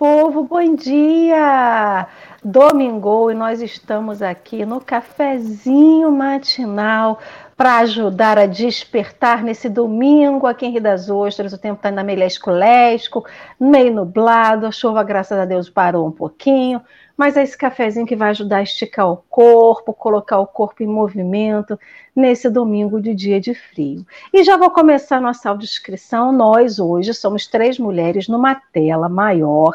povo, 0.00 0.44
bom 0.44 0.74
dia! 0.76 2.08
Domingo 2.42 3.30
e 3.30 3.34
nós 3.34 3.60
estamos 3.60 4.22
aqui 4.22 4.64
no 4.64 4.80
cafezinho 4.80 6.10
matinal 6.10 7.18
para 7.54 7.76
ajudar 7.80 8.38
a 8.38 8.46
despertar 8.46 9.44
nesse 9.44 9.68
domingo 9.68 10.46
aqui 10.46 10.64
em 10.64 10.70
Rio 10.70 10.80
das 10.80 11.10
Ostras. 11.10 11.52
O 11.52 11.58
tempo 11.58 11.74
está 11.74 11.90
ainda 11.90 12.02
meio 12.02 12.18
lesco-lesco, 12.18 13.26
meio 13.60 13.92
nublado, 13.92 14.64
a 14.64 14.72
chuva, 14.72 15.02
graças 15.02 15.38
a 15.38 15.44
Deus, 15.44 15.68
parou 15.68 16.08
um 16.08 16.12
pouquinho, 16.12 16.80
mas 17.14 17.36
é 17.36 17.42
esse 17.42 17.58
cafezinho 17.58 18.06
que 18.06 18.16
vai 18.16 18.30
ajudar 18.30 18.56
a 18.56 18.62
esticar 18.62 19.06
o 19.06 19.18
corpo, 19.28 19.92
colocar 19.92 20.38
o 20.38 20.46
corpo 20.46 20.82
em 20.82 20.86
movimento 20.86 21.78
nesse 22.16 22.48
domingo 22.48 23.02
de 23.02 23.14
dia 23.14 23.38
de 23.38 23.52
frio. 23.52 24.06
E 24.32 24.42
já 24.44 24.56
vou 24.56 24.70
começar 24.70 25.20
nossa 25.20 25.50
audiodescrição. 25.50 26.32
Nós 26.32 26.78
hoje 26.78 27.12
somos 27.12 27.46
três 27.46 27.78
mulheres 27.78 28.28
numa 28.28 28.54
tela 28.54 29.06
maior 29.06 29.74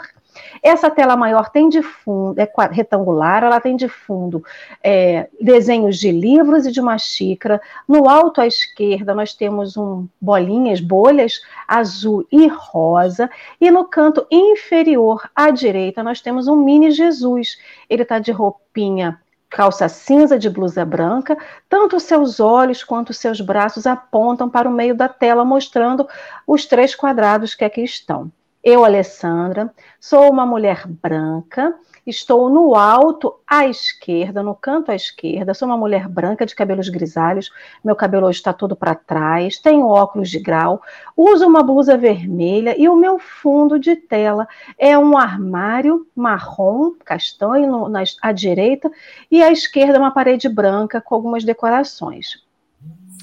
essa 0.61 0.89
tela 0.89 1.15
maior 1.15 1.49
tem 1.49 1.69
de 1.69 1.81
fundo, 1.81 2.39
é 2.39 2.49
retangular, 2.71 3.43
ela 3.43 3.59
tem 3.59 3.75
de 3.75 3.87
fundo 3.87 4.43
é, 4.83 5.27
desenhos 5.39 5.97
de 5.97 6.11
livros 6.11 6.65
e 6.65 6.71
de 6.71 6.79
uma 6.79 6.97
xícara. 6.97 7.61
No 7.87 8.09
alto 8.09 8.41
à 8.41 8.47
esquerda 8.47 9.13
nós 9.13 9.33
temos 9.33 9.77
um 9.77 10.07
bolinhas, 10.19 10.79
bolhas 10.79 11.41
azul 11.67 12.25
e 12.31 12.47
rosa, 12.47 13.29
e 13.59 13.69
no 13.71 13.85
canto 13.85 14.25
inferior 14.31 15.29
à 15.35 15.51
direita 15.51 16.03
nós 16.03 16.21
temos 16.21 16.47
um 16.47 16.55
mini 16.55 16.91
Jesus. 16.91 17.57
Ele 17.89 18.03
está 18.03 18.19
de 18.19 18.31
roupinha 18.31 19.19
calça 19.55 19.87
cinza 19.87 20.37
de 20.37 20.49
blusa 20.49 20.83
branca, 20.83 21.37
tanto 21.69 21.97
seus 21.97 22.41
olhos 22.41 22.83
quanto 22.83 23.13
seus 23.13 23.39
braços 23.39 23.87
apontam 23.87 24.49
para 24.49 24.67
o 24.67 24.71
meio 24.71 24.93
da 24.93 25.07
tela, 25.07 25.45
mostrando 25.45 26.05
os 26.45 26.65
três 26.65 26.93
quadrados 26.93 27.55
que 27.55 27.63
aqui 27.63 27.81
estão. 27.81 28.29
Eu, 28.67 28.83
Alessandra, 28.83 29.71
sou 29.99 30.27
uma 30.27 30.43
mulher 30.43 30.87
branca, 30.87 31.75
estou 32.03 32.49
no 32.49 32.73
alto 32.73 33.35
à 33.47 33.67
esquerda, 33.67 34.41
no 34.41 34.55
canto 34.55 34.91
à 34.91 34.95
esquerda, 34.95 35.53
sou 35.53 35.67
uma 35.67 35.77
mulher 35.77 36.09
branca 36.09 36.47
de 36.47 36.55
cabelos 36.55 36.89
grisalhos, 36.89 37.51
meu 37.83 37.95
cabelo 37.95 38.25
hoje 38.25 38.39
está 38.39 38.51
todo 38.51 38.75
para 38.75 38.95
trás, 38.95 39.59
tenho 39.59 39.85
óculos 39.85 40.31
de 40.31 40.39
grau, 40.39 40.81
uso 41.15 41.45
uma 41.45 41.61
blusa 41.61 41.95
vermelha 41.95 42.73
e 42.75 42.89
o 42.89 42.95
meu 42.95 43.19
fundo 43.19 43.77
de 43.77 43.95
tela 43.95 44.47
é 44.79 44.97
um 44.97 45.15
armário 45.15 46.07
marrom, 46.15 46.93
castanho, 47.05 47.69
no, 47.69 47.87
na, 47.87 48.01
à 48.19 48.31
direita, 48.31 48.91
e 49.29 49.43
à 49.43 49.51
esquerda 49.51 49.99
uma 49.99 50.09
parede 50.09 50.49
branca 50.49 50.99
com 50.99 51.13
algumas 51.13 51.43
decorações. 51.43 52.43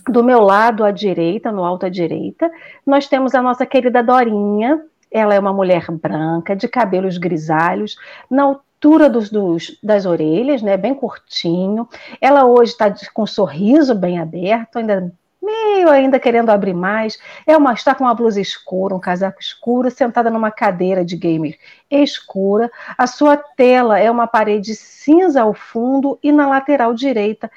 Do 0.09 0.23
meu 0.23 0.41
lado 0.41 0.85
à 0.85 0.93
direita, 0.93 1.51
no 1.51 1.65
alto 1.65 1.87
à 1.87 1.89
direita, 1.89 2.48
nós 2.87 3.09
temos 3.09 3.35
a 3.35 3.43
nossa 3.43 3.67
querida 3.67 4.05
Dorinha, 4.05 4.85
ela 5.12 5.34
é 5.34 5.38
uma 5.38 5.52
mulher 5.52 5.91
branca, 5.91 6.56
de 6.56 6.66
cabelos 6.66 7.18
grisalhos, 7.18 7.96
na 8.30 8.44
altura 8.44 9.10
dos, 9.10 9.30
dos, 9.30 9.78
das 9.82 10.06
orelhas, 10.06 10.62
né, 10.62 10.77
bem 10.77 10.94
curtinho. 10.94 11.88
Ela 12.20 12.44
hoje 12.44 12.72
está 12.72 12.92
com 13.12 13.22
um 13.22 13.27
sorriso 13.27 13.94
bem 13.94 14.18
aberto, 14.18 14.78
ainda 14.78 15.12
meio 15.42 15.90
ainda 15.90 16.20
querendo 16.20 16.51
abrir 16.51 16.72
mais. 16.72 17.18
É 17.46 17.56
uma 17.56 17.74
está 17.74 17.95
com 17.95 18.05
uma 18.05 18.14
blusa 18.14 18.40
escura, 18.40 18.95
um 18.95 19.01
casaco 19.01 19.40
escuro, 19.40 19.90
sentada 19.90 20.30
numa 20.30 20.51
cadeira 20.51 21.05
de 21.05 21.17
gamer 21.17 21.58
escura. 21.90 22.70
A 22.96 23.06
sua 23.06 23.36
tela 23.36 23.98
é 23.98 24.11
uma 24.11 24.27
parede 24.27 24.74
cinza 24.74 25.42
ao 25.42 25.52
fundo 25.52 26.18
e 26.22 26.30
na 26.30 26.48
lateral 26.48 26.95
direita 26.95 27.51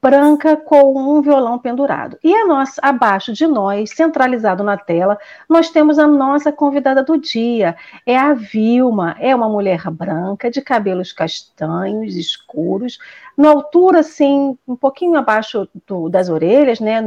branca 0.00 0.56
com 0.56 0.96
um 0.96 1.20
violão 1.20 1.58
pendurado. 1.58 2.18
E 2.22 2.34
a 2.34 2.46
nossa, 2.46 2.80
abaixo 2.80 3.32
de 3.32 3.46
nós, 3.46 3.90
centralizado 3.90 4.62
na 4.62 4.76
tela, 4.76 5.18
nós 5.48 5.70
temos 5.70 5.98
a 5.98 6.06
nossa 6.06 6.52
convidada 6.52 7.02
do 7.02 7.18
dia. 7.18 7.76
É 8.06 8.16
a 8.16 8.32
Vilma, 8.32 9.16
é 9.18 9.34
uma 9.34 9.48
mulher 9.48 9.90
branca, 9.90 10.50
de 10.50 10.62
cabelos 10.62 11.12
castanhos, 11.12 12.14
escuros, 12.14 12.98
na 13.36 13.50
altura, 13.50 14.00
assim, 14.00 14.56
um 14.66 14.76
pouquinho 14.76 15.16
abaixo 15.16 15.68
do, 15.86 16.08
das 16.08 16.28
orelhas, 16.28 16.80
né, 16.80 17.00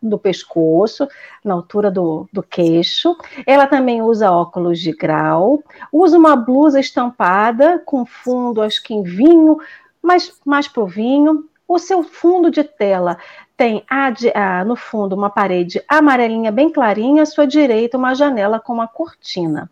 do 0.00 0.18
pescoço, 0.18 1.08
na 1.44 1.54
altura 1.54 1.90
do, 1.90 2.28
do 2.32 2.42
queixo. 2.42 3.16
Ela 3.46 3.66
também 3.66 4.02
usa 4.02 4.30
óculos 4.30 4.80
de 4.80 4.92
grau, 4.92 5.62
usa 5.92 6.18
uma 6.18 6.36
blusa 6.36 6.80
estampada 6.80 7.80
com 7.84 8.04
fundo, 8.04 8.62
acho 8.62 8.82
que 8.82 8.94
em 8.94 9.02
vinho, 9.02 9.58
mas 10.00 10.32
mais 10.44 10.66
pro 10.66 10.86
vinho, 10.86 11.48
o 11.74 11.78
seu 11.78 12.02
fundo 12.02 12.50
de 12.50 12.62
tela 12.64 13.16
tem 13.56 13.84
a, 13.88 14.64
no 14.64 14.76
fundo 14.76 15.14
uma 15.14 15.30
parede 15.30 15.82
amarelinha 15.88 16.50
bem 16.50 16.70
clarinha, 16.70 17.22
à 17.22 17.26
sua 17.26 17.46
direita 17.46 17.96
uma 17.96 18.14
janela 18.14 18.58
com 18.58 18.72
uma 18.72 18.88
cortina. 18.88 19.70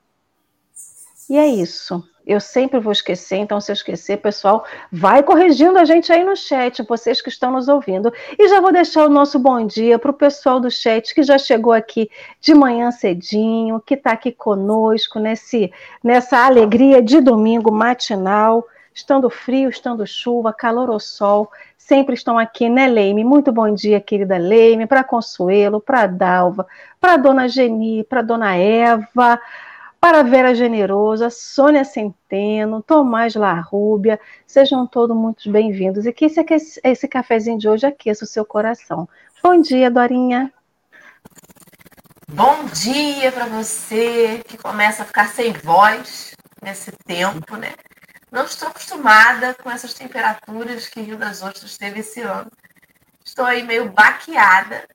E 1.28 1.36
é 1.36 1.46
isso. 1.46 2.04
Eu 2.26 2.38
sempre 2.38 2.78
vou 2.78 2.92
esquecer, 2.92 3.36
então 3.36 3.60
se 3.60 3.72
eu 3.72 3.74
esquecer, 3.74 4.18
pessoal, 4.18 4.64
vai 4.92 5.22
corrigindo 5.22 5.78
a 5.78 5.84
gente 5.84 6.12
aí 6.12 6.22
no 6.22 6.36
chat, 6.36 6.82
vocês 6.82 7.20
que 7.20 7.28
estão 7.28 7.50
nos 7.50 7.66
ouvindo. 7.66 8.12
E 8.38 8.48
já 8.48 8.60
vou 8.60 8.72
deixar 8.72 9.06
o 9.06 9.08
nosso 9.08 9.38
bom 9.38 9.66
dia 9.66 9.98
para 9.98 10.10
o 10.10 10.14
pessoal 10.14 10.60
do 10.60 10.70
chat 10.70 11.14
que 11.14 11.22
já 11.22 11.38
chegou 11.38 11.72
aqui 11.72 12.10
de 12.40 12.54
manhã 12.54 12.90
cedinho, 12.90 13.80
que 13.80 13.94
está 13.94 14.12
aqui 14.12 14.30
conosco 14.30 15.18
nesse, 15.18 15.72
nessa 16.04 16.44
alegria 16.44 17.02
de 17.02 17.20
domingo 17.20 17.72
matinal, 17.72 18.64
estando 18.94 19.30
frio, 19.30 19.70
estando 19.70 20.06
chuva, 20.06 20.52
calor 20.52 20.90
ou 20.90 21.00
sol 21.00 21.50
sempre 21.90 22.14
estão 22.14 22.38
aqui, 22.38 22.68
né, 22.68 22.86
Leime? 22.86 23.24
Muito 23.24 23.50
bom 23.50 23.74
dia, 23.74 24.00
querida 24.00 24.38
Leime, 24.38 24.86
para 24.86 25.02
Consuelo, 25.02 25.80
para 25.80 26.06
Dalva, 26.06 26.64
para 27.00 27.16
Dona 27.16 27.48
Geni, 27.48 28.04
para 28.04 28.22
Dona 28.22 28.54
Eva, 28.54 29.40
para 30.00 30.22
Vera 30.22 30.54
Generosa, 30.54 31.30
Sônia 31.30 31.84
Centeno, 31.84 32.80
Tomás 32.80 33.34
Larrúbia, 33.34 34.20
sejam 34.46 34.86
todos 34.86 35.16
muito 35.16 35.50
bem-vindos. 35.50 36.06
E 36.06 36.12
que 36.12 36.26
esse, 36.26 36.80
esse 36.84 37.08
cafezinho 37.08 37.58
de 37.58 37.68
hoje 37.68 37.84
aqueça 37.84 38.24
o 38.24 38.28
seu 38.28 38.44
coração. 38.44 39.08
Bom 39.42 39.60
dia, 39.60 39.90
Dorinha. 39.90 40.52
Bom 42.28 42.66
dia 42.66 43.32
para 43.32 43.46
você 43.46 44.44
que 44.46 44.56
começa 44.56 45.02
a 45.02 45.06
ficar 45.06 45.26
sem 45.26 45.52
voz 45.52 46.36
nesse 46.62 46.92
tempo, 47.04 47.56
né? 47.56 47.72
Não 48.30 48.44
estou 48.44 48.68
acostumada 48.68 49.54
com 49.54 49.70
essas 49.70 49.92
temperaturas 49.92 50.86
que 50.86 51.00
Rio 51.00 51.18
das 51.18 51.42
Ostras 51.42 51.76
teve 51.76 52.00
esse 52.00 52.20
ano. 52.20 52.50
Estou 53.24 53.44
aí 53.44 53.62
meio 53.62 53.90
baqueada. 53.90 54.88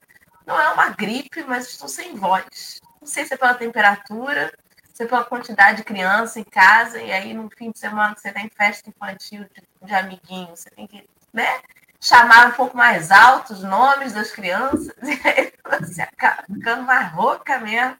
Não 0.46 0.58
é 0.58 0.68
uma 0.70 0.90
gripe, 0.90 1.44
mas 1.44 1.68
estou 1.68 1.88
sem 1.88 2.14
voz. 2.14 2.80
Não 3.00 3.06
sei 3.06 3.26
se 3.26 3.34
é 3.34 3.36
pela 3.36 3.54
temperatura, 3.54 4.52
se 4.94 5.02
é 5.02 5.06
pela 5.06 5.24
quantidade 5.24 5.78
de 5.78 5.84
criança 5.84 6.40
em 6.40 6.44
casa, 6.44 6.98
e 7.02 7.12
aí 7.12 7.34
no 7.34 7.50
fim 7.50 7.70
de 7.70 7.78
semana 7.78 8.14
que 8.14 8.22
você 8.22 8.32
tem 8.32 8.48
festa 8.48 8.88
infantil 8.88 9.44
de, 9.44 9.86
de 9.86 9.94
amiguinho, 9.94 10.48
você 10.48 10.70
tem 10.70 10.86
que 10.86 11.06
né, 11.32 11.60
chamar 12.00 12.46
um 12.46 12.52
pouco 12.52 12.74
mais 12.74 13.10
alto 13.10 13.52
os 13.52 13.62
nomes 13.62 14.14
das 14.14 14.30
crianças, 14.30 14.94
e 15.02 15.28
aí 15.28 15.52
você 15.80 16.00
acaba 16.00 16.42
ficando 16.44 16.82
mais 16.84 17.12
rouca 17.12 17.58
mesmo. 17.58 17.98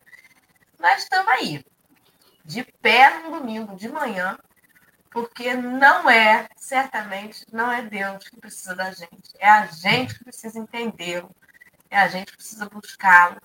Mas 0.79 1.03
estamos 1.03 1.29
aí, 1.29 1.65
de 2.45 2.63
pé 2.81 3.19
no 3.21 3.39
domingo 3.39 3.77
de 3.77 3.89
manhã, 3.89 4.39
porque 5.17 5.55
não 5.55 6.11
é, 6.11 6.47
certamente, 6.59 7.47
não 7.51 7.73
é 7.73 7.81
Deus 7.81 8.29
que 8.29 8.39
precisa 8.39 8.75
da 8.75 8.91
gente, 8.91 9.33
é 9.39 9.49
a 9.49 9.65
gente 9.65 10.13
que 10.19 10.25
precisa 10.25 10.59
entendê-lo, 10.59 11.35
é 11.91 11.99
a 11.99 12.07
gente 12.07 12.33
que 12.33 12.37
precisa 12.37 12.69
buscá-lo 12.69 13.41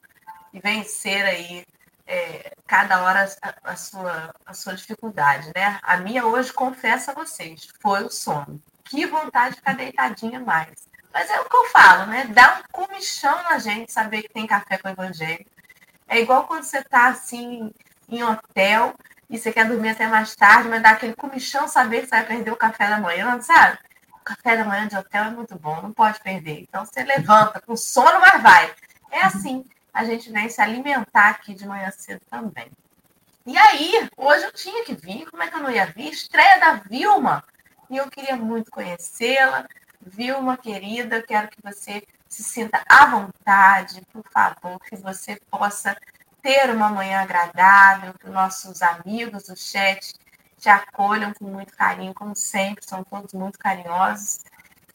e 0.52 0.60
vencer 0.60 1.24
aí 1.24 1.66
é, 2.06 2.58
cada 2.68 3.02
hora 3.02 3.26
a, 3.42 3.72
a, 3.72 3.76
sua, 3.78 4.36
a 4.46 4.54
sua 4.54 4.76
dificuldade, 4.76 5.50
né? 5.56 5.80
A 5.82 5.96
minha 5.96 6.26
hoje, 6.26 6.52
confesso 6.52 7.12
a 7.12 7.14
vocês, 7.14 7.70
foi 7.82 8.04
o 8.04 8.10
sono. 8.10 8.62
Que 8.84 9.06
vontade 9.06 9.52
de 9.52 9.62
ficar 9.62 9.78
deitadinha 9.78 10.42
mais. 10.42 10.74
Mas 11.14 11.30
é 11.30 11.40
o 11.40 11.46
que 11.48 11.56
eu 11.56 11.70
falo, 11.70 12.06
né? 12.08 12.26
Dá 12.26 12.60
um 12.60 12.64
comichão 12.70 13.44
na 13.44 13.58
gente 13.60 13.94
saber 13.94 14.24
que 14.24 14.34
tem 14.34 14.46
café 14.46 14.78
com 14.78 14.90
o 14.90 14.92
evangelho. 14.92 15.46
É 16.06 16.20
igual 16.20 16.46
quando 16.48 16.64
você 16.64 16.80
está 16.80 17.08
assim 17.08 17.72
em 18.10 18.24
hotel 18.24 18.94
e 19.32 19.40
você 19.40 19.52
quer 19.52 19.66
dormir 19.66 19.90
até 19.90 20.08
mais 20.08 20.36
tarde, 20.36 20.68
mas 20.68 20.84
dá 20.84 20.90
aquele 20.90 21.16
comichão 21.16 21.66
saber 21.66 22.02
que 22.02 22.08
você 22.08 22.18
vai 22.18 22.26
perder 22.26 22.52
o 22.52 22.58
café 22.58 22.90
da 22.90 23.00
manhã, 23.00 23.42
sabe? 23.42 23.80
O 24.14 24.20
café 24.20 24.58
da 24.58 24.66
manhã 24.66 24.90
de 24.90 24.98
hotel 24.98 25.24
é 25.24 25.30
muito 25.32 25.58
bom, 25.58 25.82
não 25.82 25.94
pode 25.94 26.20
perder. 26.20 26.60
Então 26.60 26.86
você 26.86 27.02
levanta 27.02 27.62
com 27.62 27.76
sono, 27.78 28.20
mas 28.20 28.44
vai. 28.44 28.76
É 29.10 29.22
assim, 29.22 29.66
a 29.94 30.04
gente 30.04 30.30
vem 30.30 30.50
se 30.50 30.62
alimentar 30.62 31.30
aqui 31.30 31.54
de 31.54 31.66
manhã 31.66 31.90
cedo 31.92 32.22
também. 32.30 32.70
E 33.46 33.58
aí, 33.58 34.10
hoje 34.18 34.44
eu 34.44 34.52
tinha 34.52 34.84
que 34.84 34.94
vir, 34.94 35.26
como 35.32 35.42
é 35.42 35.48
que 35.48 35.56
eu 35.56 35.62
não 35.62 35.72
ia 35.72 35.86
vir? 35.86 36.12
Estreia 36.12 36.60
da 36.60 36.74
Vilma. 36.74 37.42
E 37.90 37.96
eu 37.98 38.10
queria 38.10 38.36
muito 38.36 38.70
conhecê-la. 38.70 39.66
Vilma, 40.02 40.58
querida, 40.58 41.22
quero 41.22 41.48
que 41.48 41.62
você 41.64 42.04
se 42.28 42.44
sinta 42.44 42.84
à 42.88 43.06
vontade, 43.06 44.02
por 44.12 44.24
favor, 44.30 44.80
que 44.82 44.96
você 44.98 45.40
possa 45.50 45.96
ter 46.42 46.70
uma 46.70 46.90
manhã 46.90 47.22
agradável, 47.22 48.14
que 48.20 48.30
nossos 48.30 48.82
amigos 48.82 49.44
do 49.44 49.56
chat 49.56 50.14
te 50.58 50.70
acolham 50.70 51.34
com 51.34 51.46
muito 51.46 51.76
carinho, 51.76 52.14
como 52.14 52.36
sempre, 52.36 52.86
são 52.86 53.04
todos 53.04 53.34
muito 53.34 53.58
carinhosos. 53.58 54.40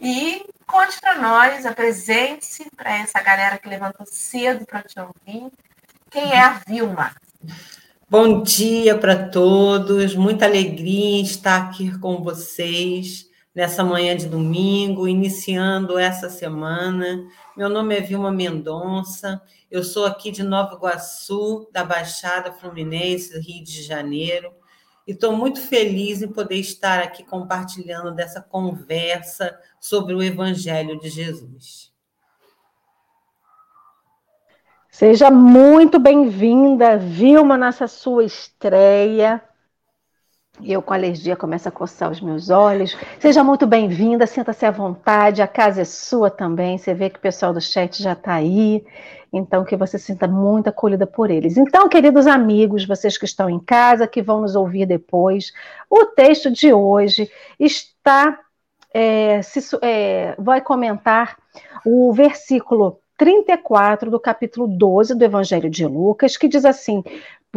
E 0.01 0.45
conte 0.67 1.01
para 1.01 1.17
nós, 1.17 1.65
apresente-se 1.65 2.71
para 2.77 2.99
essa 2.99 3.21
galera 3.21 3.59
que 3.59 3.69
levantou 3.69 4.07
cedo 4.07 4.67
para 4.67 4.83
te 4.83 4.99
ouvir. 5.01 5.51
Quem 6.11 6.33
é 6.33 6.41
a 6.41 6.61
Vilma? 6.67 7.13
Bom 8.09 8.43
dia 8.43 8.97
para 8.97 9.29
todos, 9.29 10.15
muita 10.15 10.45
alegria 10.45 11.23
estar 11.23 11.63
aqui 11.63 11.99
com 11.99 12.23
vocês 12.23 13.27
nessa 13.53 13.83
manhã 13.83 14.15
de 14.15 14.27
domingo, 14.27 15.09
iniciando 15.09 15.99
essa 15.99 16.29
semana. 16.29 17.27
Meu 17.57 17.69
nome 17.69 17.97
é 17.97 18.01
Vilma 18.01 18.31
Mendonça, 18.31 19.43
eu 19.77 19.85
sou 19.85 20.07
aqui 20.07 20.31
de 20.31 20.43
Nova 20.43 20.75
Iguaçu, 20.75 21.69
da 21.71 21.85
Baixada 21.85 22.51
Fluminense, 22.51 23.39
Rio 23.39 23.63
de 23.63 23.83
Janeiro, 23.83 24.51
e 25.07 25.13
estou 25.13 25.37
muito 25.37 25.61
feliz 25.61 26.23
em 26.23 26.29
poder 26.29 26.57
estar 26.57 27.01
aqui 27.01 27.23
compartilhando 27.23 28.11
dessa 28.11 28.41
conversa 28.41 29.55
sobre 29.79 30.15
o 30.15 30.23
Evangelho 30.23 30.99
de 30.99 31.11
Jesus. 31.11 31.93
Seja 34.91 35.31
muito 35.31 35.99
bem-vinda, 35.99 36.97
Vilma, 36.97 37.59
nessa 37.59 37.87
sua 37.87 38.25
estreia. 38.25 39.45
Eu, 40.65 40.81
com 40.81 40.95
alergia, 40.95 41.37
começo 41.37 41.69
a 41.69 41.73
coçar 41.73 42.11
os 42.11 42.21
meus 42.21 42.49
olhos. 42.49 42.97
Seja 43.21 43.45
muito 43.45 43.67
bem-vinda, 43.67 44.27
sinta-se 44.27 44.65
à 44.65 44.71
vontade, 44.71 45.43
a 45.43 45.47
casa 45.47 45.83
é 45.83 45.85
sua 45.85 46.31
também. 46.31 46.79
Você 46.79 46.95
vê 46.95 47.11
que 47.11 47.19
o 47.19 47.23
pessoal 47.23 47.53
do 47.53 47.61
chat 47.61 48.03
já 48.03 48.15
está 48.15 48.35
aí, 48.35 48.83
então 49.31 49.65
que 49.65 49.77
você 49.77 49.99
sinta 49.99 50.27
muito 50.27 50.69
acolhida 50.69 51.07
por 51.07 51.31
eles. 51.31 51.59
Então, 51.59 51.89
queridos 51.89 52.27
amigos, 52.27 52.87
vocês 52.87 53.19
que 53.19 53.27
estão 53.27 53.51
em 53.51 53.59
casa, 53.59 54.07
que 54.07 54.23
vão 54.23 54.41
nos 54.41 54.57
ouvir 54.57 54.87
depois, 54.87 55.53
o 55.91 56.07
texto 56.07 56.51
de 56.51 56.73
hoje 56.73 57.31
está. 57.61 58.41
É, 58.95 59.43
se, 59.43 59.61
é, 59.83 60.35
vai 60.39 60.63
comentar 60.63 61.37
o 61.85 62.15
versículo 62.15 62.99
34 63.19 64.11
do 64.11 64.19
capítulo 64.19 64.67
12 64.67 65.15
do 65.15 65.23
Evangelho 65.23 65.69
de 65.69 65.85
Lucas, 65.87 66.39
que 66.39 66.49
diz 66.49 66.65
assim: 66.65 67.05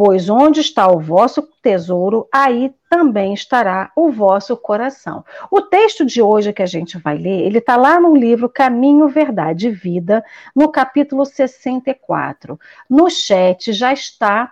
Pois 0.02 0.30
onde 0.30 0.60
está 0.62 0.90
o 0.90 0.98
vosso 0.98 1.46
tesouro, 1.60 2.26
aí 2.32 2.72
também 2.88 3.34
estará 3.34 3.92
o 3.94 4.10
vosso 4.10 4.56
coração. 4.56 5.22
O 5.50 5.60
texto 5.60 6.06
de 6.06 6.22
hoje 6.22 6.54
que 6.54 6.62
a 6.62 6.66
gente 6.66 6.96
vai 6.96 7.18
ler, 7.18 7.42
ele 7.42 7.58
está 7.58 7.76
lá 7.76 8.00
no 8.00 8.16
livro 8.16 8.48
Caminho, 8.48 9.10
Verdade 9.10 9.68
e 9.68 9.70
Vida, 9.70 10.24
no 10.56 10.72
capítulo 10.72 11.26
64. 11.26 12.58
No 12.88 13.10
chat 13.10 13.74
já 13.74 13.92
está 13.92 14.50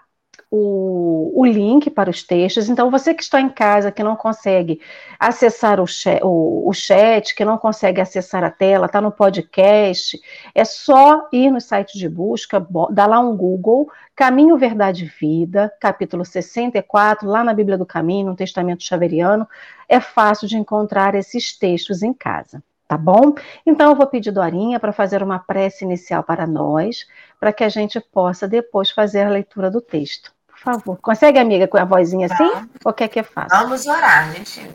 o, 0.50 1.32
o 1.40 1.44
link 1.44 1.90
para 1.90 2.10
os 2.10 2.22
textos. 2.22 2.68
Então, 2.68 2.90
você 2.90 3.12
que 3.12 3.22
está 3.22 3.40
em 3.40 3.48
casa, 3.48 3.92
que 3.92 4.02
não 4.02 4.16
consegue 4.16 4.80
acessar 5.18 5.80
o 5.80 5.86
chat, 5.86 6.20
o, 6.22 6.68
o 6.68 6.72
chat 6.72 7.34
que 7.34 7.44
não 7.44 7.58
consegue 7.58 8.00
acessar 8.00 8.42
a 8.42 8.50
tela, 8.50 8.86
está 8.86 9.00
no 9.00 9.12
podcast, 9.12 10.18
é 10.54 10.64
só 10.64 11.28
ir 11.32 11.50
no 11.50 11.60
site 11.60 11.98
de 11.98 12.08
busca, 12.08 12.66
dá 12.90 13.06
lá 13.06 13.20
um 13.20 13.36
Google, 13.36 13.90
Caminho, 14.16 14.56
Verdade 14.56 15.04
Vida, 15.20 15.72
capítulo 15.80 16.24
64, 16.24 17.28
lá 17.28 17.44
na 17.44 17.52
Bíblia 17.52 17.76
do 17.76 17.86
Caminho, 17.86 18.26
no 18.28 18.36
Testamento 18.36 18.82
Xaveriano, 18.82 19.46
é 19.88 20.00
fácil 20.00 20.48
de 20.48 20.56
encontrar 20.56 21.14
esses 21.14 21.56
textos 21.56 22.02
em 22.02 22.12
casa 22.12 22.62
tá 22.88 22.96
bom? 22.96 23.34
Então 23.66 23.90
eu 23.90 23.94
vou 23.94 24.06
pedir 24.06 24.32
Dorinha 24.32 24.80
para 24.80 24.94
fazer 24.94 25.22
uma 25.22 25.38
prece 25.38 25.84
inicial 25.84 26.24
para 26.24 26.46
nós, 26.46 27.06
para 27.38 27.52
que 27.52 27.62
a 27.62 27.68
gente 27.68 28.00
possa 28.00 28.48
depois 28.48 28.90
fazer 28.90 29.24
a 29.24 29.28
leitura 29.28 29.70
do 29.70 29.82
texto. 29.82 30.32
Por 30.62 30.74
favor. 30.74 30.98
Consegue, 31.00 31.38
amiga, 31.38 31.68
com 31.68 31.78
a 31.78 31.84
vozinha 31.84 32.26
assim? 32.26 32.50
Tá. 32.50 32.66
Ou 32.84 32.92
quer 32.92 33.08
que 33.08 33.20
eu 33.20 33.24
faça? 33.24 33.48
Vamos 33.56 33.86
orar, 33.86 34.32
gente. 34.32 34.70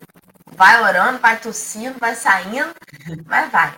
Vai 0.56 0.81
orando, 0.81 1.19
vai 1.19 1.39
tossindo, 1.39 1.97
vai 2.00 2.15
saindo, 2.15 2.74
mas 3.25 3.51
vai. 3.51 3.75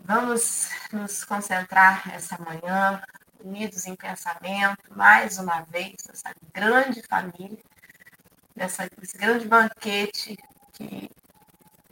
Vamos 0.00 0.70
nos 0.92 1.24
concentrar 1.24 2.02
essa 2.14 2.38
manhã, 2.38 3.02
unidos 3.42 3.86
em 3.86 3.94
pensamento, 3.94 4.82
mais 4.90 5.38
uma 5.38 5.62
vez, 5.70 5.96
essa 6.08 6.34
grande 6.52 7.02
família, 7.02 7.58
nessa, 8.54 8.88
grande 9.16 9.46
banquete 9.46 10.36
que 10.72 11.10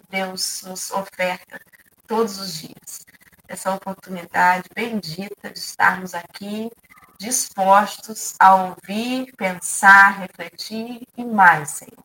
Deus 0.08 0.62
nos 0.66 0.90
oferta 0.90 1.60
todos 2.06 2.38
os 2.38 2.54
dias. 2.54 3.06
Essa 3.48 3.74
oportunidade 3.74 4.68
bendita 4.74 5.50
de 5.50 5.58
estarmos 5.58 6.14
aqui 6.14 6.70
dispostos 7.18 8.34
a 8.38 8.54
ouvir, 8.54 9.32
pensar, 9.36 10.20
refletir 10.20 11.06
e 11.16 11.24
mais, 11.24 11.70
Senhor. 11.70 12.04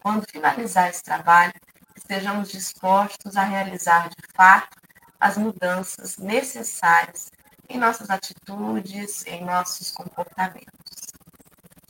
Quando 0.00 0.28
finalizar 0.30 0.88
esse 0.90 1.02
trabalho, 1.02 1.52
estejamos 1.96 2.50
dispostos 2.50 3.36
a 3.36 3.44
realizar 3.44 4.08
de 4.08 4.16
fato 4.34 4.76
as 5.18 5.36
mudanças 5.36 6.18
necessárias 6.18 7.30
em 7.68 7.78
nossas 7.78 8.10
atitudes, 8.10 9.24
em 9.26 9.44
nossos 9.44 9.90
comportamentos. 9.90 11.12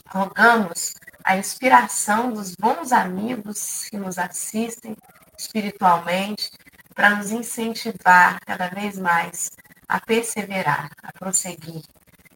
Rogamos 0.09 0.95
a 1.25 1.37
inspiração 1.37 2.33
dos 2.33 2.55
bons 2.55 2.93
amigos 2.93 3.89
que 3.91 3.97
nos 3.97 4.19
assistem 4.19 4.97
espiritualmente 5.37 6.51
para 6.95 7.11
nos 7.11 7.33
incentivar 7.33 8.39
cada 8.47 8.69
vez 8.69 8.97
mais 8.99 9.51
a 9.89 10.01
perseverar, 10.01 10.91
a 11.03 11.13
prosseguir 11.13 11.83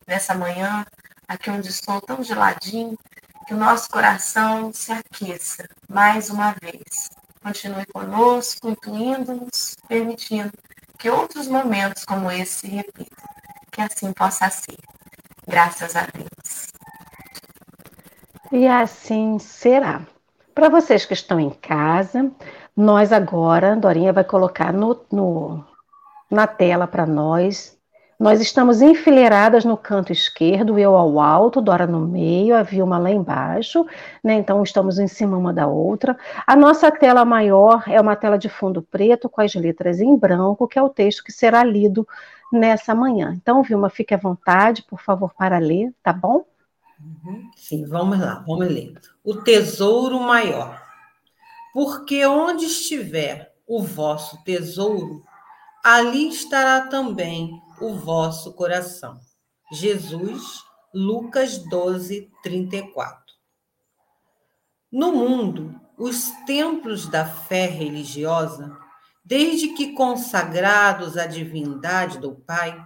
nessa 0.09 0.35
manhã, 0.35 0.85
aqui 1.29 1.51
onde 1.51 1.69
estou 1.69 2.01
tão 2.01 2.25
geladinho, 2.25 2.99
que 3.47 3.55
o 3.55 3.57
nosso 3.59 3.89
coração 3.91 4.73
se 4.73 4.91
aqueça 4.91 5.69
mais 5.89 6.31
uma 6.31 6.55
vez. 6.61 7.11
Continue 7.43 7.87
conosco, 7.87 8.71
intuindo-nos, 8.71 9.77
permitindo 9.87 10.53
que 10.99 11.09
outros 11.09 11.47
momentos 11.47 12.05
como 12.05 12.31
esse 12.31 12.61
se 12.61 12.67
repitam. 12.67 13.29
Que 13.71 13.83
assim 13.83 14.13
possa 14.13 14.51
ser. 14.51 14.77
Graças 15.47 15.95
a 15.95 16.07
Deus. 16.13 16.67
E 18.51 18.67
assim 18.67 19.39
será. 19.39 20.03
Para 20.55 20.69
vocês 20.69 21.05
que 21.07 21.15
estão 21.15 21.39
em 21.39 21.51
casa, 21.51 22.31
nós 22.77 23.13
agora, 23.13 23.77
Dorinha 23.77 24.13
vai 24.13 24.25
colocar 24.25 24.73
no, 24.73 25.07
no 25.13 25.65
na 26.31 26.47
tela 26.47 26.87
para 26.87 27.07
nós 27.07 27.78
nós 28.19 28.41
estamos 28.41 28.83
enfileiradas 28.83 29.65
no 29.65 29.77
canto 29.77 30.13
esquerdo, 30.13 30.77
eu 30.77 30.97
ao 30.97 31.21
alto, 31.21 31.61
Dora 31.61 31.87
no 31.87 32.01
meio, 32.01 32.57
a 32.57 32.65
Vilma 32.65 32.99
lá 32.99 33.13
embaixo, 33.13 33.87
né? 34.25 34.35
Então 34.35 34.61
estamos 34.65 34.99
em 34.99 35.07
cima 35.07 35.37
uma 35.37 35.53
da 35.53 35.69
outra. 35.69 36.19
A 36.45 36.57
nossa 36.57 36.91
tela 36.91 37.25
maior 37.25 37.85
é 37.87 38.01
uma 38.01 38.17
tela 38.17 38.37
de 38.37 38.49
fundo 38.49 38.83
preto 38.83 39.29
com 39.29 39.41
as 39.41 39.55
letras 39.55 40.01
em 40.01 40.17
branco, 40.17 40.67
que 40.67 40.77
é 40.77 40.83
o 40.83 40.89
texto 40.89 41.23
que 41.23 41.31
será 41.31 41.63
lido 41.63 42.07
nessa 42.53 42.93
manhã. 42.93 43.35
Então, 43.37 43.63
Vilma, 43.63 43.89
fique 43.89 44.13
à 44.13 44.17
vontade, 44.17 44.83
por 44.83 45.01
favor, 45.01 45.33
para 45.33 45.59
ler, 45.59 45.95
tá 46.03 46.13
bom? 46.13 46.45
Uhum. 47.01 47.49
Sim, 47.55 47.87
vamos 47.87 48.19
lá, 48.19 48.43
vamos 48.45 48.67
ler. 48.67 48.95
O 49.23 49.37
tesouro 49.37 50.19
maior. 50.19 50.83
Porque 51.73 52.27
onde 52.27 52.65
estiver 52.65 53.55
o 53.65 53.81
vosso 53.81 54.43
tesouro, 54.43 55.23
ali 55.85 56.29
estará 56.29 56.81
também 56.81 57.63
o 57.81 57.95
vosso 57.95 58.53
coração. 58.53 59.21
Jesus, 59.73 60.65
Lucas 60.95 61.59
12, 61.59 62.31
34. 62.43 63.35
No 64.91 65.13
mundo, 65.13 65.79
os 65.97 66.31
templos 66.47 67.07
da 67.07 67.27
fé 67.27 67.67
religiosa, 67.67 68.77
desde 69.25 69.69
que 69.69 69.93
consagrados 69.93 71.17
à 71.17 71.27
divindade 71.27 72.19
do 72.19 72.35
Pai, 72.35 72.83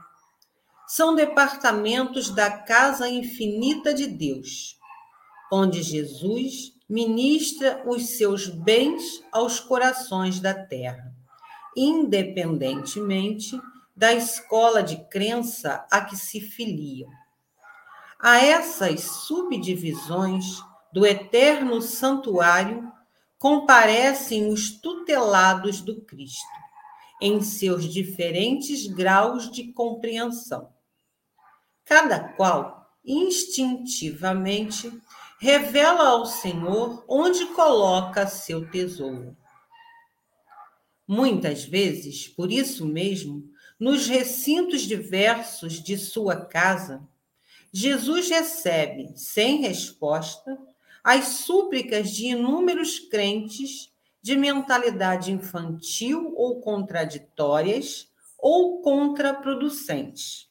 são 0.89 1.15
departamentos 1.15 2.31
da 2.31 2.51
casa 2.51 3.09
infinita 3.09 3.95
de 3.95 4.07
Deus, 4.07 4.77
onde 5.53 5.83
Jesus 5.83 6.73
ministra 6.89 7.83
os 7.87 8.17
seus 8.19 8.49
bens 8.49 9.23
aos 9.33 9.61
corações 9.61 10.41
da 10.41 10.53
terra, 10.53 11.15
independentemente 11.77 13.59
da 13.95 14.13
escola 14.13 14.83
de 14.83 14.97
crença 15.09 15.87
a 15.91 16.01
que 16.01 16.17
se 16.17 16.41
filiam. 16.41 17.11
A 18.19 18.39
essas 18.39 19.03
subdivisões 19.03 20.63
do 20.93 21.07
eterno 21.07 21.81
santuário 21.83 22.91
comparecem 23.39 24.49
os 24.49 24.71
tutelados 24.81 25.81
do 25.81 26.03
Cristo, 26.03 26.47
em 27.21 27.43
seus 27.43 27.85
diferentes 27.93 28.87
graus 28.87 29.51
de 29.51 29.73
compreensão. 29.73 30.73
Cada 31.85 32.21
qual, 32.35 32.89
instintivamente, 33.05 34.93
revela 35.41 36.11
ao 36.11 36.25
Senhor 36.25 37.05
onde 37.09 37.47
coloca 37.47 38.29
seu 38.29 38.71
tesouro. 38.71 39.37
Muitas 41.07 41.65
vezes, 41.65 42.29
por 42.29 42.53
isso 42.53 42.87
mesmo, 42.87 43.52
nos 43.79 44.07
recintos 44.07 44.83
diversos 44.83 45.83
de 45.83 45.97
sua 45.97 46.45
casa, 46.47 47.07
Jesus 47.73 48.29
recebe, 48.29 49.13
sem 49.17 49.63
resposta, 49.63 50.59
as 51.03 51.25
súplicas 51.25 52.11
de 52.11 52.27
inúmeros 52.27 52.99
crentes 52.99 53.91
de 54.21 54.37
mentalidade 54.37 55.33
infantil 55.33 56.33
ou 56.37 56.61
contraditórias 56.61 58.09
ou 58.39 58.83
contraproducentes. 58.83 60.49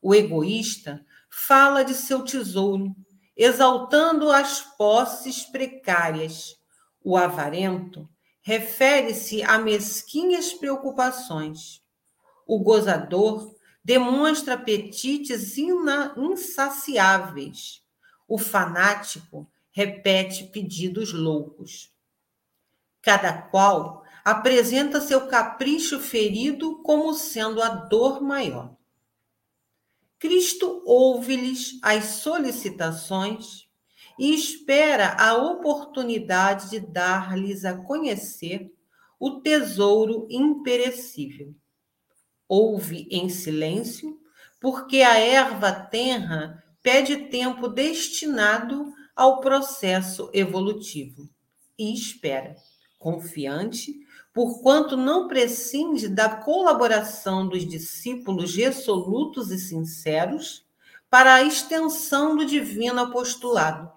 O 0.00 0.14
egoísta 0.14 1.04
fala 1.30 1.84
de 1.84 1.94
seu 1.94 2.24
tesouro 2.24 2.94
exaltando 3.36 4.30
as 4.30 4.60
posses 4.60 5.44
precárias. 5.44 6.58
O 7.04 7.16
avarento 7.16 8.08
refere-se 8.40 9.42
a 9.42 9.58
mesquinhas 9.58 10.52
preocupações. 10.52 11.81
O 12.52 12.58
gozador 12.58 13.56
demonstra 13.82 14.52
apetites 14.52 15.56
insaciáveis. 15.56 17.82
O 18.28 18.36
fanático 18.36 19.50
repete 19.70 20.44
pedidos 20.44 21.14
loucos. 21.14 21.90
Cada 23.00 23.40
qual 23.40 24.04
apresenta 24.22 25.00
seu 25.00 25.26
capricho 25.28 25.98
ferido 25.98 26.82
como 26.82 27.14
sendo 27.14 27.62
a 27.62 27.70
dor 27.70 28.20
maior. 28.20 28.76
Cristo 30.18 30.82
ouve-lhes 30.84 31.78
as 31.80 32.04
solicitações 32.04 33.66
e 34.18 34.34
espera 34.34 35.16
a 35.18 35.38
oportunidade 35.38 36.68
de 36.68 36.80
dar-lhes 36.80 37.64
a 37.64 37.78
conhecer 37.78 38.70
o 39.18 39.40
tesouro 39.40 40.26
imperecível. 40.28 41.54
Ouve 42.54 43.08
em 43.10 43.30
silêncio, 43.30 44.20
porque 44.60 45.00
a 45.00 45.18
erva 45.18 45.72
tenra 45.72 46.62
pede 46.82 47.30
tempo 47.30 47.66
destinado 47.66 48.92
ao 49.16 49.40
processo 49.40 50.28
evolutivo 50.34 51.30
e 51.78 51.94
espera, 51.94 52.54
confiante, 52.98 53.98
porquanto 54.34 54.98
não 54.98 55.28
prescinde 55.28 56.10
da 56.10 56.28
colaboração 56.28 57.48
dos 57.48 57.66
discípulos 57.66 58.54
resolutos 58.54 59.50
e 59.50 59.58
sinceros 59.58 60.62
para 61.08 61.36
a 61.36 61.42
extensão 61.42 62.36
do 62.36 62.44
divino 62.44 63.00
apostolado. 63.00 63.90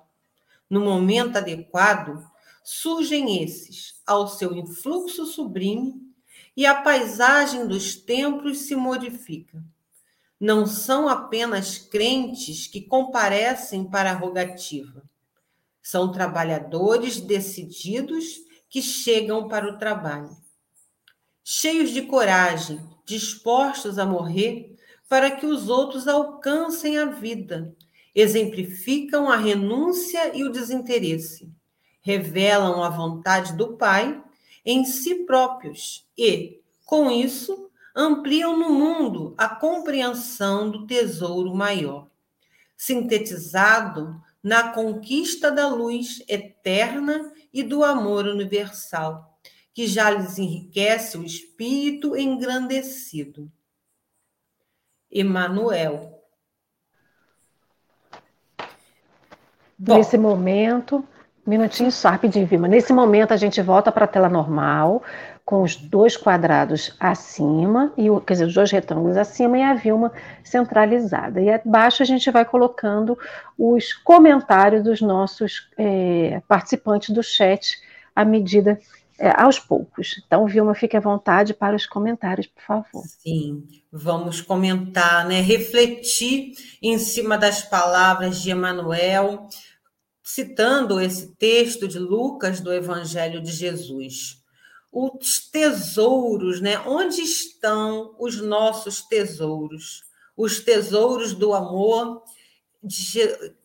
No 0.69 0.79
momento 0.79 1.35
adequado, 1.35 2.25
surgem 2.63 3.43
esses, 3.43 4.01
ao 4.07 4.29
seu 4.29 4.55
influxo 4.55 5.25
sublime, 5.25 6.04
e 6.55 6.65
a 6.65 6.81
paisagem 6.81 7.67
dos 7.67 7.95
templos 7.95 8.59
se 8.59 8.75
modifica. 8.75 9.63
Não 10.39 10.65
são 10.65 11.09
apenas 11.09 11.77
crentes 11.77 12.67
que 12.67 12.81
comparecem 12.81 13.83
para 13.83 14.11
a 14.11 14.15
rogativa. 14.15 15.03
São 15.81 16.11
trabalhadores 16.11 17.19
decididos 17.19 18.37
que 18.69 18.81
chegam 18.81 19.47
para 19.47 19.67
o 19.67 19.77
trabalho. 19.77 20.29
Cheios 21.43 21.91
de 21.91 22.01
coragem, 22.01 22.79
dispostos 23.05 23.99
a 23.99 24.05
morrer 24.05 24.75
para 25.07 25.31
que 25.31 25.45
os 25.45 25.69
outros 25.69 26.07
alcancem 26.07 26.97
a 26.97 27.05
vida, 27.05 27.75
exemplificam 28.13 29.29
a 29.29 29.37
renúncia 29.37 30.35
e 30.35 30.43
o 30.43 30.51
desinteresse, 30.51 31.51
revelam 32.01 32.83
a 32.83 32.89
vontade 32.89 33.53
do 33.53 33.77
Pai 33.77 34.24
em 34.65 34.83
si 34.83 35.25
próprios 35.25 36.05
e, 36.17 36.59
com 36.85 37.11
isso, 37.11 37.69
ampliam 37.95 38.57
no 38.57 38.69
mundo 38.69 39.33
a 39.37 39.47
compreensão 39.47 40.69
do 40.69 40.85
tesouro 40.85 41.53
maior, 41.55 42.09
sintetizado 42.75 44.21
na 44.43 44.73
conquista 44.73 45.51
da 45.51 45.67
luz 45.67 46.23
eterna 46.27 47.31
e 47.53 47.63
do 47.63 47.83
amor 47.83 48.25
universal, 48.25 49.39
que 49.73 49.87
já 49.87 50.09
lhes 50.09 50.37
enriquece 50.37 51.17
o 51.17 51.23
espírito 51.23 52.15
engrandecido. 52.15 53.51
Emanuel. 55.09 56.21
Nesse 59.77 60.17
momento, 60.17 61.07
minutinho 61.45 61.91
só, 61.91 62.09
rapidinho, 62.09 62.47
Vima. 62.47 62.67
Nesse 62.67 62.91
momento, 62.91 63.33
a 63.33 63.37
gente 63.37 63.61
volta 63.61 63.91
para 63.91 64.05
a 64.05 64.07
tela 64.07 64.27
normal, 64.27 65.03
com 65.45 65.61
os 65.61 65.75
dois 65.75 66.17
quadrados 66.17 66.95
acima, 66.99 67.93
e 67.95 68.07
quer 68.25 68.33
dizer, 68.33 68.45
os 68.45 68.53
dois 68.53 68.71
retângulos 68.71 69.15
acima 69.15 69.57
e 69.59 69.61
a 69.61 69.75
Vilma 69.75 70.11
centralizada. 70.43 71.39
E 71.39 71.49
abaixo 71.51 72.01
a 72.01 72.05
gente 72.05 72.31
vai 72.31 72.43
colocando 72.43 73.17
os 73.57 73.93
comentários 73.93 74.83
dos 74.83 75.01
nossos 75.01 75.69
é, 75.77 76.41
participantes 76.47 77.11
do 77.11 77.21
chat 77.21 77.77
à 78.15 78.25
medida, 78.25 78.79
é, 79.19 79.29
aos 79.39 79.59
poucos. 79.59 80.21
Então, 80.25 80.47
Vilma, 80.47 80.73
fique 80.73 80.97
à 80.97 80.99
vontade 80.99 81.53
para 81.53 81.75
os 81.75 81.85
comentários, 81.85 82.47
por 82.47 82.63
favor. 82.63 83.03
Sim, 83.05 83.63
vamos 83.91 84.41
comentar, 84.41 85.27
né? 85.27 85.41
Refletir 85.41 86.53
em 86.81 86.97
cima 86.97 87.37
das 87.37 87.61
palavras 87.61 88.41
de 88.41 88.49
Emanuel, 88.49 89.47
citando 90.25 90.99
esse 90.99 91.35
texto 91.35 91.87
de 91.87 91.99
Lucas 91.99 92.59
do 92.59 92.73
Evangelho 92.73 93.41
de 93.41 93.51
Jesus 93.51 94.43
os 94.95 95.49
tesouros, 95.51 96.61
né? 96.61 96.79
Onde 96.87 97.19
estão 97.19 98.15
os 98.17 98.39
nossos 98.39 99.01
tesouros? 99.01 100.03
Os 100.37 100.61
tesouros 100.61 101.33
do 101.33 101.53
amor 101.53 102.23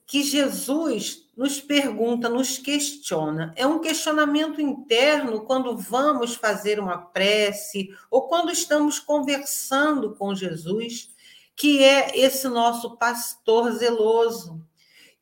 que 0.05 0.25
Jesus 0.25 1.29
nos 1.37 1.61
pergunta, 1.61 2.29
nos 2.29 2.59
questiona. 2.59 3.53
É 3.55 3.65
um 3.65 3.79
questionamento 3.79 4.61
interno 4.61 5.43
quando 5.43 5.77
vamos 5.77 6.35
fazer 6.35 6.81
uma 6.81 6.99
prece 6.99 7.91
ou 8.11 8.23
quando 8.23 8.51
estamos 8.51 8.99
conversando 8.99 10.17
com 10.17 10.35
Jesus, 10.35 11.11
que 11.55 11.85
é 11.85 12.19
esse 12.19 12.49
nosso 12.49 12.97
pastor 12.97 13.71
zeloso, 13.71 14.61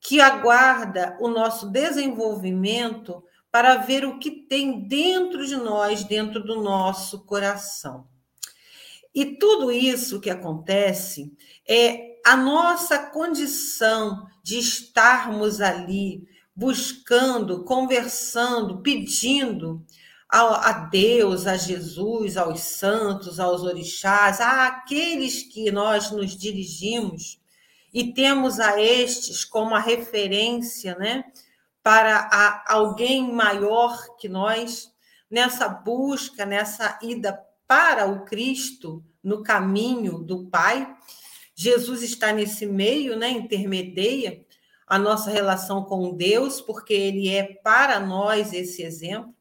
que 0.00 0.20
aguarda 0.20 1.16
o 1.20 1.28
nosso 1.28 1.70
desenvolvimento 1.70 3.22
para 3.50 3.76
ver 3.76 4.04
o 4.04 4.18
que 4.18 4.30
tem 4.30 4.86
dentro 4.86 5.46
de 5.46 5.56
nós, 5.56 6.04
dentro 6.04 6.42
do 6.42 6.62
nosso 6.62 7.24
coração. 7.24 8.06
E 9.14 9.36
tudo 9.36 9.72
isso 9.72 10.20
que 10.20 10.30
acontece 10.30 11.32
é 11.66 12.18
a 12.24 12.36
nossa 12.36 12.98
condição 12.98 14.26
de 14.42 14.58
estarmos 14.58 15.60
ali 15.60 16.28
buscando, 16.54 17.64
conversando, 17.64 18.80
pedindo 18.82 19.84
a, 20.28 20.72
Deus, 20.72 21.46
a 21.46 21.56
Jesus, 21.56 22.36
aos 22.36 22.60
santos, 22.60 23.40
aos 23.40 23.62
orixás, 23.62 24.40
àqueles 24.40 25.42
que 25.42 25.70
nós 25.70 26.10
nos 26.10 26.36
dirigimos 26.36 27.40
e 27.92 28.12
temos 28.12 28.60
a 28.60 28.80
estes 28.80 29.44
como 29.44 29.74
a 29.74 29.80
referência, 29.80 30.94
né? 30.96 31.24
para 31.82 32.62
alguém 32.68 33.32
maior 33.32 34.16
que 34.18 34.28
nós, 34.28 34.92
nessa 35.30 35.68
busca, 35.68 36.44
nessa 36.44 36.98
ida 37.02 37.42
para 37.66 38.06
o 38.06 38.24
Cristo, 38.24 39.02
no 39.22 39.42
caminho 39.42 40.18
do 40.18 40.46
Pai. 40.50 40.94
Jesus 41.54 42.02
está 42.02 42.30
nesse 42.32 42.66
meio, 42.66 43.16
né? 43.16 43.30
intermedia 43.30 44.44
a 44.86 44.98
nossa 44.98 45.30
relação 45.30 45.82
com 45.84 46.14
Deus, 46.14 46.60
porque 46.60 46.92
Ele 46.92 47.28
é 47.28 47.54
para 47.62 47.98
nós 48.00 48.52
esse 48.52 48.82
exemplo. 48.82 49.34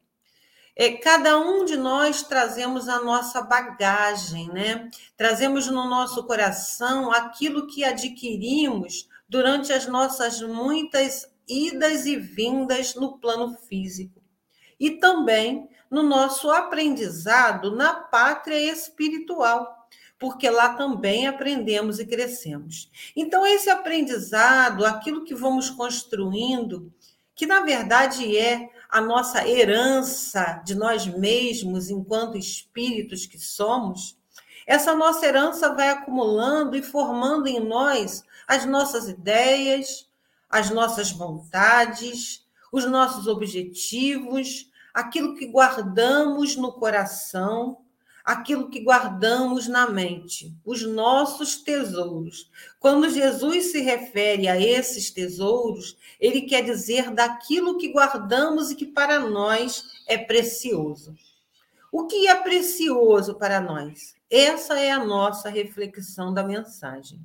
É, 0.80 0.92
cada 0.92 1.36
um 1.36 1.64
de 1.64 1.76
nós 1.76 2.22
trazemos 2.22 2.88
a 2.88 3.00
nossa 3.00 3.42
bagagem, 3.42 4.46
né? 4.52 4.88
Trazemos 5.16 5.66
no 5.66 5.88
nosso 5.88 6.22
coração 6.22 7.10
aquilo 7.10 7.66
que 7.66 7.82
adquirimos 7.82 9.08
durante 9.28 9.72
as 9.72 9.88
nossas 9.88 10.40
muitas 10.40 11.28
idas 11.48 12.06
e 12.06 12.14
vindas 12.14 12.94
no 12.94 13.18
plano 13.18 13.56
físico 13.68 14.22
e 14.78 14.92
também 14.92 15.68
no 15.90 16.04
nosso 16.04 16.48
aprendizado 16.48 17.74
na 17.74 17.94
pátria 17.94 18.70
espiritual, 18.70 19.88
porque 20.16 20.48
lá 20.48 20.74
também 20.74 21.26
aprendemos 21.26 21.98
e 21.98 22.06
crescemos. 22.06 22.88
Então, 23.16 23.44
esse 23.44 23.68
aprendizado, 23.68 24.86
aquilo 24.86 25.24
que 25.24 25.34
vamos 25.34 25.70
construindo, 25.70 26.92
que 27.34 27.46
na 27.46 27.60
verdade 27.62 28.36
é 28.36 28.70
a 28.88 29.00
nossa 29.00 29.46
herança 29.46 30.62
de 30.64 30.74
nós 30.74 31.06
mesmos 31.06 31.90
enquanto 31.90 32.38
espíritos 32.38 33.26
que 33.26 33.38
somos, 33.38 34.16
essa 34.66 34.94
nossa 34.94 35.26
herança 35.26 35.74
vai 35.74 35.88
acumulando 35.88 36.76
e 36.76 36.82
formando 36.82 37.46
em 37.46 37.60
nós 37.60 38.22
as 38.46 38.64
nossas 38.64 39.08
ideias, 39.08 40.08
as 40.48 40.70
nossas 40.70 41.10
vontades, 41.10 42.46
os 42.72 42.84
nossos 42.84 43.26
objetivos, 43.26 44.70
aquilo 44.92 45.34
que 45.36 45.46
guardamos 45.46 46.56
no 46.56 46.72
coração, 46.72 47.78
aquilo 48.28 48.68
que 48.68 48.80
guardamos 48.80 49.66
na 49.68 49.88
mente, 49.88 50.54
os 50.62 50.82
nossos 50.82 51.62
tesouros. 51.62 52.50
Quando 52.78 53.08
Jesus 53.08 53.72
se 53.72 53.80
refere 53.80 54.46
a 54.46 54.60
esses 54.60 55.10
tesouros, 55.10 55.96
ele 56.20 56.42
quer 56.42 56.62
dizer 56.62 57.10
daquilo 57.10 57.78
que 57.78 57.90
guardamos 57.90 58.70
e 58.70 58.74
que 58.74 58.84
para 58.84 59.18
nós 59.18 59.82
é 60.06 60.18
precioso. 60.18 61.16
O 61.90 62.06
que 62.06 62.28
é 62.28 62.34
precioso 62.34 63.34
para 63.34 63.62
nós? 63.62 64.14
Essa 64.30 64.78
é 64.78 64.90
a 64.90 65.02
nossa 65.02 65.48
reflexão 65.48 66.34
da 66.34 66.42
mensagem. 66.42 67.18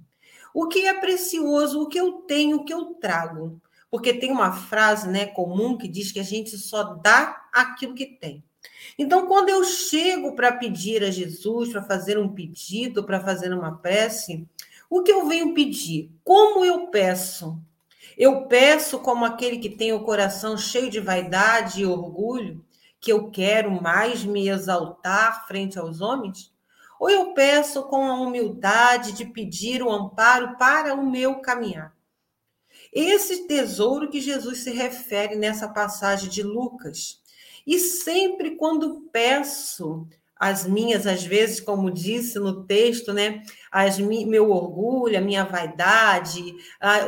O 0.54 0.70
que 0.70 0.88
é 0.88 0.94
precioso, 0.94 1.82
o 1.82 1.90
que 1.90 2.00
eu 2.00 2.14
tenho, 2.22 2.60
o 2.60 2.64
que 2.64 2.74
eu 2.74 2.94
trago. 2.94 3.62
Porque 3.92 4.14
tem 4.14 4.32
uma 4.32 4.54
frase 4.54 5.10
né, 5.10 5.26
comum 5.26 5.78
que 5.78 5.90
diz 5.90 6.14
que 6.14 6.20
a 6.22 6.24
gente 6.24 6.58
só 6.58 6.94
dá 6.94 7.46
aquilo 7.52 7.94
que 7.94 8.06
tem. 8.06 8.42
Então, 8.98 9.28
quando 9.28 9.50
eu 9.50 9.64
chego 9.64 10.36
para 10.36 10.52
pedir 10.52 11.04
a 11.04 11.10
Jesus, 11.10 11.72
para 11.72 11.84
fazer 11.84 12.18
um 12.18 12.30
pedido, 12.30 13.04
para 13.04 13.20
fazer 13.20 13.54
uma 13.54 13.78
prece, 13.78 14.48
o 14.90 15.02
que 15.02 15.12
eu 15.12 15.28
venho 15.28 15.54
pedir? 15.54 16.12
Como 16.24 16.64
eu 16.64 16.88
peço? 16.88 17.60
Eu 18.18 18.46
peço 18.46 19.00
como 19.00 19.26
aquele 19.26 19.58
que 19.58 19.70
tem 19.70 19.92
o 19.92 20.04
coração 20.04 20.56
cheio 20.58 20.90
de 20.90 21.00
vaidade 21.00 21.82
e 21.82 21.86
orgulho, 21.86 22.64
que 23.00 23.12
eu 23.12 23.32
quero 23.32 23.72
mais 23.72 24.24
me 24.24 24.48
exaltar 24.48 25.48
frente 25.48 25.80
aos 25.80 26.00
homens? 26.00 26.54
Ou 27.00 27.10
eu 27.10 27.34
peço 27.34 27.84
com 27.84 28.06
a 28.06 28.14
humildade 28.22 29.14
de 29.14 29.26
pedir 29.26 29.82
o 29.82 29.92
amparo 29.92 30.58
para 30.58 30.94
o 30.94 31.10
meu 31.10 31.42
caminhar? 31.42 31.94
Esse 32.94 33.48
tesouro 33.48 34.10
que 34.10 34.22
Jesus 34.22 34.60
se 34.60 34.72
refere 34.72 35.36
nessa 35.36 35.68
passagem 35.68 36.30
de 36.30 36.44
Lucas. 36.44 37.23
E 37.66 37.80
sempre 37.80 38.56
quando 38.56 39.10
peço 39.12 40.08
as 40.36 40.66
minhas, 40.68 41.08
às 41.08 41.24
vezes, 41.24 41.62
como 41.62 41.90
disse 41.90 42.38
no 42.38 42.66
texto, 42.66 43.14
né, 43.14 43.44
as 43.72 43.98
meu 43.98 44.52
orgulho, 44.52 45.18
a 45.18 45.22
minha 45.22 45.46
vaidade, 45.46 46.54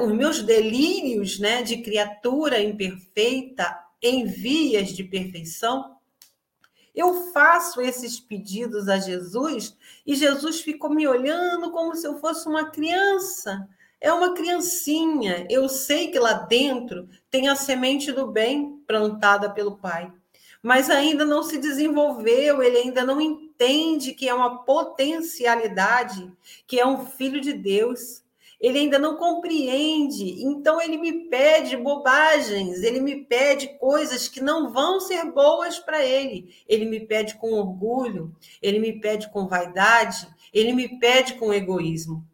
os 0.02 0.12
meus 0.14 0.42
delírios, 0.42 1.38
né, 1.38 1.62
de 1.62 1.78
criatura 1.82 2.62
imperfeita 2.62 3.78
em 4.02 4.26
vias 4.26 4.90
de 4.90 5.04
perfeição, 5.04 5.96
eu 6.96 7.34
faço 7.34 7.82
esses 7.82 8.22
pedidos 8.22 8.88
a 8.88 8.98
Jesus 8.98 9.76
e 10.08 10.16
Jesus 10.16 10.62
ficou 10.62 10.90
me 10.90 11.06
olhando 11.06 11.72
como 11.72 11.94
se 11.94 12.08
eu 12.08 12.18
fosse 12.20 12.48
uma 12.48 12.70
criança. 12.72 13.68
É 14.00 14.14
uma 14.14 14.34
criancinha. 14.34 15.46
Eu 15.50 15.68
sei 15.68 16.10
que 16.10 16.18
lá 16.18 16.34
dentro 16.34 17.10
tem 17.30 17.50
a 17.50 17.56
semente 17.56 18.14
do 18.14 18.28
bem 18.28 18.78
plantada 18.88 19.50
pelo 19.50 19.78
Pai, 19.78 20.10
mas 20.66 20.90
ainda 20.90 21.24
não 21.24 21.44
se 21.44 21.60
desenvolveu, 21.60 22.64
ele 22.64 22.78
ainda 22.78 23.06
não 23.06 23.22
entende 23.22 24.14
que 24.14 24.28
é 24.28 24.34
uma 24.34 24.64
potencialidade, 24.64 26.32
que 26.66 26.80
é 26.80 26.86
um 26.86 27.06
filho 27.06 27.40
de 27.40 27.54
Deus 27.54 28.26
ele 28.60 28.80
ainda 28.80 28.98
não 28.98 29.18
compreende, 29.18 30.44
então 30.44 30.82
ele 30.82 30.98
me 30.98 31.28
pede 31.30 31.76
bobagens, 31.76 32.82
ele 32.82 33.00
me 33.00 33.24
pede 33.24 33.78
coisas 33.78 34.28
que 34.28 34.42
não 34.42 34.72
vão 34.72 35.00
ser 35.00 35.26
boas 35.32 35.78
para 35.78 36.04
ele. 36.04 36.56
Ele 36.68 36.86
me 36.86 37.02
pede 37.02 37.36
com 37.36 37.54
orgulho, 37.54 38.34
ele 38.62 38.80
me 38.80 39.00
pede 39.00 39.30
com 39.30 39.48
vaidade, 39.48 40.28
ele 40.54 40.74
me 40.74 41.00
pede 41.00 41.34
com 41.34 41.54
egoísmo. 41.54 42.26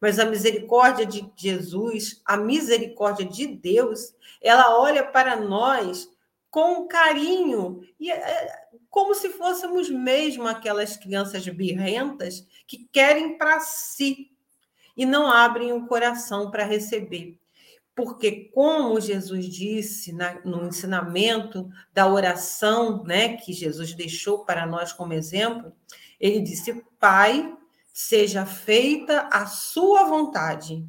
Mas 0.00 0.18
a 0.18 0.24
misericórdia 0.24 1.06
de 1.06 1.30
Jesus, 1.36 2.20
a 2.24 2.36
misericórdia 2.36 3.24
de 3.24 3.46
Deus, 3.46 4.14
ela 4.42 4.78
olha 4.80 5.04
para 5.04 5.36
nós 5.36 6.10
com 6.56 6.88
carinho 6.88 7.82
e 8.00 8.10
é, 8.10 8.66
como 8.88 9.14
se 9.14 9.28
fôssemos 9.28 9.90
mesmo 9.90 10.48
aquelas 10.48 10.96
crianças 10.96 11.46
birrentas 11.46 12.46
que 12.66 12.88
querem 12.90 13.36
para 13.36 13.60
si 13.60 14.30
e 14.96 15.04
não 15.04 15.30
abrem 15.30 15.74
o 15.74 15.86
coração 15.86 16.50
para 16.50 16.64
receber. 16.64 17.38
Porque, 17.94 18.50
como 18.54 18.98
Jesus 18.98 19.44
disse 19.44 20.14
na, 20.14 20.40
no 20.46 20.66
ensinamento 20.66 21.68
da 21.92 22.10
oração, 22.10 23.04
né, 23.04 23.36
que 23.36 23.52
Jesus 23.52 23.92
deixou 23.92 24.46
para 24.46 24.64
nós 24.64 24.94
como 24.94 25.12
exemplo, 25.12 25.70
ele 26.18 26.40
disse: 26.40 26.82
Pai, 26.98 27.54
seja 27.92 28.46
feita 28.46 29.28
a 29.30 29.44
sua 29.44 30.04
vontade. 30.04 30.82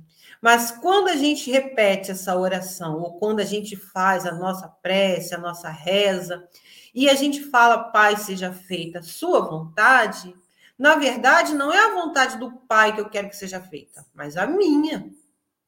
Mas 0.47 0.71
quando 0.71 1.09
a 1.09 1.15
gente 1.17 1.51
repete 1.51 2.09
essa 2.09 2.33
oração, 2.33 3.01
ou 3.01 3.19
quando 3.19 3.41
a 3.41 3.43
gente 3.43 3.75
faz 3.75 4.25
a 4.25 4.31
nossa 4.31 4.65
prece, 4.81 5.35
a 5.35 5.37
nossa 5.37 5.67
reza, 5.67 6.47
e 6.95 7.09
a 7.09 7.15
gente 7.15 7.43
fala, 7.43 7.91
Pai, 7.91 8.15
seja 8.15 8.53
feita 8.53 8.99
a 8.99 9.03
sua 9.03 9.41
vontade, 9.41 10.33
na 10.79 10.95
verdade, 10.95 11.53
não 11.53 11.73
é 11.73 11.77
a 11.77 11.93
vontade 11.95 12.37
do 12.37 12.49
pai 12.49 12.95
que 12.95 13.01
eu 13.01 13.09
quero 13.09 13.27
que 13.27 13.35
seja 13.35 13.59
feita, 13.59 14.05
mas 14.15 14.37
a 14.37 14.47
minha. 14.47 15.11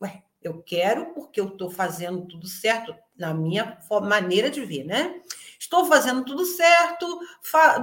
Ué, 0.01 0.23
eu 0.41 0.63
quero 0.63 1.07
porque 1.07 1.41
eu 1.41 1.49
estou 1.49 1.69
fazendo 1.69 2.25
tudo 2.25 2.47
certo 2.47 2.95
na 3.17 3.33
minha 3.33 3.77
maneira 4.01 4.49
de 4.49 4.63
ver, 4.63 4.85
né? 4.85 5.19
Estou 5.59 5.87
fazendo 5.87 6.23
tudo 6.23 6.45
certo, 6.45 7.19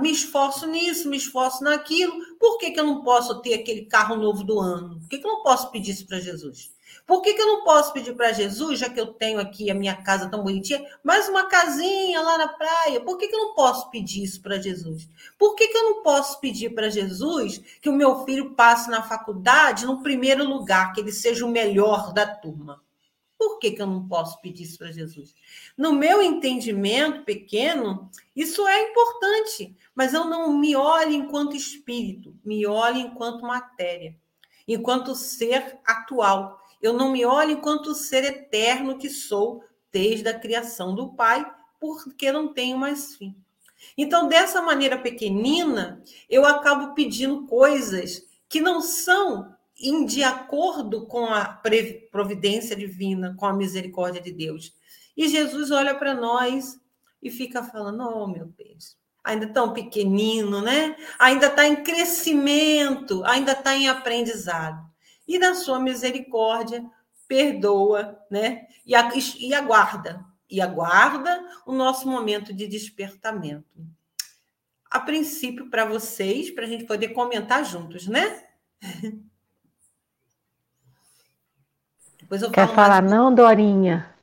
me 0.01 0.11
esforço 0.11 0.67
nisso, 0.67 1.11
me 1.11 1.19
esforço 1.19 1.63
naquilo. 1.63 2.39
Por 2.39 2.57
que, 2.57 2.71
que 2.71 2.81
eu 2.81 2.87
não 2.87 3.03
posso 3.03 3.43
ter 3.43 3.53
aquele 3.53 3.85
carro 3.85 4.17
novo 4.17 4.43
do 4.43 4.59
ano? 4.59 4.99
Por 5.01 5.11
que, 5.11 5.19
que 5.19 5.27
eu 5.27 5.33
não 5.33 5.43
posso 5.43 5.71
pedir 5.71 5.91
isso 5.91 6.07
para 6.07 6.21
Jesus? 6.21 6.75
Por 7.05 7.21
que, 7.23 7.35
que 7.35 7.43
eu 7.43 7.47
não 7.47 7.65
posso 7.65 7.93
pedir 7.93 8.15
para 8.15 8.33
Jesus, 8.33 8.79
já 8.79 8.89
que 8.89 9.01
eu 9.01 9.09
tenho 9.09 9.41
aqui 9.41 9.71
a 9.71 9.75
minha 9.75 9.97
casa 9.97 10.29
tão 10.29 10.43
bonitinha, 10.43 10.85
mais 11.03 11.29
uma 11.29 11.47
casinha 11.47 12.21
lá 12.23 12.39
na 12.39 12.49
praia? 12.49 13.01
Por 13.01 13.19
que, 13.19 13.29
que 13.29 13.35
eu 13.35 13.41
não 13.41 13.55
posso 13.55 13.91
pedir 13.91 14.23
isso 14.23 14.41
para 14.41 14.61
Jesus? 14.61 15.09
Por 15.39 15.55
que, 15.55 15.69
que 15.69 15.77
eu 15.77 15.83
não 15.83 16.03
posso 16.03 16.41
pedir 16.41 16.75
para 16.75 16.89
Jesus 16.89 17.61
que 17.81 17.89
o 17.89 17.93
meu 17.93 18.25
filho 18.25 18.55
passe 18.55 18.89
na 18.91 19.03
faculdade 19.03 19.87
no 19.87 20.03
primeiro 20.03 20.45
lugar, 20.45 20.93
que 20.93 21.01
ele 21.01 21.13
seja 21.13 21.45
o 21.45 21.51
melhor 21.51 22.13
da 22.13 22.27
turma? 22.27 22.81
Por 23.39 23.59
que, 23.59 23.73
que 23.73 23.83
eu 23.83 23.87
não 23.87 24.09
posso 24.09 24.41
pedir 24.41 24.65
isso 24.65 24.79
para 24.79 24.91
Jesus? 24.91 25.35
No 25.77 25.93
meu 25.93 26.23
entendimento 26.23 27.23
pequeno, 27.25 28.11
isso 28.35 28.67
é 28.67 28.91
importante, 28.91 29.77
mas 29.95 30.15
eu 30.15 30.25
não 30.25 30.57
me 30.57 30.75
olho 30.75 31.13
enquanto 31.13 31.55
espírito, 31.55 32.35
me 32.45 32.67
olho 32.67 32.97
enquanto 32.97 33.43
matéria, 33.43 34.17
enquanto 34.67 35.15
ser 35.15 35.79
atual. 35.85 36.63
Eu 36.87 36.93
não 36.93 37.11
me 37.11 37.25
olho 37.25 37.51
enquanto 37.51 37.97
ser 37.97 38.23
eterno 38.23 38.97
que 38.97 39.11
sou 39.11 39.65
desde 39.91 40.29
a 40.29 40.39
criação 40.39 40.95
do 40.95 41.15
Pai, 41.15 41.45
porque 41.81 42.31
não 42.31 42.53
tenho 42.53 42.79
mais 42.79 43.17
fim. 43.17 43.35
Então, 43.99 44.29
dessa 44.29 44.63
maneira 44.63 44.97
pequenina, 44.97 46.01
eu 46.31 46.47
acabo 46.47 46.95
pedindo 46.95 47.45
coisas 47.47 48.25
que 48.49 48.61
não 48.61 48.81
são 48.81 49.53
em 49.77 50.07
de 50.07 50.23
acordo 50.23 51.07
com 51.07 51.27
a 51.27 51.61
providência 52.13 52.77
divina, 52.77 53.35
com 53.37 53.47
a 53.47 53.53
misericórdia 53.53 54.23
de 54.23 54.31
Deus. 54.31 54.73
E 55.17 55.29
Jesus 55.29 55.73
olha 55.73 55.95
para 55.95 56.15
nós 56.15 56.79
e 57.21 57.33
fica 57.33 57.65
falando: 57.65 58.09
Oh, 58.09 58.29
meu 58.29 58.47
Deus, 58.47 58.97
ainda 59.25 59.49
tão 59.49 59.73
pequenino, 59.73 60.63
né? 60.63 60.95
Ainda 61.19 61.49
está 61.49 61.67
em 61.67 61.83
crescimento, 61.83 63.25
ainda 63.25 63.53
está 63.53 63.75
em 63.75 63.89
aprendizado 63.89 64.86
e 65.27 65.39
na 65.39 65.55
sua 65.55 65.81
misericórdia 65.81 66.85
perdoa, 67.27 68.19
né? 68.31 68.67
E, 68.87 68.95
e 69.49 69.55
aguarda, 69.55 70.25
e 70.49 70.61
aguarda 70.61 71.43
o 71.67 71.73
nosso 71.73 72.09
momento 72.09 72.53
de 72.53 72.67
despertamento. 72.67 73.65
A 74.91 75.01
princípio, 75.01 75.69
para 75.69 75.85
vocês, 75.85 76.51
para 76.51 76.65
a 76.65 76.69
gente 76.69 76.85
poder 76.85 77.09
comentar 77.09 77.65
juntos, 77.65 78.07
né? 78.07 78.45
Depois 82.21 82.43
eu 82.43 82.51
Quer 82.51 82.69
falar, 82.69 83.03
mais... 83.03 83.13
não, 83.13 83.35
Dorinha? 83.35 84.15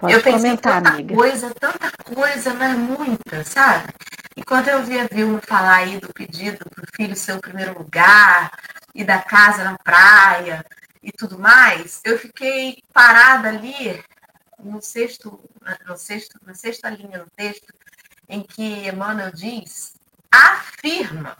Pode 0.00 0.12
eu 0.12 0.22
comentar, 0.22 0.82
tanta 0.82 0.94
amiga. 0.94 1.14
coisa, 1.14 1.54
tanta 1.54 1.90
coisa, 2.04 2.54
mas 2.54 2.78
muita, 2.78 3.42
sabe? 3.44 3.92
E 4.36 4.44
quando 4.44 4.68
eu 4.68 4.84
vi 4.84 4.98
a 4.98 5.06
Vilma 5.06 5.40
falar 5.40 5.78
aí 5.78 5.98
do 5.98 6.12
pedido 6.12 6.58
para 6.70 6.84
o 6.84 6.86
filho 6.94 7.16
ser 7.16 7.32
o 7.32 7.40
primeiro 7.40 7.76
lugar, 7.76 8.52
e 8.94 9.04
da 9.04 9.20
casa 9.20 9.64
na 9.64 9.78
praia 9.78 10.64
e 11.02 11.12
tudo 11.12 11.38
mais, 11.38 12.00
eu 12.04 12.18
fiquei 12.18 12.82
parada 12.92 13.48
ali 13.48 14.02
no 14.58 14.82
sexto, 14.82 15.40
no 15.86 15.96
sexto, 15.96 16.38
na 16.44 16.54
sexta 16.54 16.90
linha 16.90 17.20
do 17.20 17.30
texto, 17.30 17.72
em 18.28 18.42
que 18.42 18.88
Emmanuel 18.88 19.32
diz, 19.32 19.94
afirma 20.30 21.38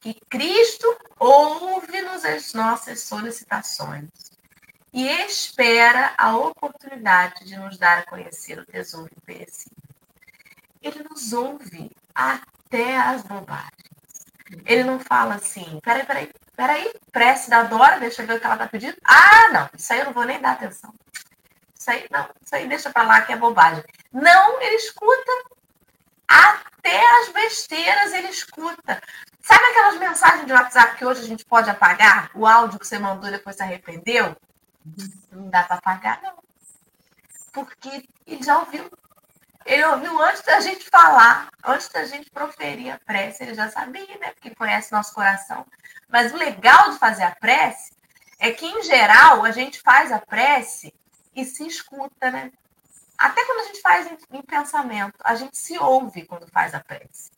que 0.00 0.14
Cristo 0.28 0.96
ouve-nos 1.18 2.24
as 2.24 2.54
nossas 2.54 3.00
solicitações 3.00 4.08
e 4.92 5.06
espera 5.06 6.14
a 6.16 6.36
oportunidade 6.36 7.44
de 7.44 7.56
nos 7.56 7.78
dar 7.78 7.98
a 7.98 8.06
conhecer 8.06 8.58
o 8.58 8.66
tesouro 8.66 9.10
imperecível. 9.16 9.76
Ele 10.82 11.04
nos 11.08 11.32
ouve 11.32 11.90
até 12.14 12.96
as 12.96 13.22
bobagens. 13.22 13.89
Ele 14.66 14.84
não 14.84 14.98
fala 14.98 15.34
assim, 15.36 15.78
peraí, 15.82 16.04
peraí, 16.04 16.30
Peraí, 16.60 16.92
prece 17.10 17.48
da 17.48 17.62
Dora, 17.62 17.98
deixa 17.98 18.20
eu 18.20 18.26
ver 18.26 18.34
o 18.34 18.38
que 18.38 18.44
ela 18.44 18.58
tá 18.58 18.68
pedindo. 18.68 18.94
Ah, 19.02 19.48
não, 19.50 19.70
isso 19.74 19.90
aí 19.94 20.00
eu 20.00 20.04
não 20.04 20.12
vou 20.12 20.24
nem 20.24 20.38
dar 20.38 20.52
atenção. 20.52 20.92
Isso 21.74 21.90
aí 21.90 22.06
não, 22.10 22.28
isso 22.44 22.54
aí 22.54 22.68
deixa 22.68 22.90
para 22.90 23.04
lá 23.04 23.22
que 23.22 23.32
é 23.32 23.36
bobagem. 23.36 23.82
Não, 24.12 24.60
ele 24.60 24.76
escuta. 24.76 25.32
Até 26.28 27.00
as 27.22 27.30
besteiras 27.30 28.12
ele 28.12 28.28
escuta. 28.28 29.02
Sabe 29.40 29.64
aquelas 29.64 29.98
mensagens 29.98 30.44
de 30.44 30.52
WhatsApp 30.52 30.98
que 30.98 31.04
hoje 31.06 31.22
a 31.22 31.26
gente 31.26 31.46
pode 31.46 31.70
apagar? 31.70 32.30
O 32.34 32.46
áudio 32.46 32.78
que 32.78 32.86
você 32.86 32.98
mandou 32.98 33.30
e 33.30 33.32
depois 33.32 33.56
se 33.56 33.62
arrependeu? 33.62 34.36
Não 35.32 35.48
dá 35.48 35.62
para 35.64 35.76
apagar, 35.76 36.20
não. 36.22 36.34
Porque 37.54 38.06
ele 38.26 38.42
já 38.42 38.58
ouviu. 38.58 38.84
Ele 39.64 39.84
ouviu 39.84 40.20
antes 40.22 40.42
da 40.42 40.60
gente 40.60 40.88
falar, 40.88 41.48
antes 41.64 41.88
da 41.88 42.04
gente 42.04 42.30
proferir 42.30 42.92
a 42.92 42.98
prece, 42.98 43.42
ele 43.42 43.54
já 43.54 43.70
sabia, 43.70 44.18
né? 44.18 44.32
Porque 44.32 44.54
conhece 44.54 44.92
nosso 44.92 45.14
coração. 45.14 45.66
Mas 46.08 46.32
o 46.32 46.36
legal 46.36 46.90
de 46.90 46.98
fazer 46.98 47.24
a 47.24 47.34
prece 47.34 47.92
é 48.38 48.50
que, 48.50 48.66
em 48.66 48.82
geral, 48.82 49.44
a 49.44 49.50
gente 49.50 49.80
faz 49.80 50.10
a 50.10 50.18
prece 50.18 50.94
e 51.34 51.44
se 51.44 51.66
escuta, 51.66 52.30
né? 52.30 52.50
Até 53.16 53.44
quando 53.44 53.60
a 53.60 53.66
gente 53.66 53.80
faz 53.82 54.06
em, 54.06 54.38
em 54.38 54.42
pensamento, 54.42 55.14
a 55.22 55.34
gente 55.34 55.56
se 55.58 55.78
ouve 55.78 56.24
quando 56.24 56.50
faz 56.50 56.74
a 56.74 56.80
prece. 56.80 57.30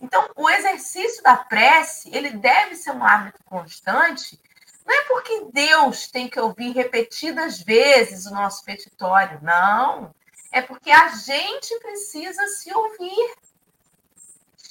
Então, 0.00 0.30
o 0.36 0.48
exercício 0.48 1.22
da 1.22 1.36
prece, 1.36 2.10
ele 2.14 2.30
deve 2.30 2.76
ser 2.76 2.90
um 2.90 3.04
hábito 3.04 3.42
constante, 3.44 4.38
não 4.86 4.94
é 4.94 5.04
porque 5.04 5.46
Deus 5.52 6.08
tem 6.08 6.28
que 6.28 6.40
ouvir 6.40 6.72
repetidas 6.72 7.60
vezes 7.60 8.26
o 8.26 8.34
nosso 8.34 8.64
petitório, 8.64 9.38
não. 9.42 10.14
É 10.52 10.60
porque 10.62 10.90
a 10.90 11.08
gente 11.08 11.78
precisa 11.80 12.46
se 12.48 12.72
ouvir. 12.72 13.34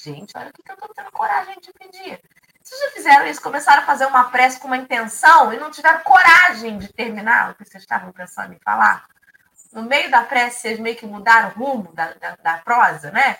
Gente, 0.01 0.37
olha 0.37 0.49
o 0.49 0.53
que 0.53 0.71
eu 0.71 0.73
estou 0.73 0.93
tendo 0.93 1.11
coragem 1.11 1.57
de 1.61 1.73
pedir. 1.73 2.21
Vocês 2.61 2.81
já 2.81 2.91
fizeram 2.91 3.27
isso? 3.27 3.41
Começaram 3.41 3.81
a 3.83 3.85
fazer 3.85 4.05
uma 4.05 4.29
prece 4.29 4.59
com 4.59 4.67
uma 4.67 4.77
intenção 4.77 5.51
e 5.51 5.57
não 5.57 5.71
tiveram 5.71 6.03
coragem 6.03 6.77
de 6.77 6.91
terminar 6.93 7.51
o 7.51 7.55
que 7.55 7.65
vocês 7.65 7.83
estavam 7.83 8.11
pensando 8.11 8.53
em 8.53 8.59
falar? 8.59 9.07
No 9.71 9.83
meio 9.83 10.11
da 10.11 10.23
prece, 10.23 10.61
vocês 10.61 10.79
meio 10.79 10.95
que 10.95 11.05
mudaram 11.05 11.49
o 11.49 11.53
rumo 11.53 11.93
da, 11.93 12.13
da, 12.13 12.35
da 12.35 12.57
prosa, 12.59 13.11
né? 13.11 13.39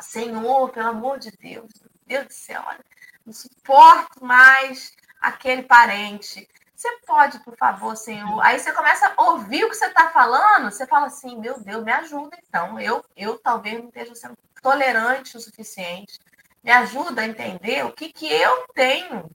Senhor, 0.00 0.70
pelo 0.70 0.88
amor 0.88 1.18
de 1.18 1.30
Deus, 1.32 1.70
Deus 2.06 2.26
do 2.26 2.32
céu, 2.32 2.62
olha, 2.66 2.84
não 3.24 3.32
suporto 3.32 4.24
mais 4.24 4.92
aquele 5.20 5.62
parente. 5.62 6.48
Você 6.80 6.96
pode, 7.06 7.38
por 7.40 7.54
favor, 7.58 7.94
Senhor? 7.94 8.40
Aí 8.40 8.58
você 8.58 8.72
começa 8.72 9.12
a 9.14 9.22
ouvir 9.24 9.64
o 9.64 9.68
que 9.68 9.74
você 9.74 9.84
está 9.84 10.08
falando, 10.08 10.70
você 10.70 10.86
fala 10.86 11.08
assim, 11.08 11.38
meu 11.38 11.60
Deus, 11.60 11.84
me 11.84 11.92
ajuda 11.92 12.38
então. 12.42 12.80
Eu, 12.80 13.04
eu 13.14 13.38
talvez 13.38 13.78
não 13.78 13.88
esteja 13.88 14.14
sendo 14.14 14.38
tolerante 14.62 15.36
o 15.36 15.40
suficiente. 15.40 16.18
Me 16.64 16.70
ajuda 16.70 17.20
a 17.20 17.26
entender 17.26 17.84
o 17.84 17.92
que, 17.92 18.10
que 18.10 18.26
eu 18.26 18.66
tenho 18.74 19.30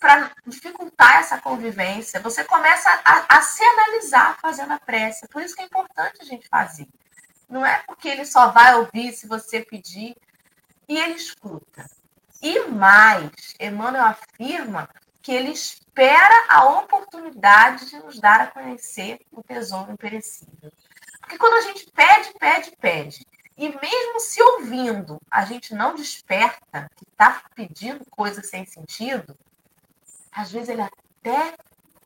para 0.00 0.32
dificultar 0.44 1.18
essa 1.18 1.40
convivência. 1.40 2.18
Você 2.18 2.42
começa 2.42 2.90
a, 3.04 3.36
a 3.38 3.40
se 3.42 3.62
analisar 3.62 4.36
fazendo 4.40 4.72
a 4.72 4.80
prece. 4.80 5.28
Por 5.28 5.42
isso 5.42 5.54
que 5.54 5.62
é 5.62 5.66
importante 5.66 6.22
a 6.22 6.24
gente 6.24 6.48
fazer. 6.48 6.88
Não 7.48 7.64
é 7.64 7.84
porque 7.86 8.08
ele 8.08 8.24
só 8.24 8.48
vai 8.48 8.74
ouvir 8.74 9.12
se 9.12 9.28
você 9.28 9.60
pedir. 9.60 10.16
E 10.88 10.98
ele 10.98 11.14
escuta. 11.14 11.88
E 12.42 12.64
mais, 12.64 13.30
Emmanuel 13.60 14.06
afirma 14.06 14.88
que 15.22 15.30
ele 15.30 15.52
espera 15.92 16.46
a 16.48 16.64
oportunidade 16.78 17.90
de 17.90 17.96
nos 17.98 18.18
dar 18.18 18.40
a 18.40 18.46
conhecer 18.46 19.20
o 19.30 19.42
tesouro 19.42 19.92
imperecível. 19.92 20.72
Porque 21.20 21.36
quando 21.36 21.54
a 21.54 21.60
gente 21.60 21.90
pede, 21.92 22.32
pede, 22.38 22.76
pede, 22.80 23.26
e 23.58 23.68
mesmo 23.68 24.20
se 24.20 24.42
ouvindo, 24.42 25.20
a 25.30 25.44
gente 25.44 25.74
não 25.74 25.94
desperta 25.94 26.90
que 26.96 27.04
está 27.04 27.42
pedindo 27.54 28.04
coisa 28.06 28.42
sem 28.42 28.64
sentido, 28.64 29.36
às 30.32 30.50
vezes 30.50 30.70
ele 30.70 30.80
até 30.80 31.54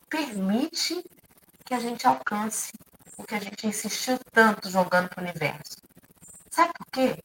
permite 0.09 1.05
que 1.65 1.73
a 1.73 1.79
gente 1.79 2.07
alcance 2.07 2.73
o 3.17 3.23
que 3.23 3.37
a 3.37 3.41
gente 3.41 3.69
insistiu 3.69 4.19
tanto 4.33 4.69
jogando 4.69 5.09
para 5.09 5.21
o 5.21 5.25
universo. 5.25 5.77
Sabe 6.51 6.73
por 6.75 6.87
quê? 6.87 7.23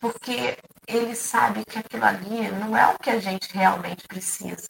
Porque 0.00 0.56
ele 0.86 1.16
sabe 1.16 1.64
que 1.64 1.78
aquilo 1.78 2.04
ali 2.04 2.48
não 2.52 2.76
é 2.76 2.86
o 2.94 2.98
que 2.98 3.10
a 3.10 3.18
gente 3.18 3.52
realmente 3.52 4.06
precisa. 4.06 4.68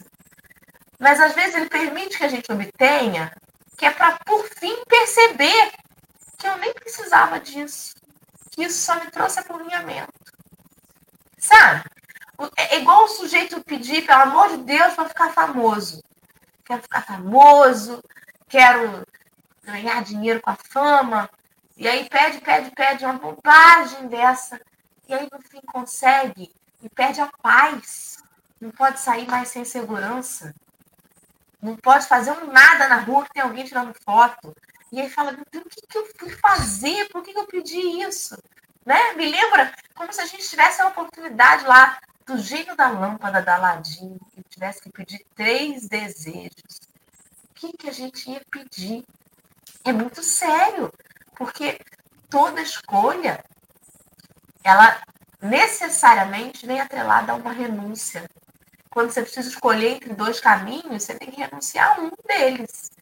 Mas 0.98 1.20
às 1.20 1.34
vezes 1.34 1.54
ele 1.54 1.68
permite 1.68 2.18
que 2.18 2.24
a 2.24 2.28
gente 2.28 2.50
obtenha, 2.50 3.32
que 3.76 3.84
é 3.84 3.90
para 3.90 4.18
por 4.24 4.44
fim 4.58 4.84
perceber 4.86 5.72
que 6.38 6.46
eu 6.46 6.56
nem 6.58 6.72
precisava 6.74 7.40
disso, 7.40 7.94
que 8.50 8.64
isso 8.64 8.84
só 8.84 8.94
me 8.96 9.10
trouxe 9.10 9.40
apunhamento. 9.40 10.12
Sabe? 11.38 11.84
É 12.56 12.78
igual 12.78 13.04
o 13.04 13.08
sujeito 13.08 13.62
pedir, 13.64 14.06
pelo 14.06 14.22
amor 14.22 14.48
de 14.50 14.58
Deus, 14.58 14.94
para 14.94 15.08
ficar 15.08 15.32
famoso. 15.32 16.02
Quero 16.64 16.82
ficar 16.82 17.02
famoso, 17.02 18.02
quero 18.48 19.06
ganhar 19.62 20.02
dinheiro 20.02 20.40
com 20.40 20.50
a 20.50 20.56
fama. 20.56 21.30
E 21.76 21.86
aí 21.88 22.08
pede, 22.08 22.40
pede, 22.40 22.70
pede 22.70 23.04
uma 23.04 23.14
bobagem 23.14 24.08
dessa. 24.08 24.60
E 25.08 25.14
aí 25.14 25.28
no 25.30 25.40
fim 25.40 25.60
consegue 25.60 26.54
e 26.82 26.88
perde 26.88 27.20
a 27.20 27.30
paz. 27.42 28.18
Não 28.60 28.70
pode 28.70 29.00
sair 29.00 29.26
mais 29.28 29.48
sem 29.48 29.64
segurança. 29.64 30.54
Não 31.64 31.76
pode 31.76 32.06
fazer 32.06 32.30
um 32.30 32.52
nada 32.52 32.86
na 32.88 32.96
rua 32.96 33.24
que 33.24 33.32
tem 33.32 33.42
alguém 33.42 33.64
tirando 33.64 33.94
foto. 34.04 34.54
E 34.92 35.00
aí 35.00 35.08
fala, 35.08 35.32
meu 35.32 35.46
Deus, 35.50 35.64
o 35.64 35.68
que, 35.70 35.86
que 35.86 35.96
eu 35.96 36.06
fui 36.18 36.28
fazer? 36.28 37.08
Por 37.08 37.22
que, 37.22 37.32
que 37.32 37.38
eu 37.38 37.46
pedi 37.46 38.02
isso? 38.02 38.36
Né? 38.84 39.14
Me 39.14 39.30
lembra 39.30 39.72
como 39.94 40.12
se 40.12 40.20
a 40.20 40.26
gente 40.26 40.46
tivesse 40.46 40.82
a 40.82 40.88
oportunidade 40.88 41.64
lá 41.64 41.98
do 42.26 42.36
gênio 42.36 42.76
da 42.76 42.90
lâmpada 42.90 43.40
da 43.40 43.54
Aladim 43.54 44.18
e 44.36 44.42
tivesse 44.42 44.82
que 44.82 44.90
pedir 44.90 45.24
três 45.34 45.88
desejos. 45.88 46.80
O 47.50 47.54
que, 47.54 47.72
que 47.72 47.88
a 47.88 47.92
gente 47.92 48.30
ia 48.30 48.42
pedir? 48.50 49.02
É 49.82 49.90
muito 49.90 50.22
sério, 50.22 50.92
porque 51.34 51.80
toda 52.28 52.60
escolha 52.60 53.42
ela 54.62 55.00
necessariamente 55.40 56.66
vem 56.66 56.78
atrelada 56.78 57.32
a 57.32 57.36
uma 57.36 57.52
renúncia. 57.52 58.28
Quando 58.94 59.10
você 59.10 59.22
precisa 59.22 59.48
escolher 59.48 59.96
entre 59.96 60.14
dois 60.14 60.38
caminhos, 60.38 61.02
você 61.02 61.18
tem 61.18 61.28
que 61.28 61.40
renunciar 61.40 61.98
a 61.98 62.00
um 62.00 62.12
deles. 62.28 62.92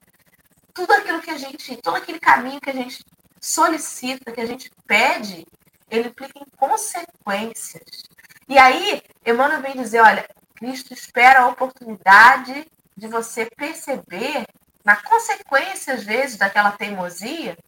Tudo 0.73 0.91
aquilo 0.91 1.21
que 1.21 1.31
a 1.31 1.37
gente, 1.37 1.77
todo 1.83 1.97
aquele 1.97 2.19
caminho 2.19 2.63
que 2.63 2.71
a 2.71 2.73
gente 2.73 3.05
solicita, 3.39 4.33
que 4.33 4.41
a 4.41 4.47
gente 4.47 4.71
pede, 4.87 5.47
ele 5.91 6.09
implica 6.09 6.39
em 6.39 6.47
consequências. 6.57 8.05
E 8.49 8.57
aí, 8.57 9.03
Emmanuel 9.27 9.61
vem 9.61 9.75
dizer, 9.75 10.01
olha, 10.01 10.27
Cristo 10.55 10.95
espera 10.95 11.41
a 11.41 11.49
oportunidade 11.49 12.67
de 12.97 13.07
você 13.07 13.45
perceber, 13.55 14.47
na 14.83 14.97
consequência, 14.97 15.93
às 15.93 16.05
vezes, 16.05 16.39
daquela 16.39 16.73
teimosia, 16.73 17.59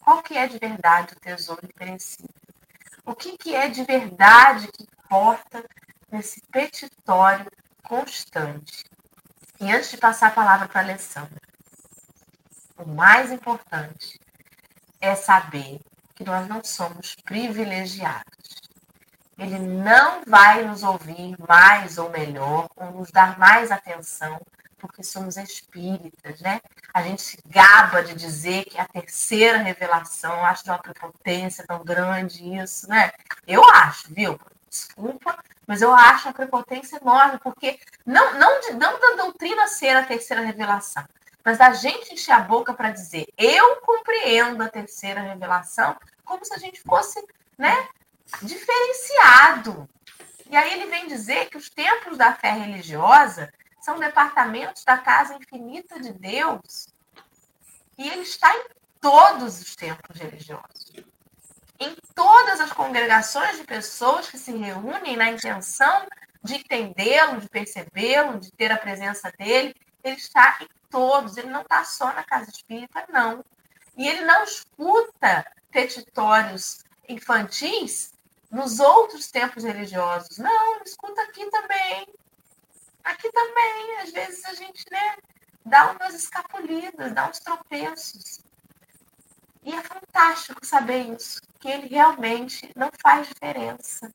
qual 0.00 0.20
que 0.20 0.36
é 0.36 0.48
de 0.48 0.58
verdade 0.58 1.14
o 1.14 1.20
tesouro 1.20 1.64
imperecível. 1.64 2.34
O 3.06 3.14
que, 3.14 3.38
que 3.38 3.54
é 3.54 3.68
de 3.68 3.84
verdade 3.84 4.66
que 4.72 4.82
importa 4.82 5.64
nesse 6.10 6.40
petitório 6.50 7.50
constante. 7.82 8.84
E 9.60 9.70
antes 9.70 9.90
de 9.90 9.96
passar 9.96 10.28
a 10.28 10.32
palavra 10.32 10.68
para 10.68 10.80
a 10.80 10.84
Alessandra, 10.84 11.40
o 12.78 12.86
mais 12.86 13.30
importante 13.30 14.18
é 15.00 15.14
saber 15.14 15.80
que 16.14 16.24
nós 16.24 16.48
não 16.48 16.62
somos 16.62 17.14
privilegiados. 17.16 18.60
Ele 19.38 19.58
não 19.58 20.22
vai 20.26 20.64
nos 20.64 20.82
ouvir 20.82 21.34
mais 21.48 21.96
ou 21.96 22.10
melhor, 22.10 22.68
ou 22.76 22.90
nos 22.92 23.10
dar 23.10 23.38
mais 23.38 23.70
atenção, 23.70 24.38
porque 24.78 25.02
somos 25.02 25.36
espíritas, 25.36 26.40
né? 26.40 26.60
A 26.92 27.02
gente 27.02 27.22
se 27.22 27.38
gaba 27.46 28.02
de 28.02 28.14
dizer 28.14 28.64
que 28.64 28.78
é 28.78 28.82
a 28.82 28.88
terceira 28.88 29.58
revelação, 29.58 30.44
acho 30.44 30.64
de 30.64 30.70
uma 30.70 30.78
prepotência 30.78 31.64
tão 31.66 31.82
grande 31.84 32.56
isso, 32.56 32.88
né? 32.88 33.12
Eu 33.46 33.64
acho, 33.64 34.12
viu? 34.12 34.38
Desculpa, 34.70 35.36
mas 35.66 35.82
eu 35.82 35.92
acho 35.92 36.28
a 36.28 36.32
prepotência 36.32 36.96
enorme, 37.02 37.40
porque 37.40 37.80
não, 38.06 38.38
não, 38.38 38.60
de, 38.60 38.72
não 38.74 39.00
da 39.00 39.24
doutrina 39.24 39.66
ser 39.66 39.96
a 39.96 40.06
terceira 40.06 40.42
revelação, 40.42 41.04
mas 41.44 41.58
da 41.58 41.72
gente 41.72 42.14
encher 42.14 42.30
a 42.30 42.40
boca 42.40 42.72
para 42.72 42.92
dizer 42.92 43.26
eu 43.36 43.80
compreendo 43.80 44.62
a 44.62 44.68
terceira 44.68 45.20
revelação, 45.20 45.96
como 46.24 46.44
se 46.44 46.54
a 46.54 46.58
gente 46.58 46.80
fosse 46.82 47.20
né, 47.58 47.88
diferenciado. 48.42 49.88
E 50.48 50.56
aí 50.56 50.72
ele 50.72 50.86
vem 50.86 51.08
dizer 51.08 51.50
que 51.50 51.56
os 51.56 51.68
templos 51.68 52.16
da 52.16 52.32
fé 52.32 52.52
religiosa 52.52 53.52
são 53.80 53.98
departamentos 53.98 54.84
da 54.84 54.98
casa 54.98 55.34
infinita 55.34 55.98
de 55.98 56.12
Deus 56.12 56.94
e 57.98 58.08
ele 58.08 58.22
está 58.22 58.54
em 58.56 58.66
todos 59.00 59.60
os 59.60 59.74
templos 59.74 60.16
religiosos 60.18 60.92
em 61.80 61.96
todas 62.14 62.60
as 62.60 62.72
congregações 62.72 63.56
de 63.56 63.64
pessoas 63.64 64.28
que 64.28 64.36
se 64.36 64.52
reúnem 64.52 65.16
na 65.16 65.30
intenção 65.30 66.06
de 66.42 66.56
entendê-lo, 66.56 67.40
de 67.40 67.48
percebê-lo, 67.48 68.38
de 68.38 68.52
ter 68.52 68.70
a 68.70 68.78
presença 68.78 69.32
dele, 69.38 69.74
ele 70.04 70.16
está 70.16 70.58
em 70.60 70.68
todos, 70.90 71.36
ele 71.36 71.48
não 71.48 71.62
está 71.62 71.82
só 71.84 72.12
na 72.12 72.22
casa 72.22 72.50
espírita, 72.50 73.06
não. 73.08 73.44
E 73.96 74.06
ele 74.06 74.24
não 74.24 74.44
escuta 74.44 75.44
petitórios 75.70 76.84
infantis 77.08 78.12
nos 78.50 78.80
outros 78.80 79.30
templos 79.30 79.64
religiosos. 79.64 80.38
Não, 80.38 80.74
ele 80.76 80.84
escuta 80.84 81.22
aqui 81.22 81.48
também. 81.50 82.06
Aqui 83.04 83.30
também, 83.32 83.96
às 83.98 84.10
vezes 84.10 84.44
a 84.44 84.54
gente 84.54 84.84
né, 84.90 85.16
dá 85.64 85.92
umas 85.92 86.14
escapulidas, 86.14 87.12
dá 87.12 87.28
uns 87.28 87.38
tropeços. 87.40 88.40
E 89.62 89.74
é 89.74 89.82
fantástico 89.82 90.64
saber 90.64 91.14
isso, 91.14 91.40
que 91.58 91.68
ele 91.68 91.88
realmente 91.88 92.70
não 92.74 92.90
faz 93.02 93.28
diferença. 93.28 94.10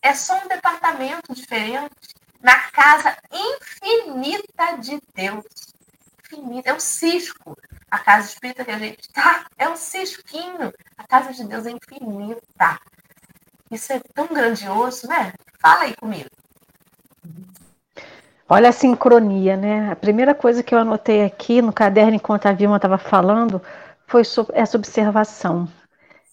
É 0.00 0.14
só 0.14 0.42
um 0.42 0.48
departamento 0.48 1.34
diferente 1.34 1.90
na 2.42 2.58
casa 2.70 3.16
infinita 3.30 4.78
de 4.78 5.00
Deus. 5.14 5.44
Infinita, 6.24 6.70
é 6.70 6.74
um 6.74 6.80
cisco. 6.80 7.56
A 7.90 7.98
casa 7.98 8.28
espírita 8.28 8.64
que 8.64 8.70
a 8.70 8.78
gente 8.78 9.00
está 9.00 9.46
é 9.58 9.68
um 9.68 9.76
cisquinho. 9.76 10.72
A 10.96 11.06
casa 11.06 11.32
de 11.32 11.44
Deus 11.44 11.66
é 11.66 11.70
infinita. 11.70 12.80
Isso 13.70 13.92
é 13.92 14.00
tão 14.14 14.26
grandioso, 14.28 15.06
né? 15.06 15.32
Fala 15.60 15.82
aí 15.82 15.94
comigo. 15.96 16.30
Olha 18.48 18.70
a 18.70 18.72
sincronia, 18.72 19.56
né? 19.56 19.92
A 19.92 19.96
primeira 19.96 20.34
coisa 20.34 20.62
que 20.62 20.74
eu 20.74 20.78
anotei 20.78 21.24
aqui 21.24 21.60
no 21.62 21.72
caderno 21.72 22.14
enquanto 22.14 22.46
a 22.46 22.52
Vilma 22.52 22.76
estava 22.76 22.98
falando 22.98 23.62
foi 24.10 24.22
essa 24.54 24.76
observação 24.76 25.68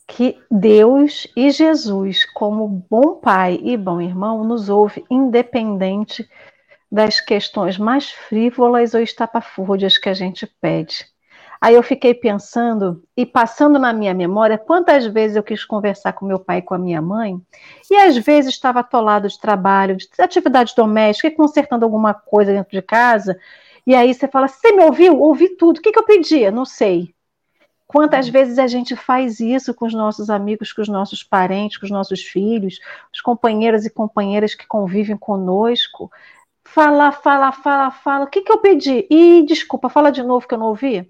que 0.08 0.40
Deus 0.50 1.28
e 1.38 1.52
Jesus, 1.52 2.26
como 2.26 2.68
bom 2.90 3.20
pai 3.20 3.60
e 3.62 3.78
bom 3.78 4.02
irmão, 4.02 4.44
nos 4.44 4.68
ouve 4.68 5.06
independente 5.12 6.28
das 6.92 7.22
questões 7.22 7.78
mais 7.78 8.10
frívolas 8.10 8.96
ou 8.96 9.00
estapafúrdias 9.00 9.96
que 9.96 10.10
a 10.10 10.14
gente 10.16 10.48
pede. 10.60 11.06
Aí 11.62 11.76
eu 11.76 11.84
fiquei 11.84 12.16
pensando 12.16 13.04
e 13.16 13.26
passando 13.28 13.78
na 13.78 13.94
minha 13.94 14.14
memória 14.14 14.58
quantas 14.58 15.06
vezes 15.06 15.36
eu 15.38 15.44
quis 15.44 15.64
conversar 15.64 16.14
com 16.14 16.26
meu 16.26 16.40
pai 16.40 16.60
e 16.60 16.62
com 16.64 16.74
a 16.74 16.80
minha 16.80 17.02
mãe, 17.02 17.40
e 17.92 17.96
às 17.96 18.18
vezes 18.18 18.56
estava 18.56 18.80
atolado 18.80 19.28
de 19.28 19.40
trabalho, 19.40 19.98
de 19.98 20.08
atividade 20.20 20.74
doméstica, 20.76 21.30
consertando 21.30 21.86
alguma 21.86 22.14
coisa 22.14 22.54
dentro 22.54 22.72
de 22.72 22.82
casa, 22.82 23.38
e 23.86 23.94
aí 23.94 24.14
você 24.14 24.28
fala: 24.28 24.48
Você 24.48 24.72
me 24.72 24.84
ouviu? 24.84 25.20
Ouvi 25.20 25.50
tudo. 25.58 25.78
O 25.78 25.82
que, 25.82 25.92
que 25.92 26.00
eu 26.00 26.06
pedia? 26.06 26.50
Não 26.52 26.66
sei. 26.66 27.16
Quantas 27.88 28.28
vezes 28.28 28.60
a 28.60 28.68
gente 28.68 28.96
faz 28.96 29.40
isso 29.40 29.74
com 29.74 29.86
os 29.86 29.94
nossos 29.94 30.30
amigos, 30.30 30.74
com 30.74 30.82
os 30.82 30.90
nossos 30.90 31.24
parentes, 31.24 31.78
com 31.78 31.86
os 31.86 31.92
nossos 31.92 32.22
filhos, 32.22 32.80
os 33.14 33.22
companheiros 33.22 33.86
e 33.86 33.90
companheiras 33.90 34.54
que 34.54 34.68
convivem 34.68 35.18
conosco? 35.18 36.12
Fala, 36.66 37.12
fala, 37.12 37.52
fala, 37.52 37.92
fala. 37.92 38.26
O 38.26 38.28
que, 38.28 38.42
que 38.42 38.52
eu 38.52 38.58
pedi? 38.60 39.08
E 39.10 39.44
desculpa, 39.46 39.90
fala 39.90 40.12
de 40.12 40.22
novo 40.22 40.48
que 40.48 40.54
eu 40.54 40.60
não 40.60 40.68
ouvi 40.68 41.10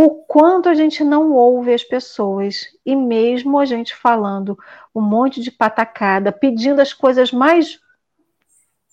o 0.00 0.10
quanto 0.10 0.68
a 0.68 0.74
gente 0.74 1.02
não 1.02 1.32
ouve 1.32 1.72
as 1.72 1.82
pessoas, 1.82 2.66
e 2.84 2.94
mesmo 2.94 3.58
a 3.58 3.64
gente 3.64 3.94
falando 3.94 4.58
um 4.94 5.00
monte 5.00 5.40
de 5.40 5.50
patacada, 5.50 6.30
pedindo 6.30 6.80
as 6.80 6.92
coisas 6.92 7.32
mais 7.32 7.80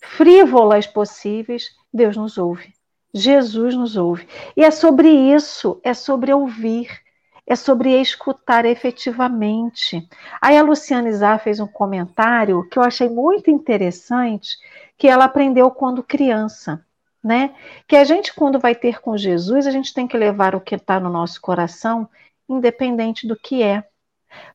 frívolas 0.01 0.87
possíveis, 0.87 1.69
Deus 1.93 2.17
nos 2.17 2.37
ouve. 2.37 2.73
Jesus 3.15 3.73
nos 3.73 3.95
ouve. 3.95 4.27
E 4.55 4.63
é 4.63 4.69
sobre 4.69 5.09
isso, 5.09 5.79
é 5.83 5.93
sobre 5.93 6.33
ouvir, 6.33 6.89
é 7.47 7.55
sobre 7.55 7.99
escutar 7.99 8.65
efetivamente. 8.65 10.07
Aí 10.41 10.57
a 10.57 10.61
Luciana 10.61 11.09
Izar 11.09 11.39
fez 11.39 11.59
um 11.59 11.67
comentário 11.67 12.67
que 12.69 12.77
eu 12.77 12.83
achei 12.83 13.09
muito 13.09 13.49
interessante, 13.49 14.57
que 14.97 15.07
ela 15.07 15.25
aprendeu 15.25 15.71
quando 15.71 16.03
criança 16.03 16.85
né? 17.25 17.55
Que 17.87 17.95
a 17.95 18.03
gente, 18.03 18.35
quando 18.35 18.59
vai 18.59 18.75
ter 18.75 19.01
com 19.01 19.17
Jesus, 19.17 19.65
a 19.65 19.71
gente 19.71 19.91
tem 19.91 20.07
que 20.07 20.15
levar 20.15 20.53
o 20.53 20.61
que 20.61 20.75
está 20.75 20.99
no 20.99 21.09
nosso 21.09 21.41
coração, 21.41 22.07
independente 22.47 23.27
do 23.27 23.35
que 23.35 23.63
é. 23.63 23.83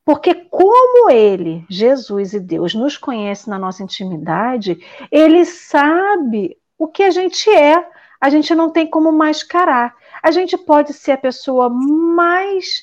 Porque, 0.04 0.32
como 0.34 1.10
Ele, 1.10 1.66
Jesus 1.68 2.32
e 2.32 2.38
Deus, 2.38 2.72
nos 2.72 2.96
conhece 2.96 3.50
na 3.50 3.58
nossa 3.58 3.82
intimidade, 3.82 4.78
Ele 5.10 5.44
sabe 5.44 6.56
o 6.78 6.86
que 6.86 7.02
a 7.02 7.10
gente 7.10 7.50
é. 7.50 7.84
A 8.20 8.28
gente 8.28 8.54
não 8.54 8.70
tem 8.70 8.86
como 8.86 9.10
mascarar. 9.10 9.94
A 10.22 10.30
gente 10.30 10.58
pode 10.58 10.92
ser 10.92 11.12
a 11.12 11.18
pessoa 11.18 11.70
mais 11.70 12.82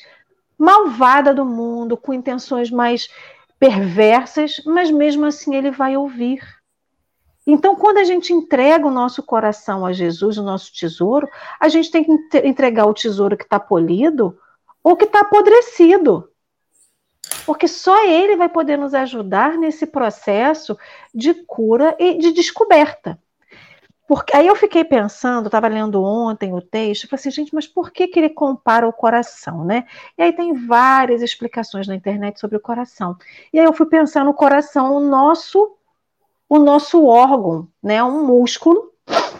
malvada 0.58 1.34
do 1.34 1.45
mundo, 1.45 1.95
com 1.95 2.13
intenções 2.13 2.71
mais 2.71 3.08
perversas, 3.60 4.62
mas 4.65 4.89
mesmo 4.89 5.26
assim 5.26 5.56
Ele 5.56 5.69
vai 5.69 5.95
ouvir. 5.95 6.41
Então, 7.45 7.76
quando 7.76 8.00
a 8.00 8.04
gente 8.04 8.34
entrega 8.34 8.86
o 8.86 8.91
nosso 8.91 9.23
coração 9.23 9.86
a 9.86 9.93
Jesus, 9.93 10.38
o 10.38 10.43
nosso 10.43 10.73
tesouro, 10.73 11.30
a 11.60 11.69
gente 11.69 11.89
tem 11.89 12.04
que 12.04 12.38
entregar 12.39 12.86
o 12.86 12.93
tesouro 12.93 13.38
que 13.38 13.43
está 13.43 13.58
polido 13.58 14.38
ou 14.84 14.97
que 14.97 15.06
está 15.06 15.21
apodrecido. 15.21 16.30
Porque 17.45 17.67
só 17.67 18.06
ele 18.06 18.36
vai 18.36 18.50
poder 18.50 18.78
nos 18.78 18.93
ajudar 18.93 19.58
nesse 19.58 19.86
processo 19.86 20.78
de 21.13 21.34
cura 21.34 21.95
e 21.97 22.17
de 22.17 22.34
descoberta. 22.34 23.17
Porque 24.07 24.35
aí 24.35 24.47
eu 24.47 24.55
fiquei 24.55 24.85
pensando, 24.85 25.47
estava 25.47 25.67
lendo 25.67 26.01
ontem 26.01 26.53
o 26.53 26.61
texto, 26.61 27.09
falei 27.09 27.19
assim, 27.19 27.31
gente, 27.31 27.53
mas 27.53 27.67
por 27.67 27.91
que, 27.91 28.07
que 28.07 28.17
ele 28.17 28.29
compara 28.29 28.87
o 28.87 28.93
coração, 28.93 29.65
né? 29.65 29.85
E 30.17 30.23
aí 30.23 30.31
tem 30.31 30.53
várias 30.53 31.21
explicações 31.21 31.87
na 31.87 31.95
internet 31.95 32.39
sobre 32.39 32.55
o 32.55 32.61
coração. 32.61 33.17
E 33.51 33.59
aí 33.59 33.65
eu 33.65 33.73
fui 33.73 33.85
pensar 33.85 34.23
no 34.23 34.33
coração, 34.33 34.95
o 34.95 34.99
nosso 35.01 35.73
o 36.49 36.57
nosso 36.57 37.05
órgão, 37.05 37.67
né, 37.83 38.01
um 38.01 38.25
músculo, 38.25 38.93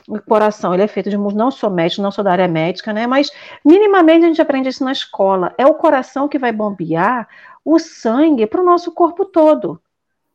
o 0.10 0.20
coração, 0.22 0.74
ele 0.74 0.84
é 0.84 0.88
feito 0.88 1.10
de 1.10 1.18
músculo, 1.18 1.46
não 1.46 1.52
sou 1.52 1.70
médico, 1.70 2.02
não 2.02 2.12
sou 2.12 2.22
da 2.22 2.34
área 2.34 2.50
médica, 2.50 2.92
né, 2.92 3.08
mas 3.08 3.32
minimamente 3.64 4.26
a 4.26 4.28
gente 4.28 4.42
aprende 4.42 4.68
isso 4.68 4.84
na 4.84 4.92
escola. 4.92 5.54
É 5.58 5.66
o 5.66 5.74
coração 5.74 6.28
que 6.28 6.38
vai 6.38 6.52
bombear 6.52 7.30
o 7.64 7.80
sangue 7.80 8.46
para 8.46 8.62
o 8.62 8.66
nosso 8.66 8.92
corpo 8.92 9.24
todo. 9.24 9.82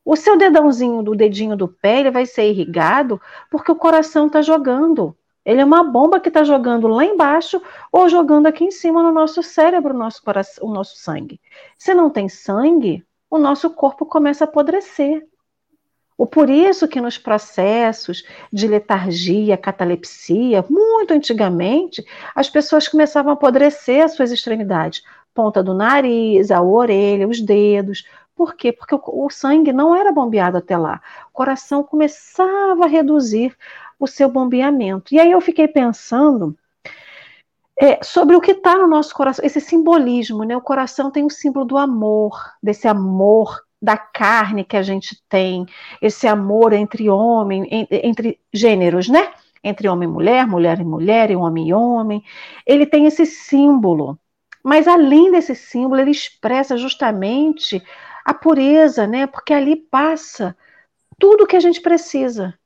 O 0.05 0.17
seu 0.17 0.37
dedãozinho 0.37 1.03
do 1.03 1.15
dedinho 1.15 1.57
do 1.57 1.69
pé, 1.69 2.01
ele 2.01 2.11
vai 2.11 2.27
ser 2.27 2.51
irrigado 2.51 3.21
porque 3.51 3.71
o 3.71 3.77
coração 3.77 4.27
está 4.27 4.43
jogando. 4.43 5.17
Ele 5.45 5.61
é 5.61 5.65
uma 5.65 5.83
bomba 5.83 6.21
que 6.21 6.29
está 6.29 6.45
jogando 6.45 6.87
lá 6.87 7.05
embaixo 7.05 7.61
ou 7.91 8.09
jogando 8.09 8.47
aqui 8.47 8.65
em 8.65 8.71
cima 8.71 9.03
no 9.03 9.13
nosso 9.13 9.43
cérebro, 9.43 9.95
o 9.95 9.99
nosso, 9.99 10.23
coração, 10.23 10.69
o 10.69 10.73
nosso 10.73 10.97
sangue. 10.97 11.41
Se 11.77 11.95
não 11.95 12.11
tem 12.11 12.29
sangue, 12.29 13.05
o 13.31 13.39
nosso 13.39 13.71
corpo 13.71 14.07
começa 14.07 14.45
a 14.45 14.49
apodrecer. 14.49 15.27
Ou 16.17 16.27
por 16.27 16.49
isso 16.49 16.87
que 16.87 17.01
nos 17.01 17.19
processos 17.19 18.23
de 18.53 18.69
letargia, 18.69 19.57
catalepsia, 19.57 20.65
muito 20.69 21.13
antigamente, 21.13 22.05
as 22.35 22.49
pessoas 22.49 22.87
começavam 22.87 23.31
a 23.31 23.35
apodrecer 23.35 24.05
as 24.05 24.15
suas 24.15 24.31
extremidades, 24.31 25.03
ponta 25.35 25.63
do 25.63 25.75
nariz, 25.75 26.51
a 26.51 26.63
orelha, 26.63 27.27
os 27.27 27.41
dedos. 27.41 28.05
Por 28.35 28.55
quê? 28.55 28.73
Porque 28.73 28.95
o, 28.95 29.31
sangue 29.31 29.73
não 29.73 29.95
era 29.95 30.13
bombeado 30.13 30.57
até 30.57 30.77
lá. 30.77 31.01
O 31.29 31.33
coração 31.33 31.83
começava 31.83 32.85
a 32.85 32.89
reduzir 32.89 33.57
o 33.99 34.07
seu 34.07 34.29
bombeamento. 34.29 35.15
E 35.15 35.21
aí 35.21 35.31
eu 35.31 35.41
fiquei 35.41 35.69
pensando 35.69 36.57
é, 37.79 38.03
sobre 38.03 38.35
o 38.37 38.41
que 38.41 38.53
está 38.53 38.77
no 38.77 38.87
nosso 38.87 39.15
coração, 39.15 39.45
esse 39.45 39.61
simbolismo, 39.61 40.45
né? 40.45 40.57
O 40.57 40.61
coração 40.61 41.11
tem 41.11 41.25
o 41.25 41.31
símbolo 41.31 41.65
do 41.65 41.77
amor, 41.77 42.33
desse 42.63 42.89
amor 42.89 43.61
da 43.81 43.97
carne 43.97 44.65
que 44.65 44.77
a 44.77 44.83
gente 44.83 45.21
tem, 45.29 45.67
esse 46.01 46.29
amor 46.29 46.73
entre 46.73 47.11
homem, 47.11 47.67
entre 47.91 48.39
gêneros, 48.53 49.09
né? 49.09 49.33
Entre 49.65 49.89
homem 49.89 50.09
e 50.09 50.13
mulher, 50.13 50.47
mulher 50.47 50.81
e 50.81 50.85
mulher, 50.85 51.31
e 51.31 51.37
homem 51.37 51.69
e 51.69 51.75
homem. 51.75 52.23
Ele 52.65 52.87
tem 52.87 53.07
esse 53.07 53.27
símbolo. 53.27 54.19
Mas 54.63 54.87
além 54.87 55.33
desse 55.33 55.57
símbolo, 55.57 56.01
ele 56.01 56.13
expressa 56.13 56.77
justamente 56.77 57.83
a 58.25 58.35
pureza, 58.35 59.07
né? 59.07 59.27
Porque 59.27 59.53
ali 59.53 59.77
passa 59.77 60.57
tudo 61.19 61.47
que 61.47 61.57
a 61.57 61.61
gente 61.61 61.81
precisa: 61.81 62.59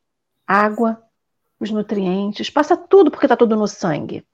água, 0.46 1.02
os 1.58 1.70
nutrientes, 1.70 2.50
passa 2.50 2.76
tudo 2.76 3.10
porque 3.10 3.26
está 3.26 3.36
tudo 3.36 3.56
no 3.56 3.66
sangue. 3.66 4.24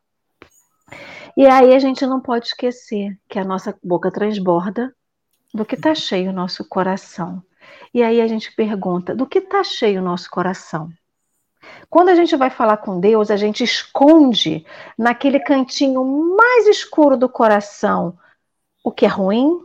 E 1.36 1.46
aí 1.46 1.74
a 1.74 1.78
gente 1.78 2.06
não 2.06 2.20
pode 2.20 2.46
esquecer 2.48 3.18
que 3.28 3.38
a 3.38 3.44
nossa 3.44 3.76
boca 3.82 4.10
transborda 4.10 4.94
do 5.52 5.64
que 5.64 5.74
está 5.74 5.94
cheio 5.94 6.30
o 6.30 6.34
nosso 6.34 6.68
coração. 6.68 7.42
E 7.94 8.02
aí 8.02 8.20
a 8.20 8.26
gente 8.26 8.54
pergunta: 8.54 9.14
do 9.14 9.26
que 9.26 9.38
está 9.38 9.64
cheio 9.64 10.00
o 10.00 10.04
nosso 10.04 10.30
coração? 10.30 10.90
Quando 11.88 12.08
a 12.08 12.14
gente 12.14 12.36
vai 12.36 12.50
falar 12.50 12.78
com 12.78 12.98
Deus, 12.98 13.30
a 13.30 13.36
gente 13.36 13.62
esconde 13.62 14.66
naquele 14.98 15.38
cantinho 15.38 16.04
mais 16.36 16.66
escuro 16.66 17.16
do 17.16 17.28
coração 17.28 18.18
o 18.84 18.90
que 18.90 19.06
é 19.06 19.08
ruim? 19.08 19.60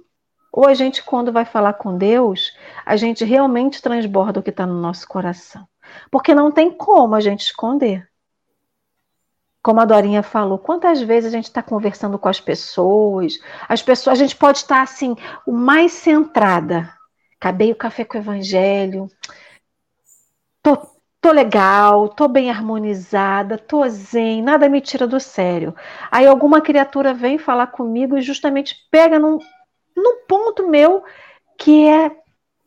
Ou 0.58 0.66
a 0.66 0.74
gente, 0.74 1.04
quando 1.04 1.32
vai 1.32 1.46
falar 1.46 1.74
com 1.74 1.96
Deus, 1.96 2.52
a 2.84 2.96
gente 2.98 3.24
realmente 3.24 3.80
transborda 3.80 4.40
o 4.40 4.44
que 4.44 4.50
está 4.50 4.66
no 4.66 4.82
nosso 4.82 5.08
coração? 5.08 5.68
Porque 6.10 6.34
não 6.34 6.52
tem 6.52 6.72
como 6.72 7.14
a 7.14 7.20
gente 7.20 7.42
esconder. 7.42 8.10
Como 9.62 9.80
a 9.80 9.86
Dorinha 9.86 10.24
falou, 10.24 10.58
quantas 10.58 11.00
vezes 11.00 11.32
a 11.32 11.38
gente 11.38 11.46
está 11.46 11.62
conversando 11.62 12.18
com 12.18 12.28
as 12.28 12.42
pessoas, 12.42 13.40
as 13.70 13.84
pessoas, 13.84 14.18
a 14.18 14.24
gente 14.24 14.36
pode 14.36 14.58
estar 14.58 14.82
assim, 14.82 15.16
o 15.46 15.52
mais 15.52 15.92
centrada. 15.92 16.92
Acabei 17.40 17.72
o 17.72 17.76
café 17.76 18.04
com 18.04 18.18
o 18.18 18.22
evangelho, 18.22 19.08
tô, 20.64 20.76
tô 21.22 21.32
legal, 21.32 22.10
tô 22.10 22.28
bem 22.28 22.50
harmonizada, 22.50 23.60
tô 23.60 23.88
zen, 23.88 24.42
nada 24.42 24.68
me 24.68 24.82
tira 24.82 25.06
do 25.06 25.20
sério. 25.20 25.76
Aí 26.10 26.26
alguma 26.26 26.62
criatura 26.62 27.14
vem 27.14 27.38
falar 27.38 27.68
comigo 27.68 28.18
e 28.18 28.24
justamente 28.24 28.76
pega 28.90 29.20
num, 29.20 29.38
num 29.98 30.26
ponto 30.28 30.68
meu 30.68 31.04
que 31.58 31.88
é 31.88 32.12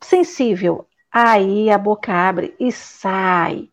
sensível. 0.00 0.86
Aí 1.12 1.70
a 1.70 1.78
boca 1.78 2.12
abre 2.12 2.54
e 2.58 2.70
sai. 2.72 3.68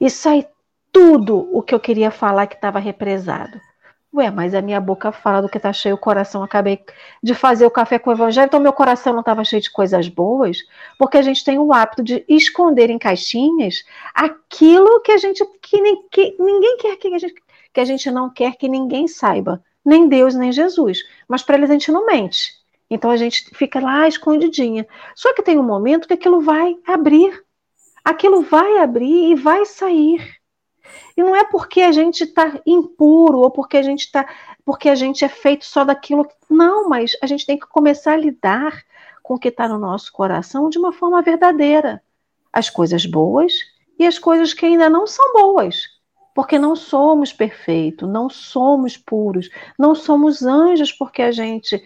E 0.00 0.08
sai 0.10 0.46
tudo 0.92 1.48
o 1.52 1.62
que 1.62 1.74
eu 1.74 1.80
queria 1.80 2.10
falar 2.10 2.46
que 2.46 2.54
estava 2.54 2.78
represado. 2.78 3.60
Ué, 4.14 4.30
mas 4.30 4.54
a 4.54 4.62
minha 4.62 4.80
boca 4.80 5.12
fala 5.12 5.42
do 5.42 5.48
que 5.48 5.58
está 5.58 5.72
cheio 5.72 5.94
o 5.94 5.98
coração. 5.98 6.42
Acabei 6.42 6.82
de 7.22 7.34
fazer 7.34 7.66
o 7.66 7.70
café 7.70 7.98
com 7.98 8.10
o 8.10 8.12
evangelho, 8.12 8.46
então 8.46 8.58
meu 8.58 8.72
coração 8.72 9.12
não 9.12 9.20
estava 9.20 9.44
cheio 9.44 9.60
de 9.60 9.70
coisas 9.70 10.08
boas, 10.08 10.58
porque 10.98 11.18
a 11.18 11.22
gente 11.22 11.44
tem 11.44 11.58
o 11.58 11.72
hábito 11.72 12.02
de 12.02 12.24
esconder 12.28 12.88
em 12.90 12.98
caixinhas 12.98 13.84
aquilo 14.14 15.00
que 15.02 15.12
a 15.12 15.18
gente 15.18 15.44
que, 15.62 15.80
nem, 15.80 16.08
que 16.10 16.34
ninguém 16.38 16.78
quer 16.78 16.96
que 16.96 17.14
a, 17.14 17.18
gente, 17.18 17.34
que 17.72 17.80
a 17.80 17.84
gente 17.84 18.10
não 18.10 18.30
quer 18.30 18.56
que 18.56 18.68
ninguém 18.68 19.06
saiba, 19.06 19.62
nem 19.84 20.08
Deus 20.08 20.34
nem 20.34 20.52
Jesus. 20.52 21.00
Mas 21.28 21.42
para 21.42 21.56
eles 21.56 21.70
a 21.70 21.74
gente 21.74 21.92
não 21.92 22.06
mente. 22.06 22.57
Então 22.90 23.10
a 23.10 23.16
gente 23.16 23.50
fica 23.54 23.80
lá 23.80 24.08
escondidinha. 24.08 24.86
Só 25.14 25.34
que 25.34 25.42
tem 25.42 25.58
um 25.58 25.62
momento 25.62 26.08
que 26.08 26.14
aquilo 26.14 26.40
vai 26.40 26.76
abrir. 26.86 27.44
Aquilo 28.04 28.42
vai 28.42 28.78
abrir 28.78 29.32
e 29.32 29.34
vai 29.34 29.66
sair. 29.66 30.38
E 31.16 31.22
não 31.22 31.36
é 31.36 31.44
porque 31.44 31.82
a 31.82 31.92
gente 31.92 32.24
está 32.24 32.60
impuro 32.66 33.38
ou 33.38 33.50
porque 33.50 33.76
a 33.76 33.82
gente 33.82 34.04
está, 34.04 34.26
porque 34.64 34.88
a 34.88 34.94
gente 34.94 35.24
é 35.24 35.28
feito 35.28 35.64
só 35.64 35.84
daquilo. 35.84 36.26
Não, 36.48 36.88
mas 36.88 37.12
a 37.22 37.26
gente 37.26 37.44
tem 37.44 37.58
que 37.58 37.66
começar 37.66 38.12
a 38.12 38.16
lidar 38.16 38.82
com 39.22 39.34
o 39.34 39.38
que 39.38 39.48
está 39.48 39.68
no 39.68 39.78
nosso 39.78 40.10
coração 40.12 40.70
de 40.70 40.78
uma 40.78 40.92
forma 40.92 41.20
verdadeira. 41.20 42.02
As 42.52 42.70
coisas 42.70 43.04
boas 43.04 43.52
e 43.98 44.06
as 44.06 44.18
coisas 44.18 44.54
que 44.54 44.64
ainda 44.64 44.88
não 44.88 45.06
são 45.06 45.32
boas. 45.34 45.82
Porque 46.34 46.58
não 46.58 46.76
somos 46.76 47.32
perfeitos, 47.32 48.08
não 48.08 48.30
somos 48.30 48.96
puros, 48.96 49.50
não 49.78 49.94
somos 49.94 50.42
anjos 50.44 50.92
porque 50.92 51.20
a 51.20 51.32
gente 51.32 51.84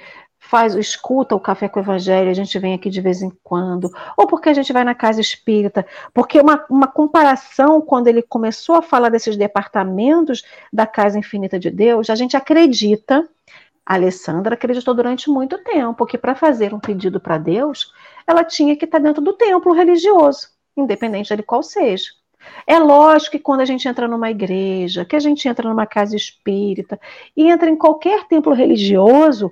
faz, 0.53 0.75
escuta 0.75 1.35
o 1.35 1.41
café 1.41 1.67
com 1.67 1.81
o 1.81 1.83
evangelho, 1.83 2.31
a 2.31 2.35
gente 2.35 2.59
vem 2.59 2.75
aqui 2.75 2.91
de 2.91 3.01
vez 3.01 3.23
em 3.23 3.33
quando, 3.43 3.91
ou 4.19 4.27
porque 4.27 4.51
a 4.51 4.53
gente 4.53 4.71
vai 4.71 4.85
na 4.85 4.95
casa 4.95 5.19
espírita, 5.19 5.87
porque 6.13 6.39
uma, 6.39 6.63
uma 6.69 6.87
comparação, 6.87 7.81
quando 7.81 8.09
ele 8.09 8.21
começou 8.21 8.75
a 8.75 8.83
falar 8.83 9.09
desses 9.09 9.35
departamentos 9.35 10.45
da 10.71 10.87
casa 10.87 11.19
infinita 11.19 11.59
de 11.59 11.71
Deus, 11.71 12.11
a 12.11 12.15
gente 12.15 12.37
acredita, 12.37 13.27
a 13.87 13.95
Alessandra 13.95 14.53
acreditou 14.53 14.93
durante 14.93 15.31
muito 15.31 15.57
tempo 15.57 16.05
que 16.05 16.19
para 16.19 16.35
fazer 16.35 16.75
um 16.75 16.79
pedido 16.79 17.19
para 17.19 17.39
Deus, 17.39 17.91
ela 18.27 18.45
tinha 18.45 18.77
que 18.77 18.85
estar 18.85 18.99
dentro 18.99 19.23
do 19.23 19.33
templo 19.33 19.73
religioso, 19.73 20.49
independente 20.77 21.35
de 21.35 21.43
qual 21.43 21.63
seja. 21.63 22.11
É 22.67 22.79
lógico 22.79 23.33
que 23.33 23.39
quando 23.39 23.61
a 23.61 23.65
gente 23.65 23.89
entra 23.89 24.07
numa 24.07 24.31
igreja, 24.31 25.05
que 25.05 25.17
a 25.17 25.21
gente 25.21 25.49
entra 25.49 25.67
numa 25.67 25.87
casa 25.87 26.15
espírita 26.15 27.01
e 27.35 27.49
entra 27.49 27.71
em 27.71 27.77
qualquer 27.77 28.27
templo 28.27 28.53
religioso, 28.53 29.51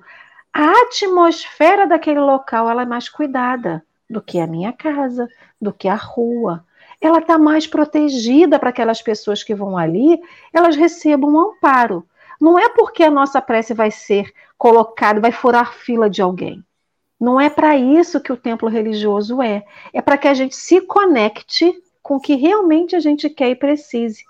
a 0.52 0.82
atmosfera 0.82 1.86
daquele 1.86 2.20
local 2.20 2.68
ela 2.68 2.82
é 2.82 2.86
mais 2.86 3.08
cuidada 3.08 3.84
do 4.08 4.20
que 4.20 4.40
a 4.40 4.46
minha 4.46 4.72
casa, 4.72 5.28
do 5.60 5.72
que 5.72 5.88
a 5.88 5.94
rua. 5.94 6.64
Ela 7.00 7.18
está 7.18 7.38
mais 7.38 7.66
protegida 7.66 8.58
para 8.58 8.70
aquelas 8.70 9.00
pessoas 9.00 9.42
que 9.42 9.54
vão 9.54 9.76
ali, 9.76 10.20
elas 10.52 10.76
recebam 10.76 11.30
um 11.30 11.40
amparo. 11.40 12.06
Não 12.40 12.58
é 12.58 12.68
porque 12.70 13.04
a 13.04 13.10
nossa 13.10 13.40
prece 13.40 13.72
vai 13.72 13.90
ser 13.90 14.32
colocada, 14.58 15.20
vai 15.20 15.30
furar 15.32 15.72
fila 15.72 16.10
de 16.10 16.20
alguém. 16.20 16.64
Não 17.18 17.40
é 17.40 17.48
para 17.48 17.76
isso 17.76 18.20
que 18.20 18.32
o 18.32 18.36
templo 18.36 18.68
religioso 18.68 19.40
é. 19.42 19.62
É 19.92 20.00
para 20.00 20.18
que 20.18 20.26
a 20.26 20.34
gente 20.34 20.56
se 20.56 20.80
conecte 20.80 21.72
com 22.02 22.16
o 22.16 22.20
que 22.20 22.34
realmente 22.34 22.96
a 22.96 23.00
gente 23.00 23.28
quer 23.28 23.50
e 23.50 23.54
precise 23.54 24.24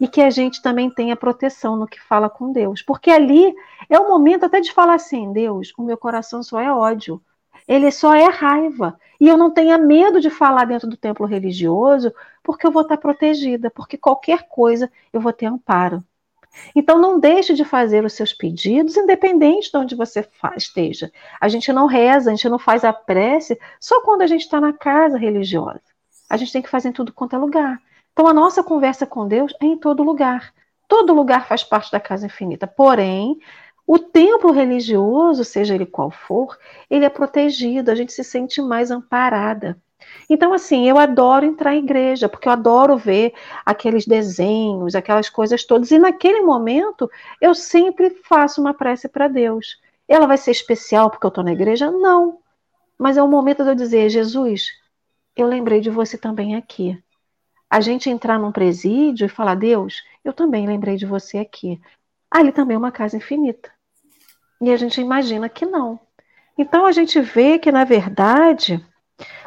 e 0.00 0.08
que 0.08 0.22
a 0.22 0.30
gente 0.30 0.62
também 0.62 0.90
tenha 0.90 1.14
proteção 1.14 1.76
no 1.76 1.86
que 1.86 2.00
fala 2.00 2.30
com 2.30 2.50
Deus. 2.50 2.80
Porque 2.80 3.10
ali 3.10 3.54
é 3.88 3.98
o 3.98 4.08
momento 4.08 4.46
até 4.46 4.60
de 4.60 4.72
falar 4.72 4.94
assim: 4.94 5.32
Deus, 5.32 5.72
o 5.76 5.82
meu 5.82 5.98
coração 5.98 6.42
só 6.42 6.58
é 6.58 6.72
ódio, 6.72 7.22
ele 7.68 7.90
só 7.92 8.14
é 8.14 8.28
raiva. 8.28 8.98
E 9.20 9.28
eu 9.28 9.36
não 9.36 9.50
tenha 9.50 9.76
medo 9.76 10.18
de 10.18 10.30
falar 10.30 10.64
dentro 10.64 10.88
do 10.88 10.96
templo 10.96 11.26
religioso, 11.26 12.12
porque 12.42 12.66
eu 12.66 12.70
vou 12.70 12.82
estar 12.82 12.96
protegida, 12.96 13.70
porque 13.70 13.98
qualquer 13.98 14.48
coisa 14.48 14.90
eu 15.12 15.20
vou 15.20 15.32
ter 15.32 15.46
amparo. 15.46 16.02
Então 16.74 16.98
não 16.98 17.20
deixe 17.20 17.54
de 17.54 17.64
fazer 17.64 18.04
os 18.04 18.14
seus 18.14 18.32
pedidos, 18.32 18.96
independente 18.96 19.70
de 19.70 19.76
onde 19.76 19.94
você 19.94 20.26
esteja. 20.56 21.12
A 21.40 21.48
gente 21.48 21.72
não 21.72 21.86
reza, 21.86 22.30
a 22.30 22.34
gente 22.34 22.48
não 22.48 22.58
faz 22.58 22.82
a 22.82 22.92
prece 22.92 23.58
só 23.78 24.00
quando 24.02 24.22
a 24.22 24.26
gente 24.26 24.42
está 24.42 24.60
na 24.60 24.72
casa 24.72 25.18
religiosa. 25.18 25.82
A 26.28 26.36
gente 26.36 26.52
tem 26.52 26.62
que 26.62 26.70
fazer 26.70 26.88
em 26.88 26.92
tudo 26.92 27.12
quanto 27.12 27.36
é 27.36 27.38
lugar. 27.38 27.80
Então 28.12 28.26
a 28.26 28.34
nossa 28.34 28.62
conversa 28.62 29.06
com 29.06 29.26
Deus 29.26 29.52
é 29.60 29.66
em 29.66 29.76
todo 29.76 30.02
lugar. 30.02 30.52
Todo 30.88 31.14
lugar 31.14 31.46
faz 31.46 31.62
parte 31.62 31.90
da 31.92 32.00
casa 32.00 32.26
infinita. 32.26 32.66
Porém, 32.66 33.38
o 33.86 33.98
templo 33.98 34.52
religioso, 34.52 35.44
seja 35.44 35.74
ele 35.74 35.86
qual 35.86 36.10
for, 36.10 36.58
ele 36.88 37.04
é 37.04 37.08
protegido, 37.08 37.90
a 37.90 37.94
gente 37.94 38.12
se 38.12 38.24
sente 38.24 38.60
mais 38.60 38.90
amparada. 38.90 39.80
Então, 40.28 40.52
assim, 40.52 40.88
eu 40.88 40.98
adoro 40.98 41.44
entrar 41.44 41.74
em 41.74 41.80
igreja, 41.80 42.28
porque 42.28 42.48
eu 42.48 42.52
adoro 42.52 42.96
ver 42.96 43.34
aqueles 43.64 44.06
desenhos, 44.06 44.94
aquelas 44.94 45.28
coisas 45.28 45.64
todas. 45.64 45.90
E 45.90 45.98
naquele 45.98 46.40
momento, 46.40 47.10
eu 47.40 47.54
sempre 47.54 48.10
faço 48.24 48.60
uma 48.60 48.74
prece 48.74 49.08
para 49.08 49.28
Deus. 49.28 49.78
Ela 50.08 50.26
vai 50.26 50.38
ser 50.38 50.50
especial 50.52 51.10
porque 51.10 51.26
eu 51.26 51.28
estou 51.28 51.44
na 51.44 51.52
igreja? 51.52 51.90
Não. 51.90 52.38
Mas 52.98 53.16
é 53.16 53.22
o 53.22 53.28
momento 53.28 53.62
de 53.62 53.70
eu 53.70 53.74
dizer, 53.74 54.08
Jesus, 54.08 54.70
eu 55.36 55.46
lembrei 55.46 55.80
de 55.80 55.90
você 55.90 56.18
também 56.18 56.56
aqui 56.56 56.96
a 57.70 57.80
gente 57.80 58.10
entrar 58.10 58.38
num 58.38 58.50
presídio 58.50 59.26
e 59.26 59.28
falar: 59.28 59.54
Deus, 59.54 60.02
eu 60.24 60.32
também 60.32 60.66
lembrei 60.66 60.96
de 60.96 61.06
você 61.06 61.38
aqui. 61.38 61.80
Ali 62.28 62.50
também 62.50 62.74
é 62.74 62.78
uma 62.78 62.90
casa 62.90 63.16
infinita. 63.16 63.70
E 64.60 64.70
a 64.70 64.76
gente 64.76 65.00
imagina 65.00 65.48
que 65.48 65.64
não. 65.64 65.98
Então 66.58 66.84
a 66.84 66.92
gente 66.92 67.20
vê 67.20 67.58
que, 67.58 67.72
na 67.72 67.84
verdade, 67.84 68.84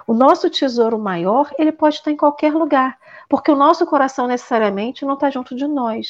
o 0.07 0.13
nosso 0.13 0.49
tesouro 0.49 0.97
maior 0.97 1.51
ele 1.59 1.71
pode 1.71 1.95
estar 1.95 2.11
em 2.11 2.17
qualquer 2.17 2.53
lugar, 2.53 2.97
porque 3.29 3.51
o 3.51 3.55
nosso 3.55 3.85
coração 3.85 4.25
necessariamente 4.25 5.05
não 5.05 5.13
está 5.13 5.29
junto 5.29 5.55
de 5.55 5.67
nós. 5.67 6.07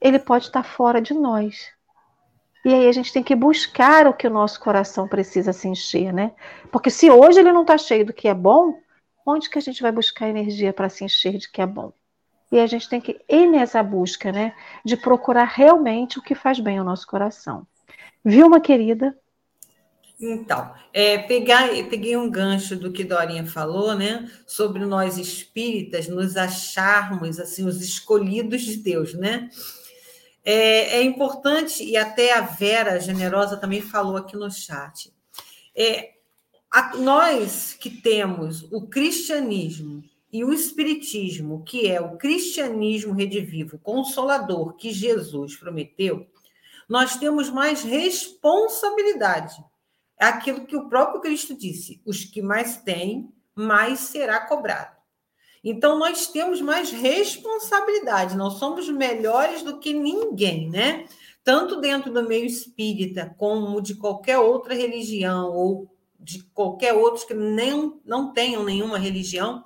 Ele 0.00 0.18
pode 0.18 0.46
estar 0.46 0.62
fora 0.62 1.00
de 1.00 1.14
nós. 1.14 1.72
E 2.64 2.72
aí 2.72 2.88
a 2.88 2.92
gente 2.92 3.12
tem 3.12 3.22
que 3.22 3.34
buscar 3.34 4.06
o 4.06 4.14
que 4.14 4.26
o 4.26 4.30
nosso 4.30 4.58
coração 4.58 5.06
precisa 5.06 5.52
se 5.52 5.68
encher, 5.68 6.12
né? 6.12 6.32
Porque 6.72 6.90
se 6.90 7.10
hoje 7.10 7.40
ele 7.40 7.52
não 7.52 7.60
está 7.60 7.76
cheio 7.76 8.06
do 8.06 8.12
que 8.12 8.26
é 8.26 8.32
bom, 8.34 8.78
onde 9.24 9.48
que 9.48 9.58
a 9.58 9.62
gente 9.62 9.82
vai 9.82 9.92
buscar 9.92 10.28
energia 10.28 10.72
para 10.72 10.88
se 10.88 11.04
encher 11.04 11.38
de 11.38 11.50
que 11.50 11.60
é 11.60 11.66
bom? 11.66 11.92
E 12.52 12.58
a 12.58 12.66
gente 12.66 12.88
tem 12.88 13.00
que 13.00 13.20
ir 13.28 13.46
nessa 13.46 13.82
busca, 13.82 14.30
né? 14.30 14.54
De 14.84 14.96
procurar 14.96 15.44
realmente 15.44 16.18
o 16.18 16.22
que 16.22 16.34
faz 16.34 16.60
bem 16.60 16.78
ao 16.78 16.84
nosso 16.84 17.06
coração. 17.06 17.66
Viu, 18.24 18.46
uma 18.46 18.60
querida? 18.60 19.16
Então, 20.20 20.72
é, 20.92 21.18
pegar, 21.18 21.68
peguei 21.90 22.16
um 22.16 22.30
gancho 22.30 22.76
do 22.76 22.92
que 22.92 23.02
Dorinha 23.02 23.44
falou, 23.44 23.94
né? 23.94 24.30
Sobre 24.46 24.86
nós 24.86 25.18
espíritas 25.18 26.06
nos 26.06 26.36
acharmos 26.36 27.40
assim 27.40 27.66
os 27.66 27.82
escolhidos 27.82 28.62
de 28.62 28.76
Deus, 28.76 29.14
né? 29.14 29.50
É, 30.44 30.98
é 30.98 31.02
importante, 31.02 31.82
e 31.82 31.96
até 31.96 32.32
a 32.32 32.42
Vera 32.42 33.00
Generosa 33.00 33.56
também 33.56 33.80
falou 33.80 34.16
aqui 34.16 34.36
no 34.36 34.50
chat. 34.50 35.12
É, 35.74 36.13
a, 36.74 36.96
nós 36.96 37.72
que 37.78 37.88
temos 37.88 38.64
o 38.72 38.88
cristianismo 38.88 40.02
e 40.32 40.44
o 40.44 40.52
espiritismo, 40.52 41.62
que 41.62 41.88
é 41.88 42.00
o 42.00 42.16
cristianismo 42.16 43.12
redivivo, 43.12 43.78
consolador 43.78 44.74
que 44.74 44.92
Jesus 44.92 45.54
prometeu, 45.54 46.26
nós 46.88 47.16
temos 47.16 47.48
mais 47.48 47.84
responsabilidade. 47.84 49.54
É 50.18 50.24
aquilo 50.24 50.66
que 50.66 50.74
o 50.74 50.88
próprio 50.88 51.20
Cristo 51.20 51.56
disse: 51.56 52.02
os 52.04 52.24
que 52.24 52.42
mais 52.42 52.78
têm, 52.78 53.32
mais 53.54 54.00
será 54.00 54.40
cobrado. 54.40 54.96
Então, 55.62 55.96
nós 55.96 56.26
temos 56.26 56.60
mais 56.60 56.90
responsabilidade, 56.90 58.36
não 58.36 58.50
somos 58.50 58.88
melhores 58.88 59.62
do 59.62 59.78
que 59.78 59.94
ninguém, 59.94 60.68
né? 60.68 61.06
Tanto 61.44 61.80
dentro 61.80 62.12
do 62.12 62.26
meio 62.26 62.44
espírita, 62.44 63.32
como 63.38 63.80
de 63.80 63.94
qualquer 63.94 64.38
outra 64.38 64.74
religião 64.74 65.52
ou 65.52 65.93
de 66.24 66.42
qualquer 66.54 66.94
outros 66.94 67.24
que 67.24 67.34
nem, 67.34 68.00
não 68.04 68.32
tenham 68.32 68.64
nenhuma 68.64 68.98
religião, 68.98 69.62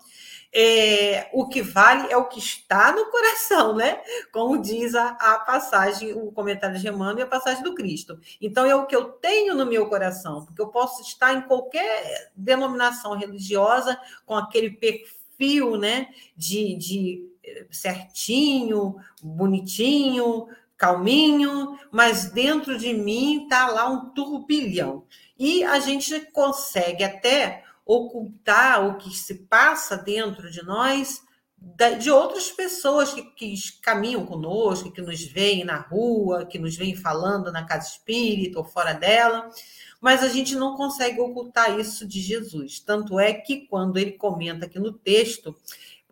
é, 0.53 1.29
o 1.33 1.47
que 1.47 1.63
vale 1.63 2.11
é 2.11 2.17
o 2.17 2.27
que 2.27 2.39
está 2.39 2.91
no 2.91 3.11
coração, 3.11 3.77
né? 3.77 4.01
Como 4.33 4.61
diz 4.61 4.95
a, 4.95 5.11
a 5.11 5.39
passagem, 5.41 6.13
o 6.15 6.33
comentário 6.33 6.79
de 6.79 6.89
Emmanuel 6.89 7.19
e 7.19 7.23
a 7.23 7.27
passagem 7.27 7.63
do 7.63 7.75
Cristo. 7.75 8.19
Então, 8.41 8.65
é 8.65 8.75
o 8.75 8.87
que 8.87 8.97
eu 8.97 9.05
tenho 9.05 9.55
no 9.55 9.67
meu 9.67 9.89
coração, 9.89 10.45
porque 10.45 10.61
eu 10.61 10.69
posso 10.69 11.03
estar 11.03 11.35
em 11.35 11.43
qualquer 11.43 12.33
denominação 12.35 13.17
religiosa 13.17 13.99
com 14.25 14.35
aquele 14.35 14.71
perfil, 14.71 15.77
né? 15.77 16.09
De, 16.35 16.75
de 16.77 17.31
eh, 17.45 17.67
certinho, 17.71 18.97
bonitinho, 19.23 20.49
calminho, 20.79 21.77
mas 21.91 22.31
dentro 22.31 22.79
de 22.79 22.95
mim 22.95 23.43
está 23.43 23.67
lá 23.67 23.91
um 23.91 24.11
turbilhão 24.11 25.05
e 25.37 25.65
a 25.65 25.81
gente 25.81 26.21
consegue 26.33 27.03
até 27.03 27.65
ocultar 27.85 28.87
o 28.87 28.97
que 28.97 29.11
se 29.11 29.35
passa 29.47 29.97
dentro 29.97 30.51
de 30.51 30.63
nós 30.63 31.21
de 31.99 32.09
outras 32.09 32.53
pessoas 32.53 33.13
que, 33.13 33.23
que, 33.23 33.55
caminham 33.83 34.25
conosco, 34.25 34.93
que 34.93 35.03
nos 35.03 35.21
veem 35.25 35.65
na 35.65 35.79
rua, 35.79 36.47
que 36.47 36.57
nos 36.59 36.77
veem 36.77 36.95
falando 36.95 37.51
na 37.51 37.65
casa 37.65 37.89
espírita 37.89 38.59
ou 38.59 38.65
fora 38.65 38.93
dela, 38.93 39.51
mas 40.01 40.23
a 40.23 40.29
gente 40.29 40.55
não 40.55 40.77
consegue 40.77 41.21
ocultar 41.21 41.77
isso 41.79 42.07
de 42.07 42.21
Jesus. 42.21 42.79
Tanto 42.79 43.19
é 43.19 43.33
que 43.35 43.67
quando 43.67 43.99
ele 43.99 44.13
comenta 44.13 44.67
aqui 44.67 44.79
no 44.79 44.93
texto, 44.93 45.57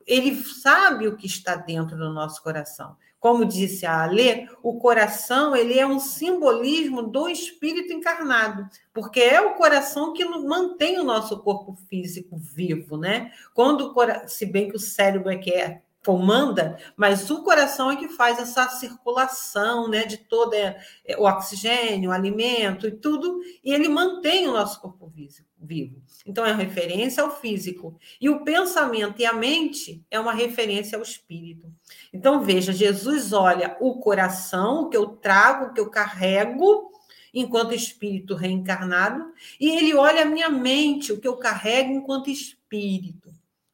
ele 0.05 0.35
sabe 0.43 1.07
o 1.07 1.17
que 1.17 1.27
está 1.27 1.55
dentro 1.55 1.97
do 1.97 2.13
nosso 2.13 2.43
coração. 2.43 2.97
Como 3.19 3.45
disse 3.45 3.87
a 3.87 4.05
Alê, 4.05 4.47
o 4.63 4.79
coração 4.79 5.57
ele 5.57 5.79
é 5.79 5.87
um 5.87 5.99
simbolismo 5.99 7.03
do 7.03 7.29
espírito 7.29 7.93
encarnado, 7.93 8.69
porque 8.93 9.21
é 9.21 9.41
o 9.41 9.55
coração 9.55 10.13
que 10.13 10.25
mantém 10.25 11.01
o 11.01 11.05
nosso 11.05 11.41
corpo 11.41 11.75
físico 11.89 12.37
vivo, 12.37 12.97
né? 12.97 13.33
Quando 13.55 13.93
se 14.29 14.47
bem 14.47 14.69
que 14.69 14.77
o 14.77 14.81
cérebro 14.81 15.31
é 15.31 15.37
que 15.37 15.51
é 15.51 15.83
comanda, 16.07 16.79
mas 16.97 17.29
o 17.29 17.43
coração 17.43 17.91
é 17.91 17.97
que 17.97 18.09
faz 18.11 18.39
essa 18.39 18.69
circulação, 18.69 19.89
né, 19.89 20.05
de 20.05 20.19
todo 20.19 20.55
é, 20.55 20.81
é, 21.05 21.17
o 21.17 21.25
oxigênio, 21.25 22.11
o 22.11 22.13
alimento 22.13 22.87
e 22.87 22.93
tudo, 22.93 23.41
e 23.65 23.75
ele 23.75 23.89
mantém 23.89 24.47
o 24.47 24.53
nosso 24.53 24.81
corpo 24.81 25.11
vivo. 25.59 26.03
Então 26.25 26.45
é 26.45 26.53
referência 26.53 27.23
ao 27.23 27.41
físico. 27.41 27.99
E 28.21 28.29
o 28.29 28.45
pensamento 28.45 29.21
e 29.21 29.27
a 29.27 29.33
mente 29.33 30.05
é 30.11 30.21
uma 30.21 30.33
referência 30.33 30.97
ao 30.97 31.03
espírito. 31.03 31.73
Então 32.13 32.43
veja, 32.43 32.73
Jesus 32.73 33.33
olha 33.33 33.77
o 33.81 33.99
coração, 33.99 34.83
o 34.83 34.89
que 34.89 34.97
eu 34.97 35.09
trago, 35.09 35.67
o 35.67 35.73
que 35.73 35.81
eu 35.81 35.91
carrego, 35.91 36.91
enquanto 37.33 37.75
espírito 37.75 38.35
reencarnado, 38.35 39.33
e 39.61 39.69
ele 39.69 39.95
olha 39.95 40.23
a 40.23 40.27
minha 40.27 40.49
mente, 40.49 41.13
o 41.13 41.21
que 41.21 41.29
eu 41.29 41.37
carrego 41.37 41.93
enquanto 41.93 42.31
espírito, 42.31 43.31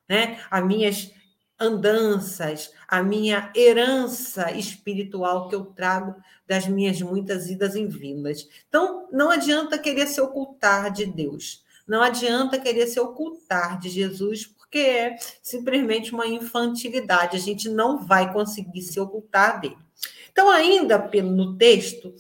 né? 0.09 0.41
As 0.51 0.65
minhas 0.65 1.13
andanças, 1.63 2.73
a 2.89 3.03
minha 3.03 3.53
herança 3.55 4.51
espiritual 4.51 5.49
que 5.49 5.55
eu 5.55 5.67
trago 5.67 6.17
das 6.45 6.67
minhas 6.67 7.01
muitas 7.01 7.49
idas 7.49 7.77
e 7.77 7.87
vindas. 7.87 8.49
Então, 8.69 9.09
não 9.13 9.31
adianta 9.31 9.79
querer 9.79 10.09
se 10.09 10.21
ocultar 10.21 10.91
de 10.93 11.07
Deus. 11.07 11.62
Não 11.87 12.03
adianta 12.03 12.61
querer 12.61 12.87
se 12.87 13.01
ocultar 13.01 13.79
de 13.79 13.89
Jesus, 13.89 14.47
porque 14.47 14.79
é 14.79 15.17
simplesmente 15.43 16.13
uma 16.13 16.27
infantilidade. 16.27 17.37
A 17.37 17.41
gente 17.41 17.69
não 17.69 18.05
vai 18.05 18.33
conseguir 18.33 18.83
se 18.83 18.99
ocultar 18.99 19.61
dele. 19.61 19.77
Então, 20.31 20.51
ainda 20.51 21.11
no 21.23 21.57
texto, 21.57 22.15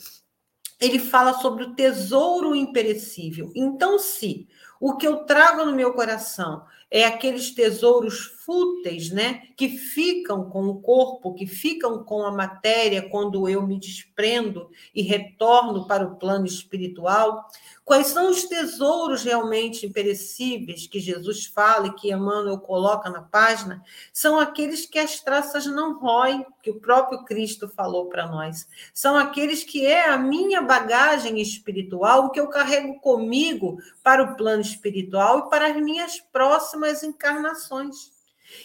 ele 0.81 0.99
fala 0.99 1.35
sobre 1.35 1.65
o 1.65 1.75
tesouro 1.75 2.55
imperecível. 2.55 3.51
Então, 3.55 3.99
se 3.99 4.49
o 4.81 4.97
que 4.97 5.07
eu 5.07 5.25
trago 5.25 5.65
no 5.65 5.77
meu 5.77 5.95
coração 5.95 6.65
é 6.91 7.05
aqueles 7.05 7.55
tesouros 7.55 8.19
fúteis, 8.45 9.11
né, 9.11 9.45
que 9.57 9.69
ficam 9.69 10.51
com 10.51 10.67
o 10.67 10.81
corpo, 10.83 11.33
que 11.33 11.47
ficam 11.47 12.05
com 12.05 12.23
a 12.23 12.33
matéria 12.33 13.09
quando 13.09 13.49
eu 13.49 13.67
me 13.67 13.79
desprendo 13.79 14.69
e 14.95 15.01
retorno 15.01 15.87
para 15.87 16.05
o 16.05 16.17
plano 16.17 16.45
espiritual, 16.45 17.47
Quais 17.93 18.07
são 18.07 18.31
os 18.31 18.45
tesouros 18.45 19.23
realmente 19.23 19.85
imperecíveis 19.85 20.87
que 20.87 20.99
Jesus 20.99 21.45
fala 21.45 21.89
e 21.89 21.93
que 21.93 22.11
Emmanuel 22.11 22.59
coloca 22.59 23.11
na 23.11 23.21
página? 23.21 23.85
São 24.15 24.41
aqueles 24.41 24.87
que 24.87 24.99
as 24.99 25.21
traças 25.21 25.67
não 25.67 25.99
roem, 25.99 26.47
que 26.63 26.71
o 26.71 26.81
próprio 26.81 27.23
Cristo 27.27 27.69
falou 27.69 28.07
para 28.07 28.27
nós. 28.27 28.67
São 28.95 29.15
aqueles 29.15 29.63
que 29.63 29.85
é 29.85 30.09
a 30.09 30.17
minha 30.17 30.63
bagagem 30.63 31.39
espiritual, 31.39 32.25
o 32.25 32.31
que 32.31 32.41
eu 32.41 32.49
carrego 32.49 32.99
comigo 32.99 33.77
para 34.03 34.23
o 34.23 34.37
plano 34.37 34.63
espiritual 34.63 35.41
e 35.41 35.51
para 35.51 35.67
as 35.67 35.77
minhas 35.77 36.19
próximas 36.19 37.03
encarnações. 37.03 38.12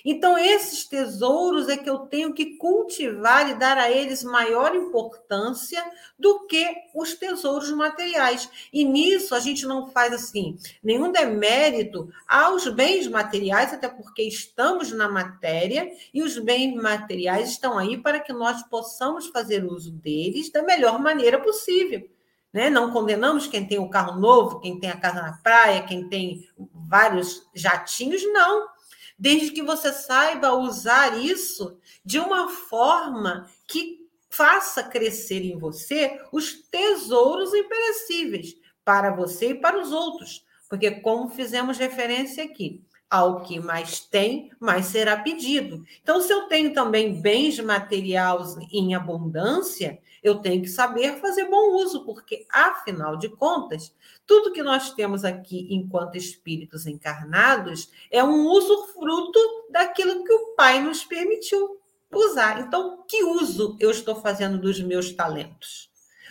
Então, 0.03 0.37
esses 0.37 0.85
tesouros 0.85 1.67
é 1.69 1.77
que 1.77 1.89
eu 1.89 1.99
tenho 1.99 2.33
que 2.33 2.57
cultivar 2.57 3.49
e 3.49 3.55
dar 3.55 3.77
a 3.77 3.91
eles 3.91 4.23
maior 4.23 4.75
importância 4.75 5.83
do 6.17 6.45
que 6.47 6.65
os 6.93 7.13
tesouros 7.13 7.71
materiais. 7.71 8.49
E 8.71 8.83
nisso 8.83 9.35
a 9.35 9.39
gente 9.39 9.65
não 9.65 9.87
faz 9.87 10.13
assim 10.13 10.57
nenhum 10.83 11.11
demérito 11.11 12.09
aos 12.27 12.67
bens 12.67 13.07
materiais, 13.07 13.73
até 13.73 13.87
porque 13.87 14.23
estamos 14.23 14.91
na 14.91 15.09
matéria 15.09 15.91
e 16.13 16.23
os 16.23 16.37
bens 16.37 16.75
materiais 16.75 17.49
estão 17.49 17.77
aí 17.77 17.97
para 17.97 18.19
que 18.19 18.33
nós 18.33 18.63
possamos 18.63 19.27
fazer 19.27 19.63
uso 19.63 19.91
deles 19.91 20.51
da 20.51 20.63
melhor 20.63 20.99
maneira 20.99 21.39
possível. 21.39 22.07
Né? 22.53 22.69
Não 22.69 22.91
condenamos 22.91 23.45
quem 23.45 23.67
tem 23.67 23.77
o 23.77 23.89
carro 23.89 24.19
novo, 24.19 24.59
quem 24.59 24.79
tem 24.79 24.89
a 24.89 24.97
casa 24.97 25.21
na 25.21 25.33
praia, 25.33 25.83
quem 25.83 26.07
tem 26.07 26.47
vários 26.73 27.47
jatinhos, 27.53 28.23
não 28.31 28.76
desde 29.17 29.51
que 29.51 29.63
você 29.63 29.91
saiba 29.91 30.53
usar 30.53 31.17
isso 31.17 31.77
de 32.03 32.19
uma 32.19 32.49
forma 32.49 33.49
que 33.67 34.07
faça 34.29 34.83
crescer 34.83 35.41
em 35.43 35.57
você 35.57 36.19
os 36.31 36.53
tesouros 36.69 37.53
imperecíveis 37.53 38.55
para 38.85 39.11
você 39.11 39.49
e 39.49 39.55
para 39.55 39.81
os 39.81 39.91
outros. 39.91 40.45
Porque, 40.69 40.91
como 40.91 41.29
fizemos 41.29 41.77
referência 41.77 42.43
aqui, 42.43 42.83
ao 43.09 43.41
que 43.41 43.59
mais 43.59 44.01
tem, 44.01 44.51
mais 44.59 44.87
será 44.87 45.17
pedido. 45.17 45.83
Então, 46.01 46.19
se 46.19 46.31
eu 46.31 46.47
tenho 46.47 46.73
também 46.73 47.21
bens 47.21 47.59
materiais 47.59 48.57
em 48.71 48.93
abundância, 48.93 49.99
eu 50.27 50.39
tenho 50.39 50.61
que 50.61 50.67
saber 50.67 51.19
fazer 51.19 51.45
bom 51.45 51.75
uso, 51.75 52.03
porque, 52.05 52.45
afinal 52.49 53.17
de 53.17 53.29
contas, 53.29 53.93
tudo 54.25 54.51
que 54.51 54.61
nós 54.61 54.93
temos 54.93 55.23
aqui 55.23 55.67
enquanto 55.71 56.17
espíritos 56.17 56.85
encarnados 56.85 57.89
é 58.11 58.23
um 58.23 58.45
uso 58.47 58.87
fruto 58.87 59.39
daquilo 59.69 60.23
que 60.23 60.33
o 60.33 60.55
Pai 60.55 60.81
nos 60.81 61.03
permitiu 61.03 61.79
usar. 62.13 62.61
Então, 62.61 63.03
que 63.07 63.23
uso 63.23 63.77
eu 63.79 63.91
estou 63.91 64.15
fazendo 64.15 64.57
dos 64.57 64.79
meus 64.81 65.11
talentos? 65.11 65.89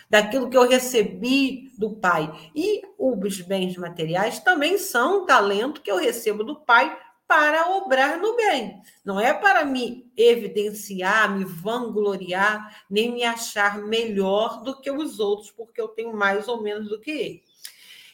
Daquilo 0.09 0.49
que 0.49 0.55
eu 0.55 0.67
recebi 0.67 1.71
do 1.77 1.91
Pai. 1.97 2.31
E 2.55 2.81
os 2.97 3.41
bens 3.41 3.75
materiais 3.75 4.39
também 4.39 4.77
são 4.77 5.23
um 5.23 5.25
talento 5.25 5.81
que 5.81 5.91
eu 5.91 5.97
recebo 5.97 6.43
do 6.43 6.55
Pai 6.55 6.97
para 7.27 7.69
obrar 7.71 8.17
no 8.17 8.35
bem. 8.35 8.81
Não 9.03 9.19
é 9.19 9.33
para 9.33 9.65
me 9.65 10.09
evidenciar, 10.15 11.35
me 11.35 11.43
vangloriar, 11.43 12.83
nem 12.89 13.11
me 13.11 13.23
achar 13.23 13.79
melhor 13.79 14.63
do 14.63 14.79
que 14.79 14.89
os 14.89 15.19
outros, 15.19 15.51
porque 15.51 15.81
eu 15.81 15.89
tenho 15.89 16.15
mais 16.15 16.47
ou 16.47 16.61
menos 16.61 16.87
do 16.89 16.99
que 16.99 17.11
ele. 17.11 17.43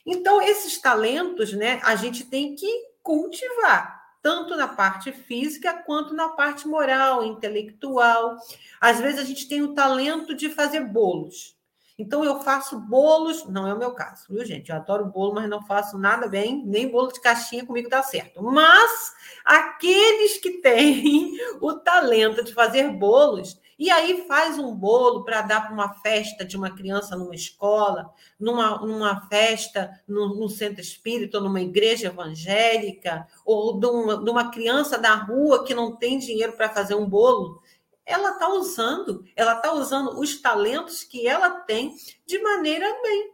Então, 0.05 0.41
esses 0.41 0.81
talentos, 0.81 1.53
né, 1.53 1.79
a 1.83 1.95
gente 1.95 2.25
tem 2.25 2.55
que 2.55 2.67
cultivar, 3.01 4.17
tanto 4.21 4.55
na 4.55 4.67
parte 4.67 5.11
física 5.11 5.73
quanto 5.73 6.13
na 6.13 6.29
parte 6.29 6.67
moral, 6.67 7.23
intelectual. 7.23 8.37
Às 8.81 8.99
vezes 8.99 9.19
a 9.19 9.23
gente 9.23 9.47
tem 9.47 9.61
o 9.61 9.73
talento 9.73 10.33
de 10.33 10.49
fazer 10.49 10.81
bolos. 10.81 11.55
Então, 11.97 12.23
eu 12.23 12.41
faço 12.41 12.79
bolos, 12.79 13.45
não 13.45 13.67
é 13.67 13.73
o 13.73 13.77
meu 13.77 13.91
caso, 13.91 14.25
viu, 14.29 14.43
gente? 14.43 14.69
Eu 14.69 14.77
adoro 14.77 15.05
bolo, 15.05 15.35
mas 15.35 15.47
não 15.47 15.61
faço 15.61 15.97
nada 15.97 16.27
bem, 16.27 16.63
nem 16.65 16.89
bolo 16.89 17.11
de 17.11 17.21
caixinha 17.21 17.65
comigo 17.65 17.87
dá 17.87 18.01
certo. 18.01 18.41
Mas 18.41 19.13
aqueles 19.45 20.37
que 20.37 20.61
têm 20.61 21.33
o 21.61 21.73
talento 21.73 22.43
de 22.43 22.51
fazer 22.51 22.89
bolos, 22.89 23.61
e 23.77 23.91
aí 23.91 24.25
faz 24.27 24.57
um 24.57 24.73
bolo 24.73 25.23
para 25.23 25.41
dar 25.41 25.65
para 25.65 25.73
uma 25.73 25.93
festa 25.95 26.45
de 26.45 26.55
uma 26.55 26.71
criança 26.71 27.15
numa 27.15 27.35
escola, 27.35 28.11
numa, 28.39 28.79
numa 28.79 29.27
festa 29.27 29.91
no, 30.07 30.47
centro 30.49 30.81
espírita, 30.81 31.39
numa 31.39 31.61
igreja 31.61 32.07
evangélica, 32.07 33.27
ou 33.45 33.79
de 33.79 33.85
uma, 33.85 34.23
de 34.23 34.29
uma 34.29 34.49
criança 34.51 34.97
da 34.97 35.13
rua 35.15 35.63
que 35.63 35.73
não 35.73 35.95
tem 35.95 36.17
dinheiro 36.17 36.53
para 36.53 36.69
fazer 36.69 36.95
um 36.95 37.07
bolo 37.07 37.61
ela 38.05 38.31
está 38.31 38.49
usando, 38.49 39.23
ela 39.35 39.55
está 39.55 39.73
usando 39.73 40.19
os 40.19 40.41
talentos 40.41 41.03
que 41.03 41.27
ela 41.27 41.49
tem 41.61 41.95
de 42.25 42.39
maneira 42.39 42.87
bem. 43.01 43.31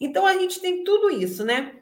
Então 0.00 0.26
a 0.26 0.34
gente 0.34 0.60
tem 0.60 0.84
tudo 0.84 1.10
isso, 1.10 1.44
né? 1.44 1.74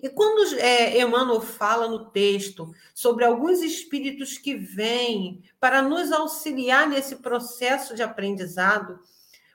E 0.00 0.08
quando 0.08 0.54
é, 0.58 1.00
Emmanuel 1.00 1.40
fala 1.40 1.88
no 1.88 2.10
texto 2.10 2.72
sobre 2.94 3.24
alguns 3.24 3.60
espíritos 3.60 4.38
que 4.38 4.54
vêm 4.54 5.42
para 5.58 5.82
nos 5.82 6.12
auxiliar 6.12 6.88
nesse 6.88 7.16
processo 7.16 7.96
de 7.96 8.02
aprendizado, 8.02 9.00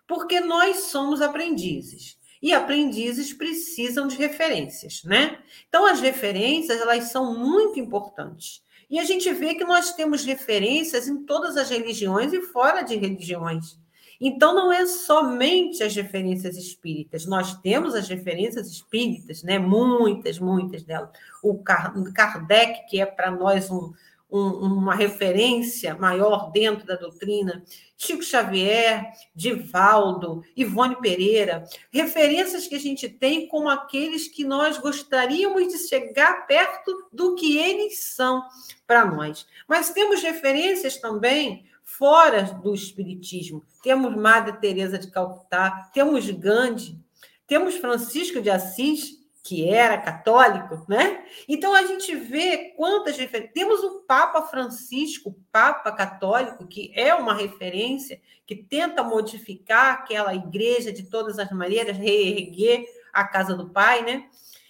porque 0.06 0.42
nós 0.42 0.78
somos 0.88 1.22
aprendizes. 1.22 2.22
E 2.42 2.52
aprendizes 2.52 3.32
precisam 3.32 4.06
de 4.06 4.18
referências, 4.18 5.02
né? 5.06 5.42
Então, 5.70 5.86
as 5.86 6.02
referências, 6.02 6.82
elas 6.82 7.06
são 7.06 7.40
muito 7.40 7.80
importantes. 7.80 8.62
E 8.94 9.00
a 9.00 9.04
gente 9.04 9.34
vê 9.34 9.56
que 9.56 9.64
nós 9.64 9.94
temos 9.94 10.24
referências 10.24 11.08
em 11.08 11.26
todas 11.26 11.58
as 11.58 11.68
religiões 11.68 12.32
e 12.32 12.44
fora 12.44 12.84
de 12.84 12.96
religiões. 12.96 13.76
Então, 14.22 14.54
não 14.54 14.72
é 14.72 14.86
somente 14.86 15.82
as 15.82 15.96
referências 15.96 16.56
espíritas, 16.56 17.26
nós 17.26 17.56
temos 17.56 17.96
as 17.96 18.08
referências 18.08 18.68
espíritas, 18.68 19.42
né? 19.42 19.58
muitas, 19.58 20.38
muitas 20.38 20.84
delas. 20.84 21.10
O 21.42 21.58
Kardec, 21.64 22.86
que 22.88 23.02
é 23.02 23.06
para 23.08 23.32
nós 23.32 23.72
um, 23.72 23.92
um, 24.34 24.66
uma 24.66 24.96
referência 24.96 25.94
maior 25.94 26.52
dentro 26.52 26.88
da 26.88 26.96
doutrina, 26.96 27.64
Chico 27.96 28.24
Xavier, 28.24 29.12
Divaldo, 29.36 30.44
Ivone 30.58 31.00
Pereira, 31.00 31.64
referências 31.92 32.68
que 32.68 32.74
a 32.76 32.80
gente 32.80 33.08
tem 33.08 33.48
como 33.48 33.70
aqueles 33.70 34.28
que 34.28 34.44
nós 34.44 34.80
gostaríamos 34.80 35.72
de 35.72 35.78
chegar 35.88 36.48
perto 36.48 37.08
do 37.14 37.36
que 37.36 37.60
eles 37.60 38.00
são 38.00 38.44
para 38.88 39.06
nós. 39.06 39.46
Mas 39.68 39.92
temos 39.92 40.24
referências 40.24 40.98
também 40.98 41.66
fora 41.84 42.42
do 42.44 42.74
espiritismo. 42.74 43.64
Temos 43.84 44.16
Madre 44.16 44.60
Teresa 44.60 44.98
de 44.98 45.12
Calcutá, 45.12 45.92
temos 45.94 46.28
Gandhi, 46.32 46.98
temos 47.46 47.76
Francisco 47.76 48.42
de 48.42 48.50
Assis, 48.50 49.23
que 49.46 49.68
era 49.68 49.98
católico, 49.98 50.86
né? 50.88 51.26
Então 51.50 51.76
a 51.76 51.84
gente 51.84 52.16
vê 52.16 52.74
quantas 52.78 53.18
referências. 53.18 53.54
Temos 53.54 53.84
o 53.84 54.00
Papa 54.08 54.44
Francisco, 54.44 55.36
Papa 55.52 55.92
católico, 55.92 56.66
que 56.66 56.94
é 56.96 57.14
uma 57.14 57.34
referência, 57.34 58.22
que 58.48 58.56
tenta 58.56 59.04
modificar 59.04 59.96
aquela 59.96 60.34
igreja 60.34 60.94
de 60.94 61.04
todas 61.10 61.38
as 61.40 61.52
maneiras, 61.52 61.98
reerguer 61.98 62.86
a 63.12 63.26
casa 63.26 63.54
do 63.54 63.70
Pai, 63.70 64.02
né? 64.04 64.30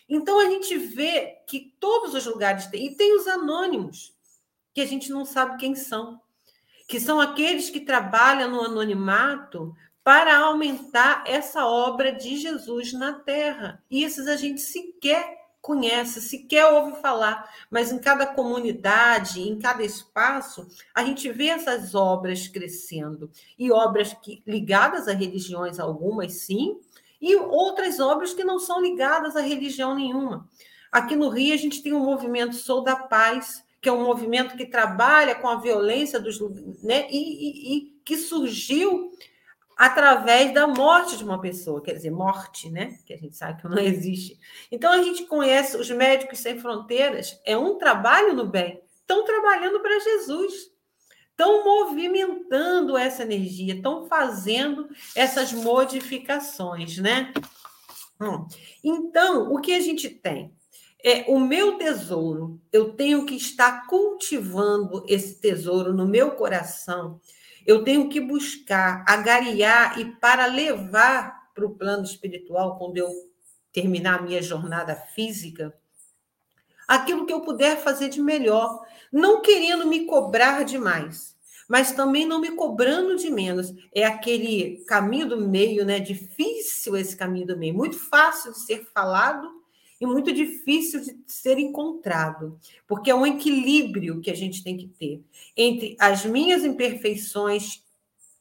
Então 0.09 0.39
a 0.39 0.45
gente 0.49 0.75
vê 0.75 1.37
que 1.47 1.73
todos 1.79 2.15
os 2.15 2.25
lugares 2.25 2.65
têm, 2.65 2.87
e 2.87 2.95
tem 2.95 3.15
os 3.15 3.27
anônimos, 3.27 4.11
que 4.73 4.81
a 4.81 4.87
gente 4.87 5.11
não 5.11 5.23
sabe 5.23 5.57
quem 5.57 5.75
são. 5.75 6.19
que 6.87 6.99
são 6.99 7.19
aqueles 7.19 7.69
que 7.69 7.79
trabalham 7.79 8.51
no 8.51 8.61
anonimato 8.61 9.73
para 10.03 10.37
aumentar 10.37 11.23
essa 11.25 11.65
obra 11.65 12.11
de 12.11 12.37
Jesus 12.37 12.91
na 12.93 13.13
terra. 13.13 13.81
E 13.89 14.03
esses 14.03 14.27
a 14.27 14.35
gente 14.35 14.61
sequer 14.61 15.43
conhece, 15.61 16.19
sequer 16.19 16.65
ouve 16.65 16.99
falar, 16.99 17.49
mas 17.71 17.89
em 17.89 17.97
cada 17.97 18.25
comunidade, 18.25 19.41
em 19.41 19.57
cada 19.57 19.81
espaço, 19.81 20.67
a 20.93 21.05
gente 21.05 21.31
vê 21.31 21.47
essas 21.47 21.95
obras 21.95 22.49
crescendo. 22.49 23.31
E 23.57 23.71
obras 23.71 24.13
que, 24.13 24.43
ligadas 24.45 25.07
a 25.07 25.13
religiões 25.13 25.79
algumas, 25.79 26.33
sim, 26.33 26.77
e 27.21 27.37
outras 27.37 28.01
obras 28.01 28.33
que 28.33 28.43
não 28.43 28.59
são 28.59 28.81
ligadas 28.81 29.37
a 29.37 29.41
religião 29.41 29.95
nenhuma. 29.95 30.49
Aqui 30.91 31.15
no 31.15 31.29
Rio, 31.29 31.53
a 31.53 31.57
gente 31.57 31.81
tem 31.81 31.93
um 31.93 32.03
movimento 32.03 32.55
Sou 32.55 32.83
da 32.83 32.97
Paz, 32.97 33.63
que 33.81 33.87
é 33.87 33.91
um 33.91 34.03
movimento 34.03 34.57
que 34.57 34.65
trabalha 34.65 35.33
com 35.33 35.47
a 35.47 35.55
violência 35.55 36.19
dos. 36.19 36.41
Né, 36.83 37.07
e, 37.09 37.17
e, 37.17 37.77
e 37.77 37.93
que 38.03 38.17
surgiu 38.17 39.13
através 39.83 40.53
da 40.53 40.65
morte 40.65 41.17
de 41.17 41.25
uma 41.25 41.41
pessoa, 41.41 41.81
quer 41.81 41.91
dizer, 41.91 42.09
morte, 42.09 42.69
né? 42.69 42.97
Que 43.05 43.13
a 43.13 43.17
gente 43.17 43.35
sabe 43.35 43.61
que 43.61 43.67
não 43.67 43.77
existe. 43.83 44.39
Então 44.71 44.89
a 44.93 45.03
gente 45.03 45.25
conhece 45.25 45.75
os 45.75 45.89
médicos 45.91 46.39
sem 46.39 46.57
fronteiras, 46.57 47.37
é 47.45 47.57
um 47.57 47.77
trabalho 47.77 48.33
no 48.33 48.45
bem. 48.45 48.81
Estão 49.01 49.25
trabalhando 49.25 49.81
para 49.81 49.99
Jesus. 49.99 50.71
Estão 51.31 51.65
movimentando 51.65 52.97
essa 52.97 53.23
energia, 53.23 53.75
estão 53.75 54.05
fazendo 54.05 54.87
essas 55.13 55.51
modificações, 55.51 56.97
né? 56.99 57.33
Então, 58.81 59.51
o 59.51 59.59
que 59.59 59.73
a 59.73 59.81
gente 59.81 60.07
tem? 60.07 60.55
É 61.03 61.25
o 61.27 61.37
meu 61.37 61.77
tesouro. 61.77 62.61
Eu 62.71 62.93
tenho 62.93 63.25
que 63.25 63.35
estar 63.35 63.85
cultivando 63.87 65.03
esse 65.09 65.41
tesouro 65.41 65.93
no 65.93 66.07
meu 66.07 66.31
coração 66.31 67.19
eu 67.65 67.83
tenho 67.83 68.09
que 68.09 68.19
buscar, 68.19 69.05
agariar 69.07 69.99
e 69.99 70.05
para 70.15 70.45
levar 70.45 71.51
para 71.53 71.65
o 71.65 71.75
plano 71.75 72.03
espiritual, 72.03 72.77
quando 72.77 72.97
eu 72.97 73.09
terminar 73.71 74.19
a 74.19 74.21
minha 74.21 74.41
jornada 74.41 74.95
física, 74.95 75.73
aquilo 76.87 77.25
que 77.25 77.33
eu 77.33 77.41
puder 77.41 77.77
fazer 77.77 78.09
de 78.09 78.21
melhor, 78.21 78.85
não 79.11 79.41
querendo 79.41 79.87
me 79.87 80.05
cobrar 80.05 80.63
demais, 80.63 81.35
mas 81.67 81.91
também 81.91 82.25
não 82.25 82.39
me 82.39 82.51
cobrando 82.51 83.15
de 83.15 83.29
menos. 83.29 83.73
É 83.93 84.03
aquele 84.03 84.83
caminho 84.85 85.29
do 85.29 85.37
meio, 85.37 85.85
né? 85.85 85.99
Difícil 85.99 86.95
esse 86.97 87.15
caminho 87.15 87.47
do 87.47 87.57
meio, 87.57 87.73
muito 87.73 87.97
fácil 87.97 88.51
de 88.51 88.59
ser 88.59 88.85
falado, 88.93 89.62
e 90.03 90.05
muito 90.05 90.33
difícil 90.33 90.99
de 90.99 91.15
ser 91.27 91.57
encontrado, 91.57 92.59
porque 92.85 93.09
é 93.09 93.15
um 93.15 93.25
equilíbrio 93.25 94.19
que 94.19 94.29
a 94.29 94.35
gente 94.35 94.61
tem 94.61 94.75
que 94.75 94.87
ter 94.87 95.23
entre 95.55 95.95
as 95.97 96.25
minhas 96.25 96.65
imperfeições 96.65 97.81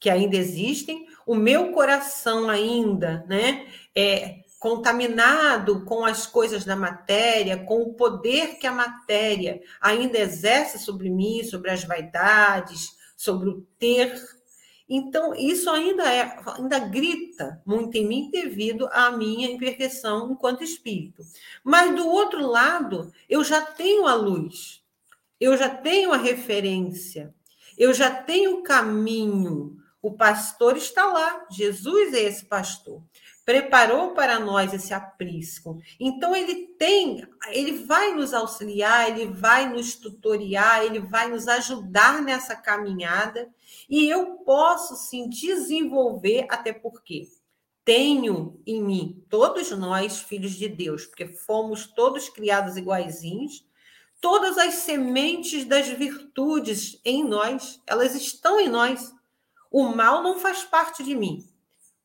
que 0.00 0.10
ainda 0.10 0.36
existem, 0.36 1.06
o 1.24 1.36
meu 1.36 1.70
coração 1.70 2.50
ainda, 2.50 3.24
né, 3.28 3.64
é 3.94 4.40
contaminado 4.58 5.84
com 5.84 6.04
as 6.04 6.26
coisas 6.26 6.64
da 6.64 6.74
matéria, 6.74 7.64
com 7.64 7.82
o 7.82 7.94
poder 7.94 8.58
que 8.58 8.66
a 8.66 8.72
matéria 8.72 9.62
ainda 9.80 10.18
exerce 10.18 10.80
sobre 10.80 11.08
mim, 11.10 11.44
sobre 11.44 11.70
as 11.70 11.84
vaidades, 11.84 12.96
sobre 13.16 13.50
o 13.50 13.64
ter 13.78 14.20
então, 14.94 15.34
isso 15.34 15.70
ainda 15.70 16.04
é, 16.12 16.38
ainda 16.58 16.78
grita 16.78 17.62
muito 17.64 17.96
em 17.96 18.06
mim 18.06 18.30
devido 18.30 18.86
à 18.92 19.10
minha 19.10 19.50
imperfeição 19.50 20.30
enquanto 20.30 20.62
espírito. 20.62 21.22
Mas 21.64 21.96
do 21.96 22.06
outro 22.06 22.46
lado, 22.46 23.10
eu 23.26 23.42
já 23.42 23.62
tenho 23.62 24.06
a 24.06 24.12
luz, 24.12 24.82
eu 25.40 25.56
já 25.56 25.70
tenho 25.70 26.12
a 26.12 26.18
referência, 26.18 27.34
eu 27.78 27.94
já 27.94 28.10
tenho 28.10 28.58
o 28.58 28.62
caminho. 28.62 29.78
O 30.02 30.12
pastor 30.12 30.76
está 30.76 31.06
lá, 31.06 31.46
Jesus 31.50 32.12
é 32.12 32.20
esse 32.24 32.44
pastor 32.44 33.02
preparou 33.52 34.12
para 34.12 34.40
nós 34.40 34.72
esse 34.72 34.94
aprisco. 34.94 35.78
Então 36.00 36.34
ele 36.34 36.68
tem, 36.78 37.22
ele 37.48 37.84
vai 37.84 38.14
nos 38.14 38.32
auxiliar, 38.32 39.10
ele 39.10 39.26
vai 39.26 39.68
nos 39.68 39.94
tutoriar, 39.94 40.82
ele 40.82 41.00
vai 41.00 41.28
nos 41.28 41.46
ajudar 41.46 42.22
nessa 42.22 42.56
caminhada 42.56 43.50
e 43.90 44.08
eu 44.08 44.36
posso 44.36 44.96
sim 44.96 45.28
desenvolver 45.28 46.46
até 46.48 46.72
porque 46.72 47.28
tenho 47.84 48.58
em 48.66 48.82
mim 48.82 49.22
todos 49.28 49.70
nós 49.72 50.20
filhos 50.20 50.52
de 50.52 50.66
Deus, 50.66 51.04
porque 51.04 51.26
fomos 51.26 51.86
todos 51.86 52.30
criados 52.30 52.78
iguaizinhos. 52.78 53.66
Todas 54.18 54.56
as 54.56 54.74
sementes 54.74 55.66
das 55.66 55.88
virtudes 55.88 56.98
em 57.04 57.22
nós, 57.22 57.82
elas 57.86 58.14
estão 58.14 58.58
em 58.58 58.68
nós. 58.68 59.12
O 59.70 59.88
mal 59.88 60.22
não 60.22 60.38
faz 60.38 60.62
parte 60.62 61.02
de 61.02 61.14
mim, 61.14 61.44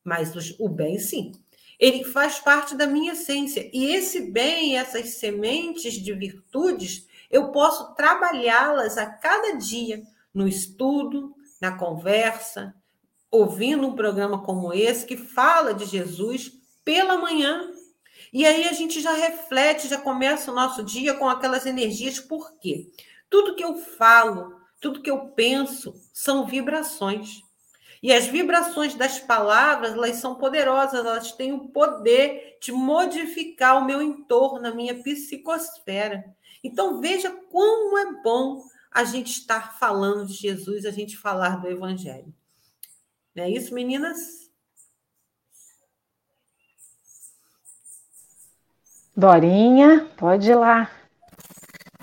mas 0.08 0.32
o 0.58 0.68
bem 0.68 0.98
sim. 0.98 1.32
Ele 1.78 2.02
faz 2.02 2.40
parte 2.40 2.74
da 2.74 2.86
minha 2.86 3.12
essência. 3.12 3.70
E 3.72 3.94
esse 3.94 4.32
bem, 4.32 4.76
essas 4.76 5.10
sementes 5.10 5.94
de 5.94 6.12
virtudes, 6.12 7.06
eu 7.30 7.52
posso 7.52 7.94
trabalhá-las 7.94 8.98
a 8.98 9.06
cada 9.06 9.52
dia 9.52 10.02
no 10.34 10.48
estudo, 10.48 11.36
na 11.60 11.76
conversa, 11.76 12.74
ouvindo 13.30 13.86
um 13.86 13.94
programa 13.94 14.42
como 14.42 14.72
esse 14.72 15.06
que 15.06 15.16
fala 15.16 15.74
de 15.74 15.84
Jesus 15.84 16.52
pela 16.84 17.18
manhã. 17.18 17.70
E 18.32 18.44
aí 18.44 18.66
a 18.66 18.72
gente 18.72 19.00
já 19.00 19.12
reflete, 19.12 19.88
já 19.88 19.98
começa 19.98 20.50
o 20.50 20.54
nosso 20.54 20.82
dia 20.82 21.14
com 21.14 21.28
aquelas 21.28 21.66
energias. 21.66 22.18
Por 22.18 22.58
quê? 22.58 22.90
Tudo 23.30 23.54
que 23.54 23.64
eu 23.64 23.76
falo, 23.76 24.58
tudo 24.80 25.02
que 25.02 25.10
eu 25.10 25.28
penso 25.28 25.94
são 26.12 26.46
vibrações. 26.46 27.42
E 28.02 28.12
as 28.12 28.26
vibrações 28.26 28.94
das 28.94 29.18
palavras, 29.18 29.92
elas 29.92 30.16
são 30.16 30.36
poderosas, 30.36 31.04
elas 31.04 31.32
têm 31.32 31.52
o 31.52 31.68
poder 31.68 32.58
de 32.62 32.70
modificar 32.70 33.76
o 33.78 33.84
meu 33.84 34.00
entorno, 34.00 34.68
a 34.68 34.74
minha 34.74 34.94
psicosfera. 35.02 36.24
Então, 36.62 37.00
veja 37.00 37.30
como 37.50 37.98
é 37.98 38.22
bom 38.22 38.62
a 38.90 39.04
gente 39.04 39.32
estar 39.32 39.78
falando 39.78 40.26
de 40.26 40.34
Jesus, 40.34 40.84
a 40.84 40.90
gente 40.90 41.16
falar 41.16 41.60
do 41.60 41.68
Evangelho. 41.68 42.32
Não 43.34 43.44
é 43.44 43.50
isso, 43.50 43.74
meninas? 43.74 44.48
Dorinha, 49.16 50.08
pode 50.16 50.48
ir 50.48 50.54
lá. 50.54 50.90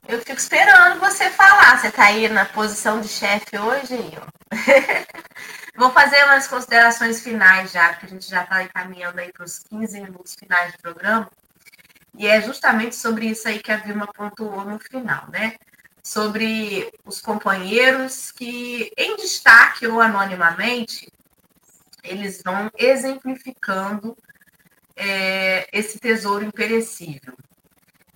Eu 0.07 0.19
fico 0.19 0.33
esperando 0.33 0.99
você 0.99 1.29
falar. 1.29 1.79
Você 1.79 1.87
está 1.87 2.05
aí 2.05 2.27
na 2.29 2.45
posição 2.45 3.01
de 3.01 3.07
chefe 3.07 3.57
hoje, 3.57 3.97
ó. 4.21 4.35
Vou 5.76 5.91
fazer 5.91 6.23
umas 6.23 6.47
considerações 6.47 7.21
finais 7.21 7.71
já, 7.71 7.89
porque 7.89 8.05
a 8.05 8.09
gente 8.09 8.30
já 8.30 8.43
está 8.43 8.63
encaminhando 8.63 9.19
aí 9.19 9.32
para 9.34 9.43
os 9.43 9.59
15 9.59 9.99
minutos 9.99 10.34
finais 10.34 10.71
do 10.71 10.80
programa. 10.80 11.30
E 12.17 12.28
é 12.28 12.41
justamente 12.41 12.95
sobre 12.95 13.26
isso 13.28 13.45
aí 13.45 13.59
que 13.59 13.71
a 13.71 13.78
Vilma 13.78 14.07
pontuou 14.07 14.63
no 14.63 14.80
final, 14.80 15.30
né? 15.30 15.57
Sobre 16.01 16.89
os 17.03 17.19
companheiros 17.19 18.32
que, 18.32 18.89
em 18.97 19.17
destaque 19.17 19.86
ou 19.86 19.99
anonimamente, 19.99 21.11
eles 22.03 22.41
vão 22.41 22.71
exemplificando 22.78 24.17
é, 24.95 25.67
esse 25.78 25.99
tesouro 25.99 26.45
imperecível. 26.45 27.36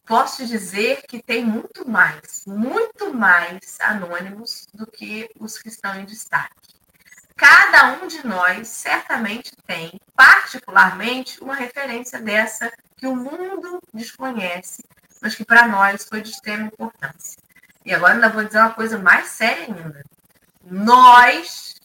Posso 0.05 0.45
dizer 0.45 1.01
que 1.07 1.21
tem 1.21 1.43
muito 1.43 1.87
mais, 1.87 2.45
muito 2.47 3.13
mais 3.13 3.77
anônimos 3.81 4.65
do 4.73 4.87
que 4.87 5.29
os 5.37 5.57
que 5.57 5.67
estão 5.67 5.99
em 5.99 6.05
destaque. 6.05 6.78
Cada 7.39 7.93
um 7.93 8.07
de 8.07 8.27
nós 8.27 8.67
certamente 8.67 9.53
tem, 9.65 9.97
particularmente, 10.13 11.41
uma 11.41 11.55
referência 11.55 12.19
dessa 12.19 12.69
que 12.97 13.07
o 13.07 13.15
mundo 13.15 13.81
desconhece, 13.93 14.83
mas 15.21 15.35
que 15.35 15.45
para 15.45 15.65
nós 15.65 16.03
foi 16.03 16.21
de 16.21 16.31
extrema 16.31 16.65
importância. 16.65 17.41
E 17.85 17.93
agora 17.93 18.15
ainda 18.15 18.27
vou 18.27 18.43
dizer 18.43 18.59
uma 18.59 18.73
coisa 18.73 18.97
mais 18.97 19.27
séria 19.29 19.67
ainda. 19.67 20.03
Nós, 20.65 21.75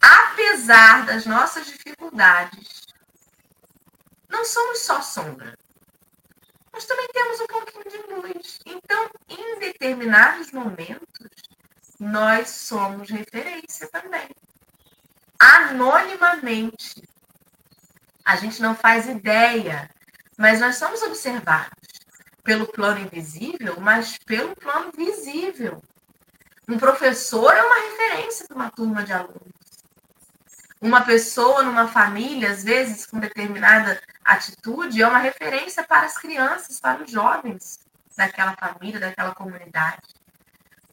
apesar 0.00 1.06
das 1.06 1.26
nossas 1.26 1.66
dificuldades, 1.66 2.86
não 4.28 4.44
somos 4.44 4.78
só 4.82 5.02
sombra. 5.02 5.58
Nós 6.72 6.84
também 6.84 7.08
temos 7.12 7.40
um 7.40 7.46
pouquinho 7.48 7.84
de 7.90 8.12
luz. 8.14 8.60
Então, 8.64 9.10
em 9.28 9.58
determinados 9.58 10.52
momentos, 10.52 11.45
nós 11.98 12.50
somos 12.50 13.10
referência 13.10 13.88
também. 13.88 14.28
Anonimamente. 15.38 17.02
A 18.24 18.36
gente 18.36 18.60
não 18.60 18.74
faz 18.74 19.06
ideia, 19.06 19.88
mas 20.36 20.60
nós 20.60 20.76
somos 20.76 21.00
observados 21.02 21.70
pelo 22.42 22.66
plano 22.66 23.00
invisível, 23.00 23.80
mas 23.80 24.18
pelo 24.18 24.54
plano 24.56 24.92
visível. 24.96 25.82
Um 26.68 26.78
professor 26.78 27.52
é 27.54 27.62
uma 27.62 27.90
referência 27.90 28.46
para 28.46 28.56
uma 28.56 28.70
turma 28.70 29.04
de 29.04 29.12
alunos. 29.12 29.56
Uma 30.80 31.02
pessoa 31.02 31.62
numa 31.62 31.88
família, 31.88 32.50
às 32.50 32.62
vezes 32.62 33.06
com 33.06 33.18
determinada 33.18 34.00
atitude, 34.24 35.00
é 35.00 35.08
uma 35.08 35.18
referência 35.18 35.84
para 35.84 36.06
as 36.06 36.18
crianças, 36.18 36.78
para 36.78 37.02
os 37.02 37.10
jovens 37.10 37.80
daquela 38.16 38.54
família, 38.56 39.00
daquela 39.00 39.34
comunidade. 39.34 40.02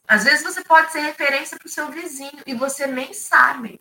Às 0.06 0.24
vezes 0.24 0.42
você 0.42 0.62
pode 0.62 0.92
ser 0.92 1.00
referência 1.00 1.58
para 1.58 1.66
o 1.66 1.70
seu 1.70 1.90
vizinho 1.90 2.42
e 2.46 2.54
você 2.54 2.86
nem 2.86 3.12
sabe. 3.14 3.80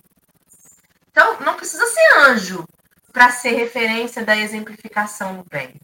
Então, 1.11 1.39
não 1.41 1.55
precisa 1.55 1.85
ser 1.85 2.13
anjo 2.19 2.65
para 3.11 3.29
ser 3.29 3.51
referência 3.51 4.23
da 4.25 4.35
exemplificação 4.35 5.37
do 5.37 5.43
bem. 5.43 5.79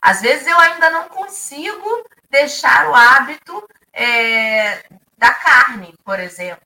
Às 0.00 0.20
vezes 0.20 0.46
eu 0.46 0.58
ainda 0.58 0.90
não 0.90 1.08
consigo 1.08 2.08
deixar 2.30 2.88
o 2.88 2.94
hábito 2.94 3.68
é, 3.92 4.84
da 5.18 5.34
carne, 5.34 5.94
por 6.04 6.18
exemplo. 6.20 6.64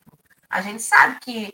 A 0.48 0.60
gente 0.60 0.82
sabe 0.82 1.18
que 1.20 1.52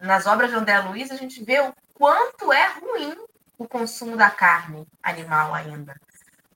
nas 0.00 0.26
obras 0.26 0.50
de 0.50 0.56
André 0.56 0.78
Luiz 0.80 1.10
a 1.10 1.16
gente 1.16 1.42
vê 1.44 1.60
o 1.60 1.74
quanto 1.94 2.52
é 2.52 2.68
ruim 2.80 3.14
o 3.58 3.66
consumo 3.66 4.16
da 4.16 4.30
carne 4.30 4.86
animal 5.02 5.52
ainda. 5.52 6.00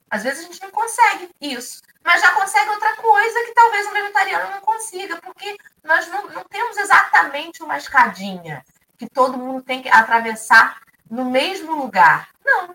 Às 0.08 0.22
vezes 0.22 0.44
a 0.44 0.46
gente 0.46 0.62
não 0.62 0.70
consegue 0.70 1.30
isso, 1.40 1.82
mas 2.04 2.20
já 2.20 2.32
consegue 2.32 2.70
outra 2.70 2.96
coisa 2.96 3.44
que 3.44 3.54
talvez 3.54 3.86
um 3.86 3.92
vegetariano 3.92 4.50
não 4.50 4.60
consiga, 4.60 5.16
porque 5.20 5.56
nós 5.84 6.06
não, 6.08 6.26
não 6.28 6.44
temos 6.44 6.76
exatamente 6.76 7.62
uma 7.62 7.78
escadinha 7.78 8.64
que 8.98 9.08
todo 9.08 9.38
mundo 9.38 9.62
tem 9.62 9.82
que 9.82 9.88
atravessar 9.88 10.80
no 11.10 11.24
mesmo 11.24 11.74
lugar. 11.74 12.28
Não. 12.44 12.74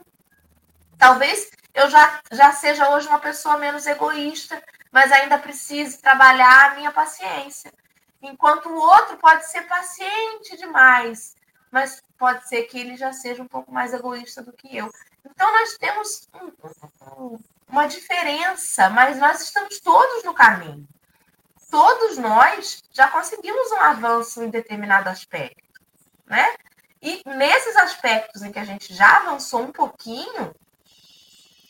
Talvez 0.98 1.50
eu 1.74 1.90
já, 1.90 2.20
já 2.32 2.52
seja 2.52 2.90
hoje 2.90 3.08
uma 3.08 3.20
pessoa 3.20 3.58
menos 3.58 3.86
egoísta, 3.86 4.62
mas 4.92 5.12
ainda 5.12 5.38
precise 5.38 6.00
trabalhar 6.00 6.72
a 6.72 6.76
minha 6.76 6.92
paciência. 6.92 7.72
Enquanto 8.22 8.68
o 8.68 8.76
outro 8.76 9.18
pode 9.18 9.48
ser 9.48 9.62
paciente 9.68 10.58
demais, 10.58 11.36
mas 11.72 12.02
pode 12.18 12.48
ser 12.48 12.64
que 12.64 12.80
ele 12.80 12.98
já 12.98 13.14
seja 13.14 13.44
um 13.44 13.48
pouco 13.48 13.72
mais 13.72 13.94
egoísta 13.94 14.42
do 14.42 14.52
que 14.52 14.76
eu. 14.76 14.92
Então, 15.24 15.52
nós 15.52 15.78
temos 15.78 16.28
uma 17.68 17.88
diferença, 17.88 18.90
mas 18.90 19.18
nós 19.18 19.42
estamos 19.42 19.80
todos 19.80 20.24
no 20.24 20.34
caminho. 20.34 20.88
Todos 21.70 22.18
nós 22.18 22.82
já 22.94 23.10
conseguimos 23.10 23.72
um 23.72 23.82
avanço 23.82 24.42
em 24.42 24.50
determinado 24.50 25.10
aspecto, 25.10 25.82
né? 26.26 26.56
E 27.02 27.22
nesses 27.26 27.76
aspectos 27.76 28.42
em 28.42 28.52
que 28.52 28.60
a 28.60 28.64
gente 28.64 28.94
já 28.94 29.18
avançou 29.18 29.62
um 29.62 29.72
pouquinho, 29.72 30.56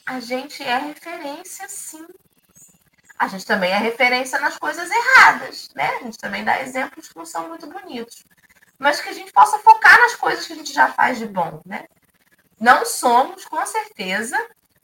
a 0.05 0.19
gente 0.19 0.63
é 0.63 0.77
referência, 0.77 1.67
sim. 1.67 2.05
A 3.17 3.27
gente 3.27 3.45
também 3.45 3.71
é 3.71 3.77
referência 3.77 4.39
nas 4.39 4.57
coisas 4.57 4.89
erradas, 4.89 5.69
né? 5.75 5.95
A 5.95 6.03
gente 6.03 6.17
também 6.17 6.43
dá 6.43 6.61
exemplos 6.61 7.09
que 7.09 7.17
não 7.17 7.25
são 7.25 7.47
muito 7.47 7.67
bonitos. 7.67 8.23
Mas 8.77 9.01
que 9.01 9.09
a 9.09 9.13
gente 9.13 9.33
possa 9.33 9.57
focar 9.59 9.99
nas 9.99 10.15
coisas 10.15 10.45
que 10.45 10.53
a 10.53 10.55
gente 10.55 10.71
já 10.71 10.93
faz 10.93 11.17
de 11.17 11.25
bom, 11.25 11.59
né? 11.65 11.87
Não 12.59 12.85
somos, 12.85 13.45
com 13.45 13.65
certeza, 13.65 14.37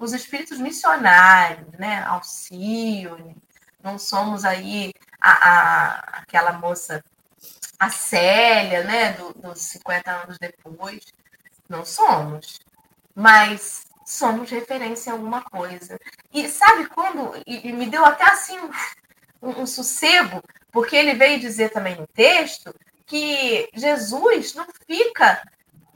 os 0.04 0.12
espíritos 0.12 0.60
missionários, 0.60 1.72
né? 1.80 2.04
Alcione, 2.04 3.38
não 3.82 3.98
somos 3.98 4.44
aí 4.44 4.94
a, 5.20 5.32
a, 5.32 6.00
aquela 6.20 6.54
moça, 6.54 7.04
a 7.80 7.90
Célia, 7.90 8.84
né? 8.84 9.14
Do, 9.14 9.34
dos 9.34 9.62
50 9.62 10.12
anos 10.12 10.38
depois. 10.38 11.06
Não 11.70 11.86
somos. 11.86 12.60
Mas 13.16 13.86
somos 14.06 14.50
referência 14.50 15.10
em 15.10 15.14
alguma 15.14 15.42
coisa. 15.42 15.98
E 16.34 16.50
sabe 16.50 16.88
quando? 16.88 17.42
E, 17.48 17.70
e 17.70 17.72
me 17.72 17.86
deu 17.86 18.04
até 18.04 18.26
assim 18.26 18.60
um, 19.42 19.62
um 19.62 19.66
sossego, 19.66 20.44
porque 20.72 20.96
ele 20.98 21.14
veio 21.14 21.40
dizer 21.40 21.70
também 21.70 21.96
no 21.96 22.08
texto 22.08 22.76
que 23.06 23.70
Jesus 23.74 24.54
não 24.54 24.66
fica 24.86 25.42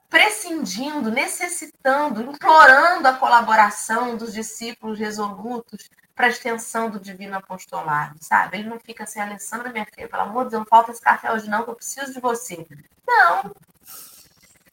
prescindindo, 0.09 1.11
necessitando, 1.11 2.21
implorando 2.21 3.07
a 3.07 3.13
colaboração 3.13 4.15
dos 4.15 4.33
discípulos 4.33 4.99
resolutos 4.99 5.89
para 6.15 6.27
a 6.27 6.29
extensão 6.29 6.89
do 6.89 6.99
divino 6.99 7.37
apostolado, 7.37 8.17
sabe? 8.21 8.57
Ele 8.57 8.69
não 8.69 8.79
fica 8.79 9.03
assim, 9.03 9.19
Alessandra, 9.19 9.71
minha 9.71 9.85
filha, 9.85 10.07
pelo 10.07 10.23
amor 10.23 10.45
de 10.45 10.51
Deus, 10.51 10.61
não 10.61 10.67
falta 10.67 10.91
esse 10.91 11.01
café 11.01 11.31
hoje 11.31 11.49
não, 11.49 11.63
que 11.63 11.69
eu 11.69 11.75
preciso 11.75 12.13
de 12.13 12.19
você. 12.19 12.65
Não. 13.05 13.53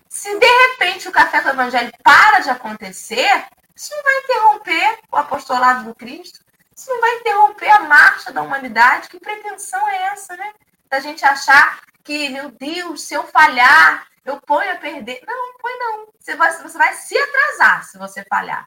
Se 0.09 0.39
de 0.39 0.47
repente 0.47 1.09
o 1.09 1.13
café 1.13 1.41
com 1.41 1.49
o 1.49 1.53
evangelho 1.53 1.93
para 2.03 2.39
de 2.41 2.49
acontecer, 2.49 3.47
isso 3.75 3.95
não 3.95 4.03
vai 4.03 4.19
interromper 4.19 4.99
o 5.11 5.17
apostolado 5.17 5.85
do 5.85 5.95
Cristo, 5.95 6.41
isso 6.75 6.89
não 6.89 7.01
vai 7.01 7.17
interromper 7.17 7.71
a 7.71 7.81
marcha 7.81 8.33
da 8.33 8.41
humanidade. 8.41 9.09
Que 9.09 9.21
pretensão 9.21 9.87
é 9.89 10.13
essa, 10.13 10.37
né? 10.37 10.53
Da 10.89 11.01
gente 11.01 11.25
achar 11.25 11.83
que, 12.03 12.29
meu 12.29 12.51
Deus, 12.51 13.03
se 13.03 13.15
eu 13.15 13.25
falhar, 13.25 14.07
eu 14.25 14.41
ponho 14.41 14.73
a 14.73 14.77
perder. 14.77 15.23
Não, 15.27 15.37
não 15.37 15.59
põe 15.59 15.79
não. 15.79 16.09
Você 16.19 16.35
vai, 16.35 16.53
você 16.53 16.79
vai 16.79 16.95
se 16.95 17.17
atrasar 17.17 17.85
se 17.85 17.99
você 17.99 18.25
falhar. 18.25 18.67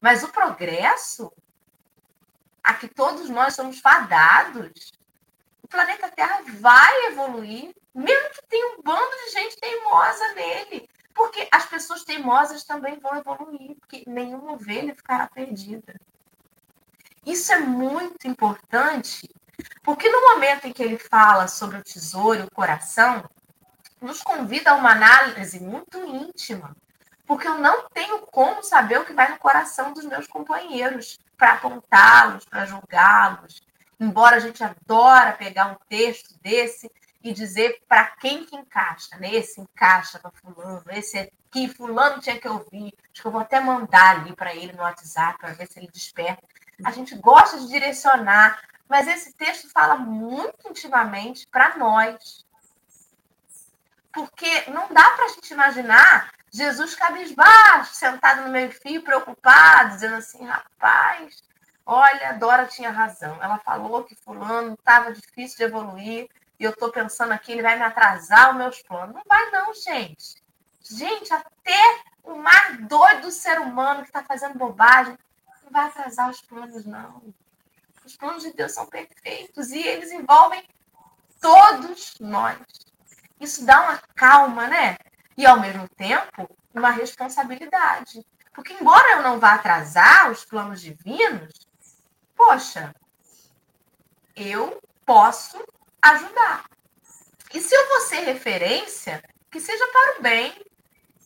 Mas 0.00 0.22
o 0.22 0.28
progresso, 0.28 1.32
a 2.62 2.74
que 2.74 2.88
todos 2.88 3.28
nós 3.30 3.54
somos 3.54 3.80
fadados, 3.80 4.92
o 5.62 5.68
planeta 5.68 6.10
Terra 6.10 6.42
vai 6.58 7.06
evoluir, 7.06 7.74
mesmo 7.94 8.30
que 8.30 8.46
tenha 8.48 8.76
um 8.76 8.82
bando 8.82 9.16
de 9.24 9.30
gente 9.30 9.56
teimosa 9.56 10.34
nele. 10.34 10.88
Porque 11.14 11.48
as 11.52 11.66
pessoas 11.66 12.04
teimosas 12.04 12.64
também 12.64 12.98
vão 12.98 13.16
evoluir, 13.16 13.76
porque 13.76 14.02
nenhuma 14.06 14.52
ovelha 14.52 14.94
ficará 14.94 15.28
perdida. 15.28 15.94
Isso 17.24 17.52
é 17.52 17.60
muito 17.60 18.26
importante, 18.26 19.28
porque 19.82 20.08
no 20.08 20.20
momento 20.32 20.66
em 20.66 20.72
que 20.72 20.82
ele 20.82 20.98
fala 20.98 21.46
sobre 21.46 21.78
o 21.78 21.82
tesouro 21.82 22.40
e 22.40 22.42
o 22.42 22.50
coração, 22.50 23.22
nos 24.02 24.20
convida 24.20 24.72
a 24.72 24.74
uma 24.74 24.90
análise 24.90 25.60
muito 25.60 26.04
íntima, 26.04 26.76
porque 27.26 27.46
eu 27.46 27.58
não 27.58 27.88
tenho 27.88 28.18
como 28.26 28.62
saber 28.62 28.98
o 28.98 29.04
que 29.04 29.12
vai 29.12 29.30
no 29.30 29.38
coração 29.38 29.92
dos 29.92 30.04
meus 30.04 30.26
companheiros 30.26 31.18
para 31.36 31.52
apontá-los, 31.52 32.44
para 32.44 32.66
julgá-los. 32.66 33.62
Embora 33.98 34.36
a 34.36 34.40
gente 34.40 34.62
adora 34.62 35.32
pegar 35.32 35.68
um 35.68 35.76
texto 35.88 36.36
desse 36.42 36.90
e 37.22 37.32
dizer 37.32 37.80
para 37.88 38.04
quem 38.04 38.44
que 38.44 38.56
encaixa, 38.56 39.16
né? 39.18 39.32
Esse 39.32 39.60
encaixa 39.60 40.18
para 40.18 40.32
fulano, 40.32 40.82
esse 40.90 41.18
aqui 41.18 41.68
fulano 41.68 42.20
tinha 42.20 42.38
que 42.38 42.48
ouvir. 42.48 42.92
Acho 43.12 43.22
que 43.22 43.28
eu 43.28 43.32
vou 43.32 43.40
até 43.40 43.60
mandar 43.60 44.16
ali 44.16 44.34
para 44.34 44.54
ele 44.54 44.72
no 44.72 44.82
WhatsApp 44.82 45.38
para 45.38 45.52
ver 45.52 45.68
se 45.68 45.78
ele 45.78 45.88
desperta. 45.92 46.42
A 46.84 46.90
gente 46.90 47.14
gosta 47.14 47.58
de 47.60 47.68
direcionar, 47.68 48.60
mas 48.88 49.06
esse 49.06 49.32
texto 49.34 49.70
fala 49.70 49.96
muito 49.96 50.68
intimamente 50.68 51.46
para 51.46 51.76
nós, 51.76 52.44
porque 54.12 54.70
não 54.70 54.88
dá 54.92 55.10
para 55.10 55.24
a 55.24 55.28
gente 55.28 55.52
imaginar 55.52 56.32
Jesus 56.50 56.94
cabisbaixo, 56.94 57.94
sentado 57.94 58.42
no 58.42 58.50
meio-fio, 58.50 59.02
preocupado, 59.02 59.94
dizendo 59.94 60.16
assim: 60.16 60.44
rapaz, 60.44 61.42
olha, 61.86 62.34
Dora 62.34 62.66
tinha 62.66 62.90
razão. 62.90 63.42
Ela 63.42 63.58
falou 63.58 64.04
que 64.04 64.14
Fulano 64.14 64.74
estava 64.74 65.12
difícil 65.12 65.56
de 65.56 65.64
evoluir 65.64 66.28
e 66.58 66.64
eu 66.64 66.70
estou 66.70 66.92
pensando 66.92 67.32
aqui, 67.32 67.52
ele 67.52 67.62
vai 67.62 67.76
me 67.76 67.82
atrasar 67.82 68.50
os 68.50 68.56
meus 68.56 68.82
planos. 68.82 69.14
Não 69.14 69.22
vai, 69.26 69.50
não, 69.50 69.74
gente. 69.74 70.42
Gente, 70.82 71.32
até 71.32 72.02
o 72.22 72.36
mais 72.36 72.86
doido 72.86 73.30
ser 73.30 73.58
humano 73.58 74.02
que 74.02 74.08
está 74.08 74.22
fazendo 74.22 74.58
bobagem 74.58 75.18
não 75.64 75.70
vai 75.72 75.86
atrasar 75.86 76.30
os 76.30 76.40
planos, 76.42 76.84
não. 76.84 77.22
Os 78.04 78.16
planos 78.16 78.42
de 78.42 78.52
Deus 78.52 78.72
são 78.72 78.86
perfeitos 78.86 79.70
e 79.70 79.78
eles 79.78 80.12
envolvem 80.12 80.62
todos 81.40 82.14
nós. 82.20 82.58
Isso 83.42 83.66
dá 83.66 83.82
uma 83.82 83.98
calma, 84.14 84.68
né? 84.68 84.96
E 85.36 85.44
ao 85.44 85.58
mesmo 85.58 85.88
tempo, 85.88 86.48
uma 86.72 86.90
responsabilidade. 86.90 88.24
Porque, 88.54 88.72
embora 88.74 89.16
eu 89.16 89.22
não 89.22 89.40
vá 89.40 89.54
atrasar 89.54 90.30
os 90.30 90.44
planos 90.44 90.80
divinos, 90.80 91.52
poxa, 92.36 92.94
eu 94.36 94.80
posso 95.04 95.60
ajudar. 96.00 96.66
E 97.52 97.60
se 97.60 97.74
eu 97.74 97.88
vou 97.88 98.00
ser 98.02 98.20
referência, 98.20 99.20
que 99.50 99.60
seja 99.60 99.86
para 99.88 100.18
o 100.20 100.22
bem, 100.22 100.64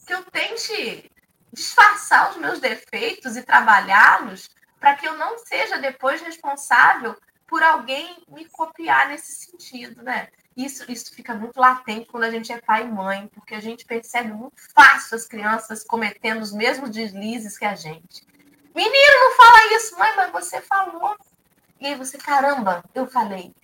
que 0.07 0.15
eu 0.15 0.25
tente 0.31 1.13
disfarçar 1.53 2.31
os 2.31 2.39
meus 2.39 2.61
defeitos 2.61 3.37
e 3.37 3.43
trabalhá-los 3.43 4.49
para 4.81 4.95
que 4.97 5.07
eu 5.07 5.19
não 5.19 5.37
seja 5.39 5.77
depois 5.79 6.23
responsável 6.23 7.15
por 7.47 7.63
alguém 7.63 8.25
me 8.29 8.49
copiar 8.49 9.09
nesse 9.09 9.33
sentido, 9.35 10.03
né? 10.03 10.29
Isso, 10.57 10.91
isso 10.91 11.15
fica 11.15 11.35
muito 11.35 11.61
latente 11.61 12.07
quando 12.07 12.25
a 12.25 12.31
gente 12.31 12.51
é 12.51 12.59
pai 12.61 12.85
e 12.85 12.91
mãe, 12.91 13.31
porque 13.35 13.55
a 13.55 13.61
gente 13.61 13.85
percebe 13.85 14.33
muito 14.33 14.57
fácil 14.73 15.17
as 15.17 15.27
crianças 15.27 15.85
cometendo 15.85 16.41
os 16.41 16.53
mesmos 16.53 16.89
deslizes 16.91 17.59
que 17.59 17.65
a 17.67 17.75
gente. 17.75 18.27
Menino, 18.75 19.21
não 19.21 19.37
fala 19.37 19.75
isso, 19.75 19.99
mãe, 19.99 20.17
mas 20.17 20.33
você 20.33 20.63
falou. 20.63 21.15
E 21.79 21.87
aí 21.87 21.95
você, 21.95 22.17
caramba, 22.17 22.83
eu 22.95 23.07
falei. 23.07 23.55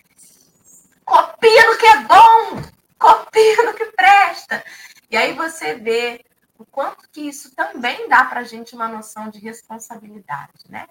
Copia 1.03 1.67
no 1.67 1.79
que 1.79 1.87
é 1.87 1.99
bom, 2.03 2.63
copia 2.99 3.63
no 3.65 3.75
que 3.75 3.87
presta. 3.87 4.63
E 5.11 5.17
aí 5.17 5.33
você 5.33 5.75
vê 5.75 6.23
o 6.59 6.65
quanto 6.67 7.09
que 7.11 7.23
isso 7.23 7.55
também 7.55 8.07
dá 8.07 8.27
para 8.27 8.41
a 8.41 8.45
gente 8.45 8.75
uma 8.75 8.89
noção 8.89 9.31
de 9.31 9.39
responsabilidade, 9.39 10.65
né? 10.69 10.87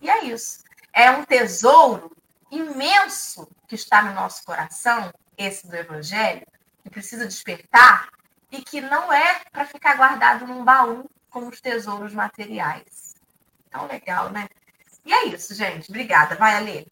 E 0.00 0.08
é 0.08 0.24
isso. 0.24 0.62
É 0.92 1.10
um 1.10 1.24
tesouro 1.24 2.16
imenso 2.50 3.48
que 3.66 3.74
está 3.74 4.02
no 4.02 4.14
nosso 4.14 4.44
coração, 4.44 5.12
esse 5.36 5.68
do 5.68 5.76
Evangelho, 5.76 6.46
que 6.82 6.90
precisa 6.90 7.26
despertar 7.26 8.08
e 8.50 8.62
que 8.62 8.80
não 8.80 9.12
é 9.12 9.40
para 9.52 9.66
ficar 9.66 9.96
guardado 9.96 10.46
num 10.46 10.64
baú 10.64 11.08
como 11.28 11.48
os 11.48 11.60
tesouros 11.60 12.14
materiais. 12.14 13.14
Tão 13.70 13.86
legal, 13.86 14.30
né? 14.30 14.48
E 15.04 15.12
é 15.12 15.26
isso, 15.26 15.54
gente. 15.54 15.90
Obrigada. 15.90 16.34
Vai, 16.34 16.56
Alê. 16.56 16.86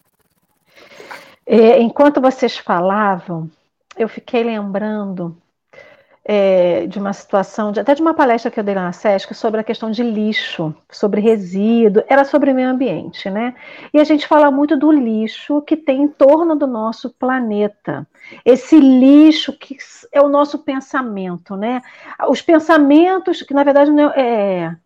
É, 1.47 1.81
enquanto 1.81 2.21
vocês 2.21 2.57
falavam, 2.57 3.51
eu 3.97 4.09
fiquei 4.09 4.43
lembrando 4.43 5.41
é, 6.25 6.87
de 6.87 6.99
uma 6.99 7.13
situação, 7.13 7.71
de, 7.71 7.81
até 7.81 7.95
de 7.95 8.01
uma 8.01 8.15
palestra 8.15 8.51
que 8.51 8.59
eu 8.59 8.65
dei 8.65 8.75
lá 8.75 8.85
na 8.85 8.93
SESC 8.93 9.35
sobre 9.35 9.61
a 9.61 9.65
questão 9.65 9.91
de 9.91 10.03
lixo, 10.03 10.75
sobre 10.91 11.21
resíduo, 11.21 12.03
era 12.09 12.25
sobre 12.25 12.53
meio 12.55 12.71
ambiente, 12.71 13.29
né? 13.29 13.55
E 13.93 14.01
a 14.01 14.05
gente 14.05 14.27
fala 14.27 14.51
muito 14.51 14.77
do 14.77 14.91
lixo 14.91 15.61
que 15.63 15.77
tem 15.77 16.03
em 16.03 16.09
torno 16.09 16.57
do 16.57 16.67
nosso 16.67 17.11
planeta. 17.11 18.07
Esse 18.45 18.81
lixo 18.81 19.53
que 19.53 19.77
é 20.13 20.23
o 20.23 20.29
nosso 20.29 20.61
pensamento, 20.61 21.57
né? 21.57 21.83
Os 22.29 22.41
pensamentos, 22.41 23.43
que 23.43 23.53
na 23.53 23.65
verdade 23.65 23.91
não 23.91 24.11
é, 24.11 24.15
é 24.17 24.77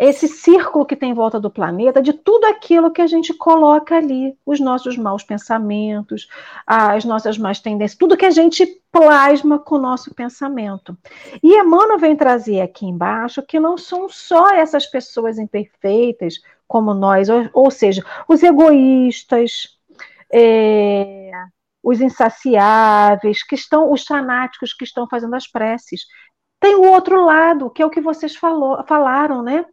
esse 0.00 0.26
círculo 0.26 0.86
que 0.86 0.96
tem 0.96 1.10
em 1.10 1.14
volta 1.14 1.38
do 1.38 1.50
planeta, 1.50 2.00
de 2.00 2.14
tudo 2.14 2.46
aquilo 2.46 2.90
que 2.90 3.02
a 3.02 3.06
gente 3.06 3.34
coloca 3.34 3.98
ali, 3.98 4.34
os 4.46 4.58
nossos 4.58 4.96
maus 4.96 5.22
pensamentos, 5.22 6.26
as 6.66 7.04
nossas 7.04 7.36
más 7.36 7.60
tendências, 7.60 7.98
tudo 7.98 8.16
que 8.16 8.24
a 8.24 8.30
gente 8.30 8.64
plasma 8.90 9.58
com 9.58 9.74
o 9.74 9.80
nosso 9.80 10.14
pensamento. 10.14 10.96
E 11.42 11.54
Emmanuel 11.54 11.98
vem 11.98 12.16
trazer 12.16 12.62
aqui 12.62 12.86
embaixo 12.86 13.42
que 13.42 13.60
não 13.60 13.76
são 13.76 14.08
só 14.08 14.54
essas 14.54 14.86
pessoas 14.86 15.38
imperfeitas 15.38 16.40
como 16.66 16.94
nós, 16.94 17.28
ou, 17.28 17.50
ou 17.52 17.70
seja, 17.70 18.02
os 18.26 18.42
egoístas, 18.42 19.76
é, 20.32 21.30
os 21.82 22.00
insaciáveis, 22.00 23.42
que 23.42 23.54
estão, 23.54 23.92
os 23.92 24.04
fanáticos 24.04 24.72
que 24.72 24.84
estão 24.84 25.06
fazendo 25.06 25.34
as 25.34 25.46
preces. 25.46 26.06
Tem 26.60 26.74
o 26.74 26.90
outro 26.90 27.24
lado, 27.24 27.70
que 27.70 27.82
é 27.82 27.86
o 27.86 27.90
que 27.90 28.00
vocês 28.00 28.36
falou, 28.36 28.84
falaram, 28.86 29.42
né? 29.42 29.64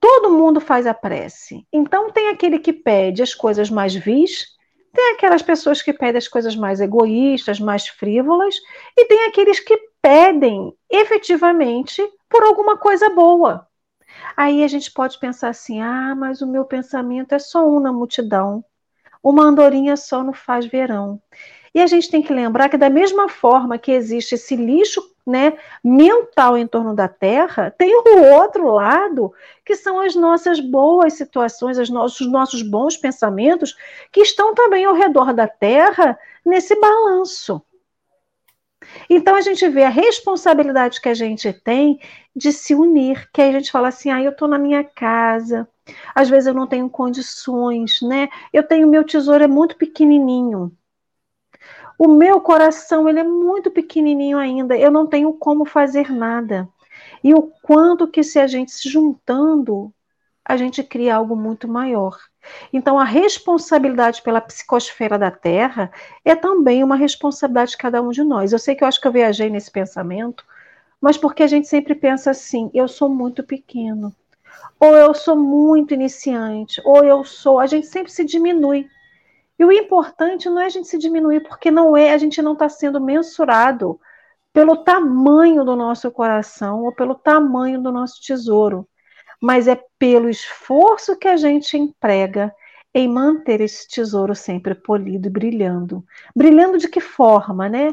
Todo 0.00 0.30
mundo 0.30 0.60
faz 0.60 0.86
a 0.86 0.92
prece. 0.92 1.66
Então 1.72 2.10
tem 2.10 2.28
aquele 2.28 2.58
que 2.58 2.72
pede 2.72 3.22
as 3.22 3.32
coisas 3.32 3.70
mais 3.70 3.94
vis, 3.94 4.44
tem 4.92 5.12
aquelas 5.12 5.42
pessoas 5.42 5.80
que 5.80 5.92
pedem 5.92 6.18
as 6.18 6.28
coisas 6.28 6.54
mais 6.54 6.80
egoístas, 6.80 7.58
mais 7.58 7.88
frívolas, 7.88 8.56
e 8.96 9.06
tem 9.06 9.24
aqueles 9.24 9.60
que 9.60 9.78
pedem 10.02 10.76
efetivamente 10.90 12.02
por 12.28 12.42
alguma 12.42 12.76
coisa 12.76 13.08
boa. 13.10 13.66
Aí 14.36 14.62
a 14.62 14.68
gente 14.68 14.92
pode 14.92 15.18
pensar 15.18 15.48
assim: 15.48 15.80
ah, 15.80 16.14
mas 16.14 16.42
o 16.42 16.46
meu 16.46 16.64
pensamento 16.64 17.34
é 17.34 17.38
só 17.38 17.66
um 17.66 17.80
na 17.80 17.92
multidão. 17.92 18.64
Uma 19.22 19.44
andorinha 19.44 19.96
só 19.96 20.22
não 20.22 20.32
faz 20.32 20.66
verão. 20.66 21.20
E 21.74 21.82
a 21.82 21.86
gente 21.88 22.08
tem 22.08 22.22
que 22.22 22.32
lembrar 22.32 22.68
que, 22.68 22.76
da 22.76 22.88
mesma 22.88 23.28
forma 23.28 23.76
que 23.76 23.90
existe 23.90 24.36
esse 24.36 24.54
lixo 24.54 25.02
né, 25.26 25.54
mental 25.82 26.56
em 26.56 26.66
torno 26.66 26.94
da 26.94 27.08
Terra, 27.08 27.70
tem 27.76 27.96
o 27.96 28.32
outro 28.34 28.70
lado, 28.70 29.32
que 29.64 29.74
são 29.74 30.00
as 30.00 30.14
nossas 30.14 30.60
boas 30.60 31.14
situações, 31.14 31.78
os 31.78 31.90
nossos, 31.90 32.30
nossos 32.30 32.62
bons 32.62 32.96
pensamentos, 32.96 33.74
que 34.12 34.20
estão 34.20 34.54
também 34.54 34.84
ao 34.84 34.94
redor 34.94 35.32
da 35.32 35.48
Terra 35.48 36.16
nesse 36.44 36.78
balanço. 36.78 37.60
Então 39.08 39.34
a 39.34 39.40
gente 39.40 39.66
vê 39.68 39.82
a 39.82 39.88
responsabilidade 39.88 41.00
que 41.00 41.08
a 41.08 41.14
gente 41.14 41.52
tem 41.52 41.98
de 42.36 42.52
se 42.52 42.74
unir, 42.74 43.28
que 43.32 43.40
aí 43.40 43.48
a 43.48 43.58
gente 43.58 43.72
fala 43.72 43.88
assim: 43.88 44.10
ah, 44.10 44.22
eu 44.22 44.30
estou 44.30 44.46
na 44.46 44.58
minha 44.58 44.84
casa, 44.84 45.66
às 46.14 46.28
vezes 46.28 46.46
eu 46.46 46.54
não 46.54 46.66
tenho 46.66 46.88
condições, 46.88 48.00
né? 48.02 48.28
Eu 48.52 48.62
tenho 48.62 48.86
meu 48.86 49.02
tesouro 49.02 49.42
é 49.42 49.48
muito 49.48 49.76
pequenininho. 49.76 50.70
O 51.98 52.08
meu 52.08 52.40
coração 52.40 53.08
ele 53.08 53.20
é 53.20 53.24
muito 53.24 53.70
pequenininho 53.70 54.38
ainda, 54.38 54.76
eu 54.76 54.90
não 54.90 55.06
tenho 55.06 55.32
como 55.32 55.64
fazer 55.64 56.10
nada. 56.10 56.68
E 57.22 57.34
o 57.34 57.42
quanto 57.62 58.08
que 58.08 58.22
se 58.22 58.38
a 58.38 58.46
gente 58.46 58.72
se 58.72 58.88
juntando, 58.88 59.92
a 60.44 60.56
gente 60.56 60.82
cria 60.82 61.16
algo 61.16 61.34
muito 61.34 61.66
maior. 61.66 62.18
Então, 62.72 62.98
a 62.98 63.04
responsabilidade 63.04 64.20
pela 64.22 64.40
psicosfera 64.40 65.18
da 65.18 65.30
Terra 65.30 65.90
é 66.24 66.34
também 66.34 66.84
uma 66.84 66.96
responsabilidade 66.96 67.72
de 67.72 67.78
cada 67.78 68.02
um 68.02 68.10
de 68.10 68.22
nós. 68.22 68.52
Eu 68.52 68.58
sei 68.58 68.74
que 68.74 68.84
eu 68.84 68.88
acho 68.88 69.00
que 69.00 69.08
eu 69.08 69.12
viajei 69.12 69.48
nesse 69.48 69.70
pensamento, 69.70 70.44
mas 71.00 71.16
porque 71.16 71.42
a 71.42 71.46
gente 71.46 71.66
sempre 71.66 71.94
pensa 71.94 72.30
assim: 72.30 72.70
eu 72.74 72.86
sou 72.86 73.08
muito 73.08 73.42
pequeno, 73.42 74.14
ou 74.78 74.94
eu 74.94 75.14
sou 75.14 75.36
muito 75.36 75.94
iniciante, 75.94 76.80
ou 76.84 77.02
eu 77.04 77.24
sou. 77.24 77.58
A 77.58 77.66
gente 77.66 77.86
sempre 77.86 78.12
se 78.12 78.24
diminui. 78.24 78.88
E 79.58 79.64
o 79.64 79.72
importante 79.72 80.48
não 80.48 80.60
é 80.60 80.66
a 80.66 80.68
gente 80.68 80.88
se 80.88 80.98
diminuir, 80.98 81.40
porque 81.46 81.70
não 81.70 81.96
é, 81.96 82.12
a 82.12 82.18
gente 82.18 82.42
não 82.42 82.54
está 82.54 82.68
sendo 82.68 83.00
mensurado 83.00 84.00
pelo 84.52 84.76
tamanho 84.84 85.64
do 85.64 85.74
nosso 85.74 86.10
coração 86.10 86.84
ou 86.84 86.94
pelo 86.94 87.14
tamanho 87.14 87.82
do 87.82 87.90
nosso 87.90 88.20
tesouro, 88.22 88.88
mas 89.40 89.66
é 89.68 89.80
pelo 89.98 90.28
esforço 90.28 91.16
que 91.16 91.28
a 91.28 91.36
gente 91.36 91.76
emprega 91.76 92.54
em 92.94 93.08
manter 93.08 93.60
esse 93.60 93.88
tesouro 93.88 94.34
sempre 94.34 94.74
polido 94.74 95.26
e 95.26 95.30
brilhando. 95.30 96.04
Brilhando 96.34 96.78
de 96.78 96.88
que 96.88 97.00
forma, 97.00 97.68
né? 97.68 97.92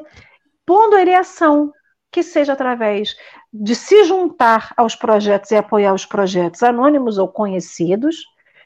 Pondo 0.64 0.96
ele 0.96 1.14
ação, 1.14 1.74
que 2.12 2.22
seja 2.22 2.54
através 2.54 3.16
de 3.52 3.74
se 3.74 4.04
juntar 4.04 4.74
aos 4.78 4.96
projetos 4.96 5.50
e 5.50 5.56
apoiar 5.56 5.94
os 5.94 6.06
projetos 6.06 6.62
anônimos 6.62 7.18
ou 7.18 7.28
conhecidos, 7.28 8.24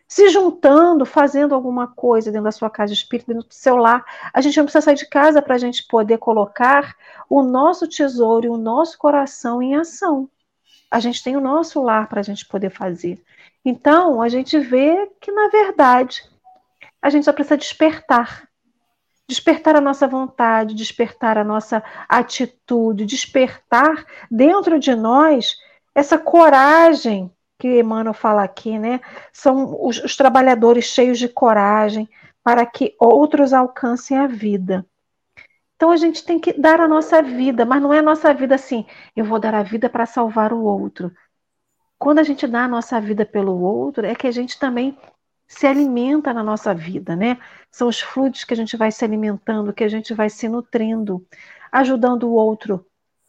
se 0.08 0.30
juntando, 0.30 1.06
fazendo 1.06 1.56
alguma 1.56 1.88
coisa 1.88 2.32
dentro 2.32 2.46
da 2.46 2.52
sua 2.52 2.70
casa 2.70 2.94
espírita, 2.94 3.34
dentro 3.34 3.50
do 3.50 3.54
seu 3.54 3.76
lar. 3.76 4.06
A 4.34 4.42
gente 4.42 4.58
não 4.58 4.66
precisa 4.66 4.86
sair 4.86 4.96
de 4.96 5.10
casa 5.10 5.42
para 5.42 5.56
a 5.56 5.58
gente 5.58 5.86
poder 5.88 6.18
colocar 6.20 6.96
o 7.30 7.42
nosso 7.42 7.88
tesouro 7.88 8.46
e 8.46 8.50
o 8.50 8.58
nosso 8.58 8.98
coração 8.98 9.62
em 9.62 9.76
ação. 9.76 10.30
A 10.92 11.00
gente 11.00 11.24
tem 11.24 11.36
o 11.36 11.42
nosso 11.42 11.82
lar 11.82 12.08
para 12.08 12.20
a 12.20 12.24
gente 12.24 12.46
poder 12.46 12.70
fazer. 12.70 13.22
Então, 13.64 14.22
a 14.22 14.30
gente 14.30 14.60
vê 14.60 15.12
que, 15.20 15.32
na 15.32 15.48
verdade, 15.50 16.24
a 17.02 17.10
gente 17.10 17.26
só 17.26 17.34
precisa 17.34 17.58
despertar. 17.58 18.48
Despertar 19.28 19.76
a 19.76 19.82
nossa 19.82 20.08
vontade, 20.08 20.76
despertar 20.76 21.36
a 21.36 21.44
nossa 21.44 21.84
atitude, 22.08 23.06
despertar 23.06 24.06
dentro 24.30 24.80
de 24.80 24.94
nós 24.94 25.56
essa 25.96 26.16
coragem 26.16 27.35
que 27.58 27.80
Emmanuel 27.80 28.14
fala 28.14 28.44
aqui, 28.44 28.78
né? 28.78 29.00
São 29.32 29.86
os, 29.86 30.04
os 30.04 30.16
trabalhadores 30.16 30.86
cheios 30.86 31.18
de 31.18 31.28
coragem 31.28 32.10
para 32.44 32.66
que 32.66 32.96
outros 33.00 33.54
alcancem 33.54 34.18
a 34.18 34.28
vida. 34.28 34.86
Então 35.76 35.92
a 35.92 35.98
gente 35.98 36.24
tem 36.24 36.40
que 36.40 36.54
dar 36.54 36.80
a 36.80 36.88
nossa 36.88 37.22
vida, 37.22 37.66
mas 37.66 37.82
não 37.82 37.94
é 37.94 38.00
a 38.00 38.04
nossa 38.04 38.34
vida 38.34 38.56
assim, 38.56 38.86
eu 39.16 39.26
vou 39.26 39.40
dar 39.40 39.54
a 39.54 39.64
vida 39.64 39.90
para 39.90 40.06
salvar 40.06 40.54
o 40.54 40.64
outro. 40.64 41.12
Quando 41.98 42.20
a 42.20 42.24
gente 42.24 42.48
dá 42.48 42.64
a 42.66 42.68
nossa 42.68 43.00
vida 43.00 43.26
pelo 43.26 43.60
outro, 43.62 44.06
é 44.06 44.16
que 44.16 44.28
a 44.28 44.32
gente 44.32 44.60
também 44.60 44.98
se 45.48 45.68
alimenta 45.68 46.34
na 46.34 46.44
nossa 46.44 46.74
vida, 46.74 47.16
né? 47.16 47.38
São 47.72 47.88
os 47.88 48.00
fluidos 48.02 48.44
que 48.44 48.54
a 48.54 48.58
gente 48.58 48.78
vai 48.78 48.92
se 48.92 49.04
alimentando, 49.04 49.74
que 49.74 49.84
a 49.84 49.88
gente 49.88 50.14
vai 50.14 50.30
se 50.30 50.48
nutrindo, 50.48 51.26
ajudando 51.72 52.24
o 52.24 52.34
outro 52.34 52.86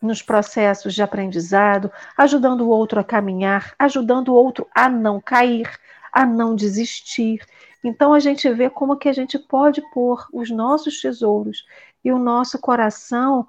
nos 0.07 0.23
processos 0.23 0.95
de 0.95 1.03
aprendizado, 1.03 1.91
ajudando 2.17 2.63
o 2.63 2.69
outro 2.69 2.99
a 2.99 3.05
caminhar, 3.05 3.75
ajudando 3.79 4.29
o 4.29 4.35
outro 4.35 4.67
a 4.75 4.89
não 4.89 5.21
cair, 5.21 5.71
a 6.13 6.25
não 6.25 6.55
desistir. 6.55 7.45
Então 7.85 8.15
a 8.15 8.21
gente 8.21 8.49
vê 8.53 8.71
como 8.71 8.97
que 8.97 9.09
a 9.09 9.13
gente 9.13 9.39
pode 9.39 9.83
pôr 9.91 10.27
os 10.33 10.51
nossos 10.51 11.01
tesouros 11.01 11.65
e 12.05 12.11
o 12.11 12.19
nosso 12.19 12.59
coração 12.59 13.47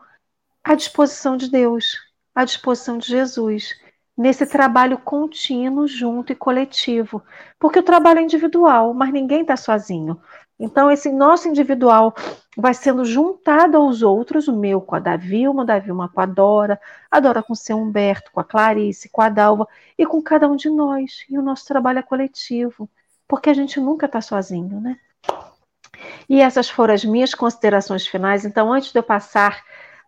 à 0.63 0.75
disposição 0.75 1.37
de 1.37 1.49
Deus, 1.49 1.95
à 2.35 2.43
disposição 2.43 2.97
de 2.97 3.07
Jesus, 3.07 3.79
nesse 4.17 4.45
trabalho 4.45 4.97
contínuo, 4.97 5.87
junto 5.87 6.33
e 6.33 6.35
coletivo. 6.35 7.23
Porque 7.59 7.79
o 7.79 7.83
trabalho 7.83 8.19
é 8.19 8.23
individual, 8.23 8.93
mas 8.93 9.13
ninguém 9.13 9.41
está 9.41 9.55
sozinho. 9.55 10.19
Então, 10.59 10.89
esse 10.89 11.11
nosso 11.11 11.47
individual 11.47 12.15
vai 12.57 12.73
sendo 12.73 13.05
juntado 13.05 13.77
aos 13.77 14.01
outros, 14.01 14.47
o 14.47 14.55
meu 14.55 14.81
com 14.81 14.95
a 14.95 14.99
da 14.99 15.15
Vilma, 15.15 15.63
da 15.63 15.77
Vilma 15.77 16.09
com 16.09 16.19
a 16.19 16.25
Dora, 16.25 16.79
a 17.11 17.19
Dora 17.19 17.43
com 17.43 17.53
o 17.53 17.55
seu 17.55 17.77
Humberto, 17.77 18.31
com 18.31 18.39
a 18.39 18.43
Clarice, 18.43 19.09
com 19.09 19.21
a 19.21 19.29
Dalva 19.29 19.67
e 19.97 20.05
com 20.05 20.21
cada 20.21 20.47
um 20.47 20.55
de 20.55 20.69
nós. 20.69 21.25
E 21.29 21.37
o 21.37 21.43
nosso 21.43 21.65
trabalho 21.65 21.99
é 21.99 22.03
coletivo, 22.03 22.89
porque 23.27 23.49
a 23.49 23.53
gente 23.53 23.79
nunca 23.79 24.07
está 24.07 24.19
sozinho, 24.19 24.81
né? 24.81 24.97
E 26.27 26.41
essas 26.41 26.69
foram 26.69 26.93
as 26.93 27.05
minhas 27.05 27.35
considerações 27.35 28.07
finais. 28.07 28.43
Então, 28.43 28.73
antes 28.73 28.91
de 28.91 28.97
eu 28.97 29.03
passar 29.03 29.63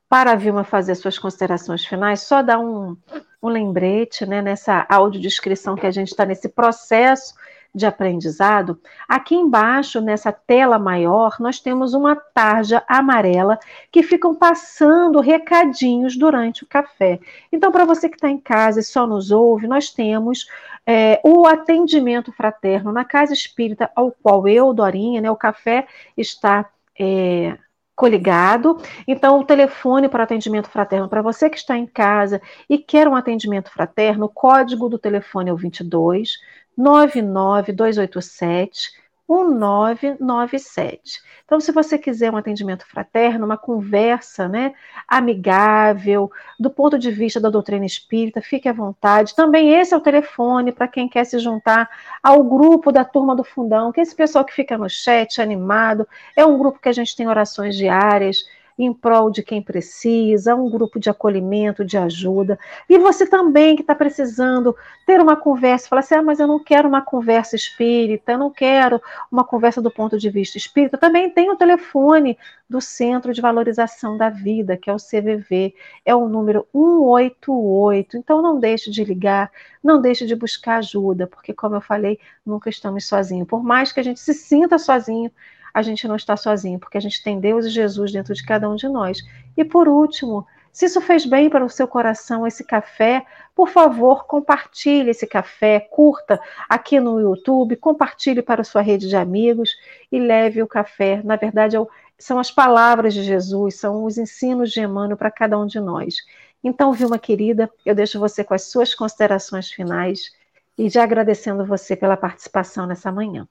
para 0.07 0.31
a 0.31 0.35
Vilma 0.35 0.63
fazer 0.63 0.95
suas 0.95 1.19
considerações 1.19 1.85
finais, 1.85 2.21
só 2.21 2.41
dar 2.41 2.59
um, 2.59 2.97
um 3.41 3.47
lembrete 3.47 4.25
né, 4.25 4.41
nessa 4.41 4.85
audiodescrição 4.89 5.75
que 5.75 5.85
a 5.85 5.91
gente 5.91 6.07
está 6.07 6.25
nesse 6.25 6.49
processo 6.49 7.35
de 7.73 7.85
aprendizado, 7.85 8.79
aqui 9.07 9.35
embaixo, 9.35 10.01
nessa 10.01 10.31
tela 10.31 10.79
maior, 10.79 11.35
nós 11.39 11.59
temos 11.59 11.93
uma 11.93 12.15
tarja 12.15 12.83
amarela 12.87 13.59
que 13.91 14.01
ficam 14.01 14.33
passando 14.33 15.19
recadinhos 15.19 16.17
durante 16.17 16.63
o 16.63 16.67
café. 16.67 17.19
Então, 17.51 17.71
para 17.71 17.85
você 17.85 18.09
que 18.09 18.15
está 18.15 18.29
em 18.29 18.39
casa 18.39 18.79
e 18.79 18.83
só 18.83 19.05
nos 19.05 19.31
ouve, 19.31 19.67
nós 19.67 19.91
temos 19.91 20.47
é, 20.85 21.21
o 21.23 21.45
atendimento 21.45 22.31
fraterno 22.31 22.91
na 22.91 23.05
casa 23.05 23.33
espírita, 23.33 23.91
ao 23.95 24.11
qual 24.11 24.47
eu, 24.47 24.73
Dorinha, 24.73 25.21
né, 25.21 25.29
o 25.29 25.35
café 25.35 25.87
está. 26.17 26.69
É, 26.99 27.57
coligado. 27.99 28.77
Então, 29.05 29.41
o 29.41 29.43
telefone 29.43 30.07
para 30.07 30.23
atendimento 30.23 30.69
fraterno, 30.69 31.09
para 31.09 31.21
você 31.21 31.49
que 31.49 31.57
está 31.57 31.77
em 31.77 31.85
casa 31.85 32.41
e 32.69 32.77
quer 32.77 33.09
um 33.09 33.15
atendimento 33.15 33.69
fraterno, 33.69 34.27
o 34.27 34.29
código 34.29 34.87
do 34.87 34.97
telefone 34.97 35.49
é 35.49 35.53
o 35.53 35.57
22 35.57 36.37
99287 36.79 38.99
1997. 39.29 41.21
Então, 41.45 41.59
se 41.59 41.71
você 41.71 41.99
quiser 41.99 42.31
um 42.31 42.37
atendimento 42.37 42.85
fraterno, 42.87 43.45
uma 43.45 43.57
conversa 43.57 44.47
né, 44.47 44.73
amigável, 45.07 46.31
do 46.59 46.71
ponto 46.71 46.97
de 46.97 47.11
vista 47.11 47.39
da 47.39 47.49
doutrina 47.49 47.85
espírita, 47.85 48.41
fique 48.41 48.67
à 48.67 48.73
vontade. 48.73 49.35
Também 49.35 49.75
esse 49.75 49.93
é 49.93 49.97
o 49.97 50.01
telefone 50.01 50.71
para 50.71 50.87
quem 50.87 51.07
quer 51.07 51.25
se 51.25 51.37
juntar 51.37 51.87
ao 52.23 52.43
grupo 52.43 52.91
da 52.91 53.05
Turma 53.05 53.35
do 53.35 53.43
Fundão, 53.43 53.91
que 53.91 53.99
é 53.99 54.03
esse 54.03 54.15
pessoal 54.15 54.43
que 54.43 54.53
fica 54.53 54.77
no 54.77 54.89
chat 54.89 55.39
animado. 55.39 56.07
É 56.35 56.43
um 56.43 56.57
grupo 56.57 56.79
que 56.79 56.89
a 56.89 56.93
gente 56.93 57.15
tem 57.15 57.27
orações 57.27 57.75
diárias 57.75 58.43
em 58.79 58.93
prol 58.93 59.29
de 59.29 59.43
quem 59.43 59.61
precisa, 59.61 60.55
um 60.55 60.69
grupo 60.69 60.99
de 60.99 61.09
acolhimento, 61.09 61.83
de 61.83 61.97
ajuda. 61.97 62.57
E 62.87 62.97
você 62.97 63.27
também 63.27 63.75
que 63.75 63.81
está 63.81 63.93
precisando 63.93 64.73
ter 65.05 65.19
uma 65.19 65.35
conversa, 65.35 65.89
falar 65.89 65.99
assim: 65.99 66.15
ah, 66.15 66.21
mas 66.23 66.39
eu 66.39 66.47
não 66.47 66.63
quero 66.63 66.87
uma 66.87 67.01
conversa 67.01 67.57
espírita, 67.57 68.31
eu 68.31 68.37
não 68.37 68.49
quero 68.49 69.01
uma 69.29 69.43
conversa 69.43 69.81
do 69.81 69.91
ponto 69.91 70.17
de 70.17 70.29
vista 70.29 70.57
espírita. 70.57 70.97
Também 70.97 71.29
tem 71.29 71.51
o 71.51 71.57
telefone 71.57 72.37
do 72.69 72.79
Centro 72.79 73.33
de 73.33 73.41
Valorização 73.41 74.15
da 74.15 74.29
Vida, 74.29 74.77
que 74.77 74.89
é 74.89 74.93
o 74.93 74.97
CVV, 74.97 75.75
é 76.05 76.15
o 76.15 76.29
número 76.29 76.65
188. 76.71 78.15
Então 78.15 78.41
não 78.41 78.59
deixe 78.59 78.89
de 78.89 79.03
ligar, 79.03 79.51
não 79.83 80.01
deixe 80.01 80.25
de 80.25 80.35
buscar 80.35 80.77
ajuda, 80.77 81.27
porque, 81.27 81.53
como 81.53 81.75
eu 81.75 81.81
falei, 81.81 82.17
nunca 82.45 82.69
estamos 82.69 83.05
sozinhos. 83.05 83.47
Por 83.47 83.61
mais 83.61 83.91
que 83.91 83.99
a 83.99 84.03
gente 84.03 84.21
se 84.21 84.33
sinta 84.33 84.77
sozinho, 84.77 85.29
a 85.73 85.81
gente 85.81 86.07
não 86.07 86.15
está 86.15 86.35
sozinho, 86.35 86.79
porque 86.79 86.97
a 86.97 87.01
gente 87.01 87.23
tem 87.23 87.39
Deus 87.39 87.65
e 87.65 87.69
Jesus 87.69 88.11
dentro 88.11 88.33
de 88.33 88.45
cada 88.45 88.69
um 88.69 88.75
de 88.75 88.87
nós. 88.87 89.19
E 89.55 89.63
por 89.63 89.87
último, 89.87 90.45
se 90.71 90.85
isso 90.85 91.01
fez 91.01 91.25
bem 91.25 91.49
para 91.49 91.65
o 91.65 91.69
seu 91.69 91.87
coração, 91.87 92.45
esse 92.45 92.63
café, 92.63 93.25
por 93.55 93.69
favor, 93.69 94.25
compartilhe 94.25 95.09
esse 95.09 95.27
café, 95.27 95.79
curta 95.79 96.39
aqui 96.69 96.99
no 96.99 97.19
YouTube, 97.19 97.75
compartilhe 97.75 98.41
para 98.41 98.61
a 98.61 98.63
sua 98.63 98.81
rede 98.81 99.09
de 99.09 99.15
amigos 99.15 99.71
e 100.11 100.19
leve 100.19 100.61
o 100.61 100.67
café. 100.67 101.21
Na 101.23 101.35
verdade, 101.35 101.75
é 101.75 101.79
são 102.19 102.37
as 102.37 102.51
palavras 102.51 103.13
de 103.13 103.23
Jesus, 103.23 103.75
são 103.75 104.03
os 104.03 104.17
ensinos 104.17 104.71
de 104.71 104.81
Emmanuel 104.81 105.17
para 105.17 105.31
cada 105.31 105.57
um 105.57 105.65
de 105.65 105.79
nós. 105.79 106.15
Então, 106.61 106.91
Vilma 106.91 107.17
querida, 107.17 107.71
eu 107.85 107.95
deixo 107.95 108.19
você 108.19 108.43
com 108.43 108.53
as 108.53 108.63
suas 108.63 108.93
considerações 108.93 109.71
finais 109.71 110.31
e 110.77 110.89
já 110.89 111.03
agradecendo 111.03 111.65
você 111.65 111.95
pela 111.95 112.17
participação 112.17 112.85
nessa 112.85 113.11
manhã. 113.11 113.47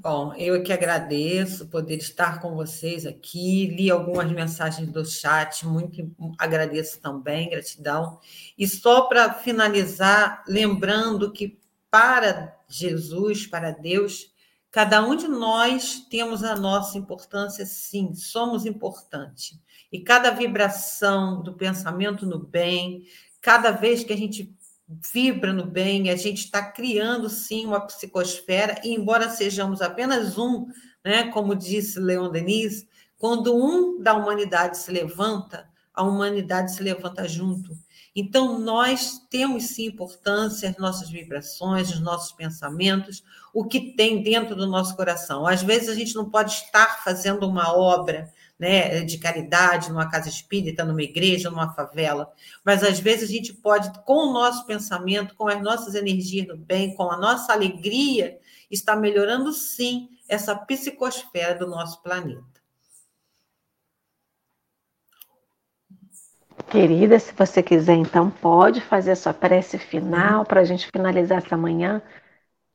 Bom, 0.00 0.32
eu 0.34 0.62
que 0.62 0.72
agradeço 0.72 1.66
poder 1.66 1.96
estar 1.96 2.40
com 2.40 2.54
vocês 2.54 3.04
aqui. 3.04 3.66
Li 3.66 3.90
algumas 3.90 4.30
mensagens 4.30 4.88
do 4.92 5.04
chat, 5.04 5.66
muito 5.66 6.08
agradeço 6.38 7.00
também, 7.00 7.50
gratidão. 7.50 8.20
E 8.56 8.68
só 8.68 9.02
para 9.08 9.34
finalizar, 9.34 10.44
lembrando 10.46 11.32
que 11.32 11.58
para 11.90 12.56
Jesus, 12.68 13.44
para 13.44 13.72
Deus, 13.72 14.32
cada 14.70 15.04
um 15.04 15.16
de 15.16 15.26
nós 15.26 16.06
temos 16.08 16.44
a 16.44 16.54
nossa 16.54 16.96
importância, 16.96 17.66
sim, 17.66 18.14
somos 18.14 18.64
importantes. 18.66 19.58
E 19.90 19.98
cada 19.98 20.30
vibração 20.30 21.42
do 21.42 21.54
pensamento 21.54 22.24
no 22.24 22.38
bem, 22.38 23.02
cada 23.40 23.72
vez 23.72 24.04
que 24.04 24.12
a 24.12 24.16
gente 24.16 24.54
vibra 24.88 25.52
no 25.52 25.66
bem, 25.66 26.10
a 26.10 26.16
gente 26.16 26.44
está 26.44 26.62
criando 26.62 27.28
sim 27.28 27.66
uma 27.66 27.80
psicosfera, 27.80 28.80
e 28.82 28.94
embora 28.94 29.28
sejamos 29.28 29.82
apenas 29.82 30.38
um, 30.38 30.66
né, 31.04 31.30
como 31.30 31.54
disse 31.54 32.00
Leon 32.00 32.30
Denis, 32.30 32.86
quando 33.18 33.54
um 33.54 34.00
da 34.00 34.14
humanidade 34.14 34.78
se 34.78 34.90
levanta, 34.90 35.68
a 35.92 36.02
humanidade 36.02 36.72
se 36.72 36.82
levanta 36.82 37.28
junto. 37.28 37.76
Então, 38.14 38.58
nós 38.58 39.20
temos 39.30 39.64
sim 39.66 39.86
importância, 39.86 40.70
as 40.70 40.76
nossas 40.78 41.10
vibrações, 41.10 41.90
os 41.90 42.00
nossos 42.00 42.32
pensamentos, 42.32 43.22
o 43.52 43.64
que 43.64 43.92
tem 43.94 44.22
dentro 44.22 44.56
do 44.56 44.66
nosso 44.66 44.96
coração. 44.96 45.46
Às 45.46 45.62
vezes, 45.62 45.88
a 45.88 45.94
gente 45.94 46.14
não 46.14 46.28
pode 46.28 46.52
estar 46.52 47.02
fazendo 47.04 47.46
uma 47.46 47.76
obra 47.76 48.32
né, 48.58 49.04
de 49.04 49.18
caridade, 49.18 49.90
numa 49.90 50.10
casa 50.10 50.28
espírita, 50.28 50.84
numa 50.84 51.02
igreja, 51.02 51.50
numa 51.50 51.72
favela. 51.72 52.32
Mas 52.64 52.82
às 52.82 52.98
vezes 52.98 53.28
a 53.28 53.32
gente 53.32 53.54
pode, 53.54 53.90
com 54.04 54.28
o 54.28 54.32
nosso 54.32 54.66
pensamento, 54.66 55.34
com 55.36 55.46
as 55.46 55.62
nossas 55.62 55.94
energias 55.94 56.46
do 56.46 56.56
bem, 56.56 56.94
com 56.94 57.10
a 57.10 57.16
nossa 57.16 57.52
alegria, 57.52 58.38
estar 58.70 58.96
melhorando 58.96 59.52
sim 59.52 60.08
essa 60.28 60.54
psicosfera 60.56 61.54
do 61.54 61.66
nosso 61.66 62.02
planeta. 62.02 62.58
Querida, 66.70 67.18
se 67.18 67.32
você 67.32 67.62
quiser, 67.62 67.94
então 67.94 68.30
pode 68.30 68.80
fazer 68.80 69.12
a 69.12 69.16
sua 69.16 69.32
prece 69.32 69.78
final 69.78 70.44
para 70.44 70.60
a 70.60 70.64
gente 70.64 70.90
finalizar 70.90 71.38
essa 71.38 71.56
manhã 71.56 72.02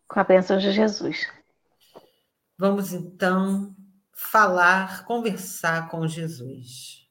com 0.07 0.19
a 0.19 0.23
bênção 0.23 0.57
de 0.57 0.71
Jesus. 0.71 1.27
Vamos 2.57 2.93
então 2.93 3.75
falar, 4.13 5.05
conversar 5.05 5.89
com 5.89 6.07
Jesus. 6.07 7.07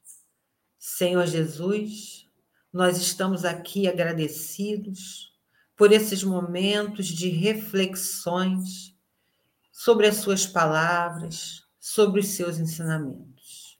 Senhor 0.79 1.25
Jesus, 1.27 2.27
nós 2.71 2.97
estamos 2.97 3.45
aqui 3.45 3.87
agradecidos 3.87 5.31
por 5.75 5.91
esses 5.91 6.23
momentos 6.23 7.07
de 7.07 7.29
reflexões 7.29 8.95
sobre 9.71 10.07
as 10.07 10.17
suas 10.17 10.45
palavras, 10.45 11.63
sobre 11.79 12.21
os 12.21 12.27
seus 12.27 12.57
ensinamentos. 12.57 13.79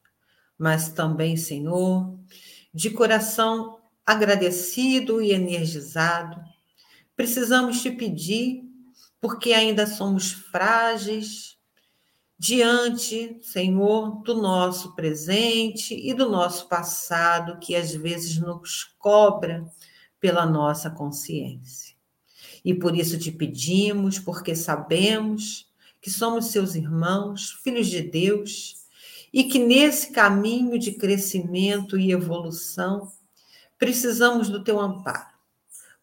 Mas 0.58 0.90
também, 0.90 1.38
Senhor, 1.38 2.20
de 2.74 2.90
coração 2.90 3.80
agradecido 4.06 5.22
e 5.22 5.32
energizado, 5.32 6.42
precisamos 7.16 7.82
te 7.82 7.92
pedir, 7.92 8.64
porque 9.22 9.54
ainda 9.54 9.88
somos 9.88 10.32
frágeis, 10.32 11.53
diante, 12.44 13.38
Senhor, 13.42 14.22
do 14.22 14.36
nosso 14.36 14.94
presente 14.96 15.96
e 15.96 16.14
do 16.14 16.30
nosso 16.30 16.68
passado, 16.68 17.58
que 17.58 17.74
às 17.74 17.96
vezes 17.96 18.38
nos 18.38 18.94
cobra 19.00 19.66
pela 20.20 20.46
nossa 20.46 20.90
consciência. 20.90 21.96
E 22.66 22.74
por 22.74 22.98
isso 22.98 23.18
te 23.18 23.32
pedimos, 23.32 24.20
porque 24.20 24.58
sabemos 24.58 25.72
que 26.02 26.10
somos 26.12 26.48
seus 26.48 26.76
irmãos, 26.76 27.52
filhos 27.64 27.88
de 27.88 28.02
Deus, 28.02 28.76
e 29.32 29.46
que 29.46 29.58
nesse 29.58 30.12
caminho 30.12 30.78
de 30.78 30.92
crescimento 30.92 31.98
e 31.98 32.12
evolução 32.12 33.10
precisamos 33.80 34.50
do 34.50 34.62
teu 34.62 34.82
amparo, 34.82 35.34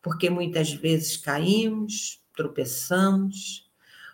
porque 0.00 0.30
muitas 0.30 0.72
vezes 0.72 1.18
caímos, 1.18 2.18
tropeçamos, 2.34 3.69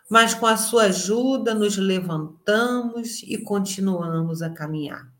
mas 0.09 0.33
com 0.33 0.45
a 0.45 0.55
sua 0.55 0.83
ajuda 0.83 1.53
nos 1.53 1.77
levantamos 1.77 3.21
e 3.23 3.37
continuamos 3.37 4.41
a 4.41 4.49
caminhar 4.49 5.11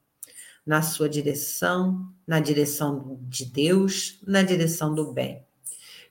na 0.66 0.82
sua 0.82 1.08
direção, 1.08 2.10
na 2.26 2.40
direção 2.40 3.20
de 3.22 3.46
Deus, 3.46 4.20
na 4.26 4.42
direção 4.44 4.94
do 4.94 5.14
bem. 5.14 5.46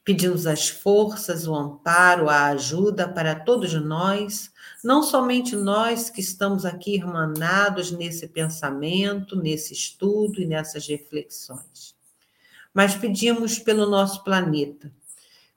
Pedimos 0.03 0.47
as 0.47 0.69
forças, 0.69 1.47
o 1.47 1.55
amparo, 1.55 2.31
a 2.31 2.47
ajuda 2.47 3.09
para 3.09 3.35
todos 3.35 3.73
nós, 3.75 4.51
não 4.83 5.03
somente 5.03 5.57
nós 5.57 6.09
que 6.09 6.21
estamos 6.21 6.65
aqui 6.65 6.95
irmanados 6.95 7.91
nesse 7.91 8.29
pensamento, 8.29 9.37
nesse 9.37 9.73
estudo 9.73 10.41
e 10.41 10.47
nessas 10.47 10.87
reflexões, 10.87 11.95
mas 12.73 12.95
pedimos 12.95 13.59
pelo 13.59 13.87
nosso 13.87 14.23
planeta 14.23 14.93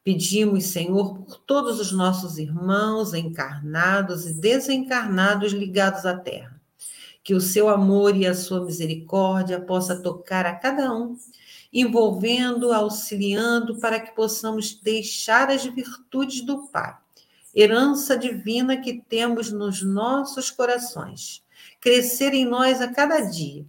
Pedimos, 0.10 0.66
Senhor, 0.66 1.20
por 1.20 1.38
todos 1.38 1.80
os 1.80 1.91
nossos 1.91 2.39
irmãos 2.39 3.14
encarnados 3.14 4.26
e 4.26 4.34
desencarnados 4.34 5.51
ligados 5.51 6.03
à 6.03 6.18
Terra, 6.18 6.60
que 7.24 7.36
o 7.36 7.39
seu 7.39 7.70
amor 7.70 8.18
e 8.18 8.26
a 8.26 8.34
sua 8.34 8.66
misericórdia 8.66 9.62
possa 9.62 10.01
tocar 10.01 10.47
a 10.47 10.55
cada 10.55 10.91
um, 10.91 11.16
envolvendo, 11.72 12.74
auxiliando 12.74 13.78
para 13.78 13.99
que 13.99 14.16
possamos 14.16 14.74
deixar 14.82 15.51
as 15.51 15.64
virtudes 15.64 16.41
do 16.41 16.66
Pai, 16.70 16.97
herança 17.55 18.18
divina 18.18 18.78
que 18.78 19.03
temos 19.07 19.51
nos 19.51 19.84
nossos 19.84 20.49
corações, 20.49 21.43
crescer 21.80 22.34
em 22.34 22.45
nós 22.45 22.82
a 22.82 22.88
cada 22.88 23.20
dia, 23.20 23.64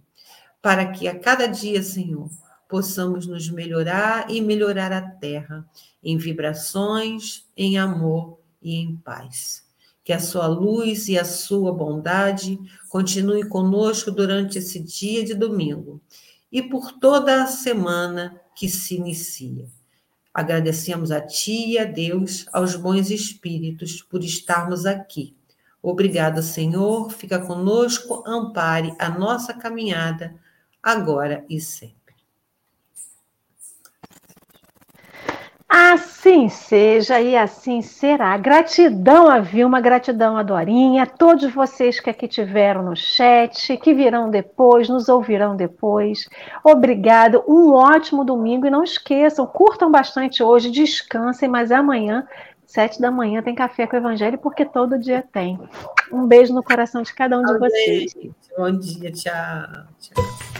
para 0.59 0.87
que 0.87 1.07
a 1.07 1.19
cada 1.19 1.45
dia, 1.45 1.83
Senhor, 1.83 2.31
possamos 2.67 3.27
nos 3.27 3.47
melhorar 3.47 4.31
e 4.31 4.41
melhorar 4.41 4.91
a 4.91 5.01
terra 5.01 5.63
em 6.03 6.17
vibrações, 6.17 7.45
em 7.55 7.77
amor 7.77 8.39
e 8.61 8.75
em 8.75 8.95
paz. 8.95 9.63
Que 10.03 10.13
a 10.13 10.19
sua 10.19 10.47
luz 10.47 11.07
e 11.07 11.17
a 11.17 11.23
sua 11.23 11.71
bondade 11.71 12.59
continue 12.89 13.47
conosco 13.47 14.11
durante 14.11 14.57
esse 14.57 14.79
dia 14.79 15.23
de 15.23 15.33
domingo 15.33 16.01
e 16.51 16.61
por 16.61 16.91
toda 16.93 17.43
a 17.43 17.47
semana 17.47 18.41
que 18.55 18.67
se 18.67 18.95
inicia. 18.95 19.67
Agradecemos 20.33 21.11
a 21.11 21.21
Ti 21.21 21.71
e 21.71 21.77
a 21.77 21.83
Deus, 21.83 22.45
aos 22.53 22.75
bons 22.75 23.09
espíritos, 23.09 24.01
por 24.01 24.23
estarmos 24.23 24.85
aqui. 24.85 25.35
Obrigado, 25.81 26.41
Senhor. 26.41 27.11
Fica 27.11 27.39
conosco, 27.39 28.23
ampare 28.25 28.95
a 28.97 29.09
nossa 29.09 29.53
caminhada, 29.53 30.35
agora 30.81 31.43
e 31.49 31.59
sempre. 31.59 32.00
Assim 35.73 36.49
seja 36.49 37.21
e 37.21 37.33
assim 37.33 37.81
será. 37.81 38.35
Gratidão 38.35 39.29
a 39.29 39.39
Vilma, 39.39 39.79
gratidão 39.79 40.35
a 40.35 40.43
Dorinha, 40.43 41.03
a 41.03 41.05
todos 41.05 41.49
vocês 41.53 41.97
que 41.97 42.09
aqui 42.09 42.27
tiveram 42.27 42.83
no 42.83 42.93
chat, 42.93 43.77
que 43.77 43.93
virão 43.93 44.29
depois, 44.29 44.89
nos 44.89 45.07
ouvirão 45.07 45.55
depois. 45.55 46.27
Obrigado, 46.61 47.41
um 47.47 47.71
ótimo 47.71 48.25
domingo 48.25 48.67
e 48.67 48.69
não 48.69 48.83
esqueçam, 48.83 49.47
curtam 49.47 49.89
bastante 49.89 50.43
hoje, 50.43 50.69
descansem, 50.69 51.47
mas 51.47 51.71
amanhã, 51.71 52.27
sete 52.65 52.99
da 52.99 53.09
manhã, 53.09 53.41
tem 53.41 53.55
café 53.55 53.87
com 53.87 53.95
o 53.95 53.99
Evangelho, 53.99 54.37
porque 54.39 54.65
todo 54.65 54.99
dia 54.99 55.23
tem. 55.31 55.57
Um 56.11 56.27
beijo 56.27 56.53
no 56.53 56.61
coração 56.61 57.01
de 57.01 57.13
cada 57.13 57.39
um 57.39 57.45
de 57.45 57.57
vocês. 57.57 58.13
Bom 58.57 58.77
dia, 58.77 59.09
tchau. 59.09 59.85
tchau. 60.01 60.50